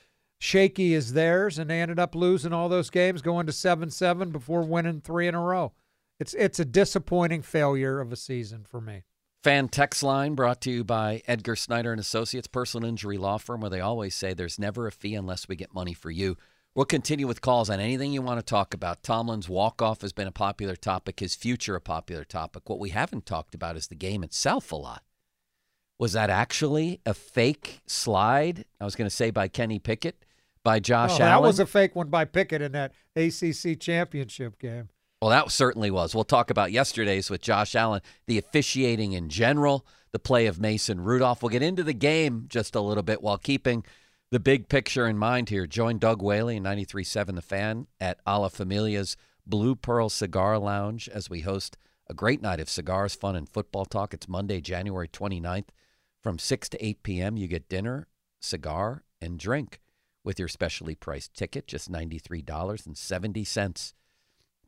shaky 0.43 0.93
as 0.93 1.13
theirs, 1.13 1.57
and 1.57 1.69
they 1.69 1.81
ended 1.81 1.99
up 1.99 2.13
losing 2.13 2.51
all 2.51 2.67
those 2.67 2.89
games, 2.89 3.21
going 3.21 3.45
to 3.45 3.53
seven 3.53 3.89
seven 3.89 4.29
before 4.29 4.61
winning 4.61 5.01
three 5.01 5.27
in 5.27 5.35
a 5.35 5.41
row. 5.41 5.71
It's 6.19 6.33
it's 6.33 6.59
a 6.59 6.65
disappointing 6.65 7.41
failure 7.41 7.99
of 7.99 8.11
a 8.11 8.17
season 8.17 8.65
for 8.67 8.81
me. 8.81 9.03
Fan 9.43 9.67
text 9.67 10.03
line 10.03 10.35
brought 10.35 10.61
to 10.61 10.71
you 10.71 10.83
by 10.83 11.21
Edgar 11.27 11.55
Snyder 11.55 11.91
and 11.91 11.99
Associates, 11.99 12.47
personal 12.47 12.87
injury 12.87 13.17
law 13.17 13.37
firm, 13.37 13.61
where 13.61 13.69
they 13.69 13.81
always 13.81 14.15
say 14.15 14.33
there's 14.33 14.59
never 14.59 14.87
a 14.87 14.91
fee 14.91 15.15
unless 15.15 15.47
we 15.47 15.55
get 15.55 15.73
money 15.73 15.93
for 15.93 16.11
you. 16.11 16.37
We'll 16.75 16.85
continue 16.85 17.27
with 17.27 17.41
calls 17.41 17.69
on 17.69 17.79
anything 17.79 18.13
you 18.13 18.21
want 18.21 18.39
to 18.39 18.45
talk 18.45 18.73
about. 18.73 19.03
Tomlin's 19.03 19.49
walk 19.49 19.81
off 19.81 20.01
has 20.01 20.13
been 20.13 20.27
a 20.27 20.31
popular 20.31 20.75
topic, 20.75 21.19
his 21.19 21.35
future 21.35 21.75
a 21.75 21.81
popular 21.81 22.23
topic. 22.23 22.69
What 22.69 22.79
we 22.79 22.89
haven't 22.89 23.25
talked 23.25 23.53
about 23.53 23.75
is 23.75 23.87
the 23.87 23.95
game 23.95 24.23
itself 24.23 24.71
a 24.71 24.75
lot. 24.75 25.03
Was 25.99 26.13
that 26.13 26.29
actually 26.29 26.99
a 27.05 27.13
fake 27.13 27.81
slide? 27.85 28.65
I 28.81 28.85
was 28.85 28.95
going 28.95 29.09
to 29.09 29.15
say 29.15 29.29
by 29.29 29.47
Kenny 29.49 29.77
Pickett, 29.77 30.25
by 30.63 30.79
Josh 30.79 31.11
Oh, 31.19 31.23
Allen. 31.23 31.27
that 31.29 31.41
was 31.41 31.59
a 31.59 31.65
fake 31.65 31.95
one 31.95 32.07
by 32.09 32.25
Pickett 32.25 32.61
in 32.61 32.71
that 32.71 32.93
ACC 33.15 33.79
championship 33.79 34.59
game. 34.59 34.89
Well, 35.21 35.29
that 35.29 35.51
certainly 35.51 35.91
was. 35.91 36.13
We'll 36.13 36.23
talk 36.25 36.49
about 36.49 36.71
yesterday's 36.71 37.29
with 37.29 37.41
Josh 37.41 37.75
Allen, 37.75 38.01
the 38.27 38.37
officiating 38.37 39.13
in 39.13 39.29
general, 39.29 39.85
the 40.11 40.19
play 40.19 40.47
of 40.47 40.59
Mason 40.59 41.01
Rudolph. 41.01 41.41
We'll 41.41 41.49
get 41.49 41.61
into 41.61 41.83
the 41.83 41.93
game 41.93 42.45
just 42.49 42.75
a 42.75 42.81
little 42.81 43.03
bit 43.03 43.21
while 43.21 43.37
keeping 43.37 43.85
the 44.31 44.39
big 44.39 44.67
picture 44.67 45.07
in 45.07 45.17
mind 45.17 45.49
here. 45.49 45.65
Join 45.65 45.97
Doug 45.97 46.21
Whaley 46.21 46.57
and 46.57 46.65
93.7 46.65 47.35
The 47.35 47.41
Fan 47.41 47.87
at 48.01 48.19
Alla 48.25 48.49
Famiglia's 48.49 49.15
Blue 49.45 49.75
Pearl 49.75 50.09
Cigar 50.09 50.57
Lounge 50.59 51.07
as 51.07 51.29
we 51.29 51.41
host 51.41 51.77
a 52.09 52.13
great 52.13 52.41
night 52.41 52.59
of 52.59 52.69
cigars, 52.69 53.15
fun, 53.15 53.35
and 53.35 53.47
football 53.47 53.85
talk. 53.85 54.13
It's 54.13 54.27
Monday, 54.27 54.59
January 54.59 55.07
29th 55.07 55.67
from 56.21 56.37
6 56.37 56.69
to 56.69 56.85
8 56.85 57.03
p.m. 57.03 57.37
You 57.37 57.47
get 57.47 57.69
dinner, 57.69 58.07
cigar, 58.41 59.03
and 59.21 59.39
drink 59.39 59.79
with 60.23 60.39
your 60.39 60.47
specially 60.47 60.95
priced 60.95 61.33
ticket, 61.33 61.67
just 61.67 61.91
$93.70 61.91 63.93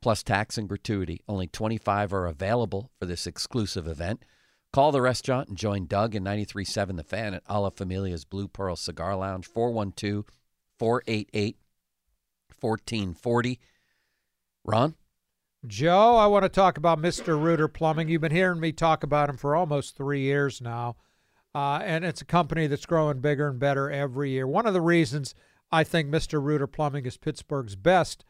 plus 0.02 0.24
tax 0.24 0.58
and 0.58 0.70
gratuity. 0.70 1.22
Only 1.28 1.48
25 1.48 2.14
are 2.14 2.28
available 2.28 2.92
for 3.00 3.06
this 3.06 3.26
exclusive 3.26 3.88
event. 3.88 4.24
Call 4.72 4.92
the 4.92 5.02
restaurant 5.02 5.50
and 5.50 5.58
join 5.58 5.88
Doug 5.88 6.16
and 6.16 6.26
93.7 6.26 6.98
The 6.98 7.04
Fan 7.04 7.34
at 7.34 7.44
Alla 7.48 7.72
Famiglia's 7.72 8.26
Blue 8.26 8.48
Pearl 8.48 8.76
Cigar 8.76 9.16
Lounge, 9.16 9.48
412 9.48 10.26
488 10.78 11.58
1440. 12.60 13.60
Ron? 14.64 14.96
Joe, 15.66 16.18
I 16.18 16.28
want 16.28 16.44
to 16.44 16.50
talk 16.50 16.78
about 16.78 17.02
Mr. 17.02 17.42
Rooter 17.42 17.68
Plumbing. 17.68 18.10
You've 18.10 18.22
been 18.22 18.32
hearing 18.32 18.60
me 18.60 18.72
talk 18.72 19.04
about 19.04 19.30
him 19.30 19.38
for 19.38 19.56
almost 19.56 19.96
three 19.96 20.22
years 20.22 20.62
now. 20.62 20.98
Uh, 21.56 21.80
and 21.84 22.04
it's 22.04 22.22
a 22.22 22.26
company 22.26 22.68
that's 22.68 22.86
growing 22.86 23.22
bigger 23.22 23.48
and 23.48 23.60
better 23.60 23.90
every 23.90 24.32
year. 24.32 24.46
One 24.46 24.68
of 24.68 24.74
the 24.74 24.82
reasons 24.82 25.34
I 25.72 25.84
think 25.84 26.10
Mr. 26.10 26.42
Rooter 26.42 26.68
Plumbing 26.68 27.06
is 27.06 27.18
Pittsburgh's 27.18 27.76
best 27.76 28.24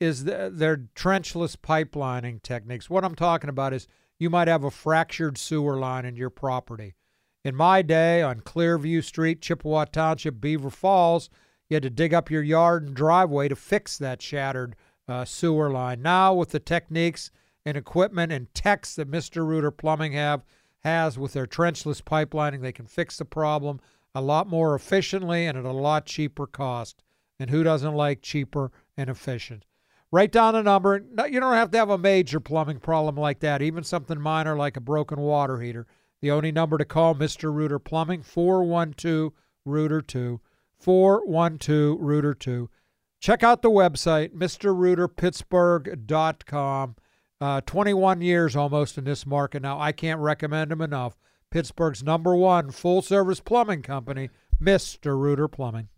is 0.00 0.24
the, 0.24 0.50
their 0.52 0.88
trenchless 0.96 1.56
pipelining 1.56 2.42
techniques. 2.42 2.90
What 2.90 3.04
I'm 3.04 3.14
talking 3.14 3.50
about 3.50 3.72
is 3.72 3.86
you 4.18 4.30
might 4.30 4.48
have 4.48 4.64
a 4.64 4.70
fractured 4.70 5.38
sewer 5.38 5.78
line 5.78 6.04
in 6.04 6.16
your 6.16 6.30
property. 6.30 6.94
In 7.44 7.54
my 7.54 7.82
day 7.82 8.22
on 8.22 8.40
Clearview 8.40 9.02
Street, 9.02 9.40
Chippewa 9.40 9.84
Township, 9.86 10.40
Beaver 10.40 10.70
Falls, 10.70 11.28
you 11.68 11.76
had 11.76 11.82
to 11.82 11.90
dig 11.90 12.12
up 12.12 12.30
your 12.30 12.42
yard 12.42 12.86
and 12.86 12.94
driveway 12.94 13.48
to 13.48 13.56
fix 13.56 13.96
that 13.98 14.22
shattered 14.22 14.76
uh, 15.08 15.24
sewer 15.24 15.70
line. 15.70 16.02
Now, 16.02 16.34
with 16.34 16.50
the 16.50 16.60
techniques 16.60 17.30
and 17.64 17.76
equipment 17.76 18.32
and 18.32 18.52
techs 18.54 18.94
that 18.96 19.10
Mr. 19.10 19.46
Rooter 19.46 19.70
Plumbing 19.70 20.12
have 20.12 20.44
has 20.80 21.18
with 21.18 21.32
their 21.32 21.46
trenchless 21.46 22.02
pipelining, 22.02 22.60
they 22.60 22.72
can 22.72 22.86
fix 22.86 23.16
the 23.16 23.24
problem 23.24 23.80
a 24.14 24.20
lot 24.20 24.46
more 24.46 24.74
efficiently 24.74 25.46
and 25.46 25.56
at 25.56 25.64
a 25.64 25.72
lot 25.72 26.04
cheaper 26.06 26.46
cost. 26.46 27.02
And 27.38 27.50
who 27.50 27.62
doesn't 27.62 27.94
like 27.94 28.22
cheaper 28.22 28.70
and 28.96 29.10
efficient? 29.10 29.64
Write 30.10 30.30
down 30.30 30.54
the 30.54 30.62
number. 30.62 31.02
You 31.28 31.40
don't 31.40 31.54
have 31.54 31.70
to 31.70 31.78
have 31.78 31.90
a 31.90 31.98
major 31.98 32.38
plumbing 32.38 32.80
problem 32.80 33.16
like 33.16 33.40
that, 33.40 33.62
even 33.62 33.82
something 33.82 34.20
minor 34.20 34.56
like 34.56 34.76
a 34.76 34.80
broken 34.80 35.20
water 35.20 35.60
heater. 35.60 35.86
The 36.20 36.30
only 36.30 36.52
number 36.52 36.76
to 36.78 36.84
call 36.84 37.14
Mr. 37.14 37.52
Rooter 37.52 37.78
Plumbing, 37.78 38.22
412 38.22 39.32
Rooter 39.64 40.02
2. 40.02 40.40
412 40.78 41.98
Rooter 42.00 42.34
2. 42.34 42.68
Check 43.20 43.42
out 43.42 43.62
the 43.62 43.70
website, 43.70 44.34
MrRooterPittsburgh.com. 44.34 46.96
Uh, 47.40 47.60
21 47.62 48.20
years 48.20 48.54
almost 48.54 48.98
in 48.98 49.04
this 49.04 49.26
market 49.26 49.62
now. 49.62 49.80
I 49.80 49.92
can't 49.92 50.20
recommend 50.20 50.70
them 50.70 50.80
enough. 50.80 51.16
Pittsburgh's 51.52 52.02
number 52.02 52.34
one 52.34 52.70
full 52.70 53.02
service 53.02 53.38
plumbing 53.38 53.82
company, 53.82 54.30
Mr. 54.58 55.18
Rooter 55.18 55.48
Plumbing. 55.48 55.88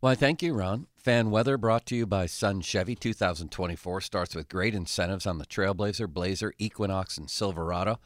Why, 0.00 0.16
thank 0.16 0.42
you, 0.42 0.52
Ron. 0.52 0.88
Fan 0.96 1.30
weather 1.30 1.56
brought 1.56 1.86
to 1.86 1.94
you 1.94 2.06
by 2.06 2.26
Sun 2.26 2.62
Chevy 2.62 2.96
2024 2.96 4.00
starts 4.00 4.34
with 4.34 4.48
great 4.48 4.74
incentives 4.74 5.26
on 5.26 5.38
the 5.38 5.46
Trailblazer, 5.46 6.08
Blazer, 6.08 6.52
Equinox, 6.58 7.16
and 7.16 7.30
Silverado. 7.30 8.00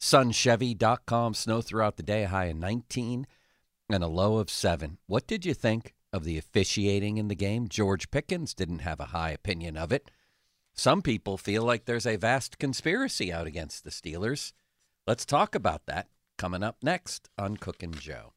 SunChevy.com. 0.00 1.34
Snow 1.34 1.60
throughout 1.60 1.96
the 1.96 2.04
day, 2.04 2.22
a 2.22 2.28
high 2.28 2.46
of 2.46 2.56
19 2.56 3.26
and 3.90 4.04
a 4.04 4.06
low 4.06 4.38
of 4.38 4.48
7. 4.48 4.98
What 5.06 5.26
did 5.26 5.44
you 5.44 5.54
think 5.54 5.92
of 6.12 6.22
the 6.22 6.38
officiating 6.38 7.18
in 7.18 7.26
the 7.26 7.34
game? 7.34 7.66
George 7.66 8.12
Pickens 8.12 8.54
didn't 8.54 8.78
have 8.78 9.00
a 9.00 9.06
high 9.06 9.30
opinion 9.30 9.76
of 9.76 9.90
it. 9.90 10.08
Some 10.72 11.02
people 11.02 11.36
feel 11.36 11.64
like 11.64 11.84
there's 11.84 12.06
a 12.06 12.14
vast 12.14 12.60
conspiracy 12.60 13.32
out 13.32 13.48
against 13.48 13.82
the 13.82 13.90
Steelers. 13.90 14.52
Let's 15.04 15.26
talk 15.26 15.56
about 15.56 15.86
that 15.86 16.06
coming 16.38 16.62
up 16.62 16.76
next 16.80 17.28
on 17.36 17.56
Cook 17.56 17.82
and 17.82 17.98
Joe. 17.98 18.34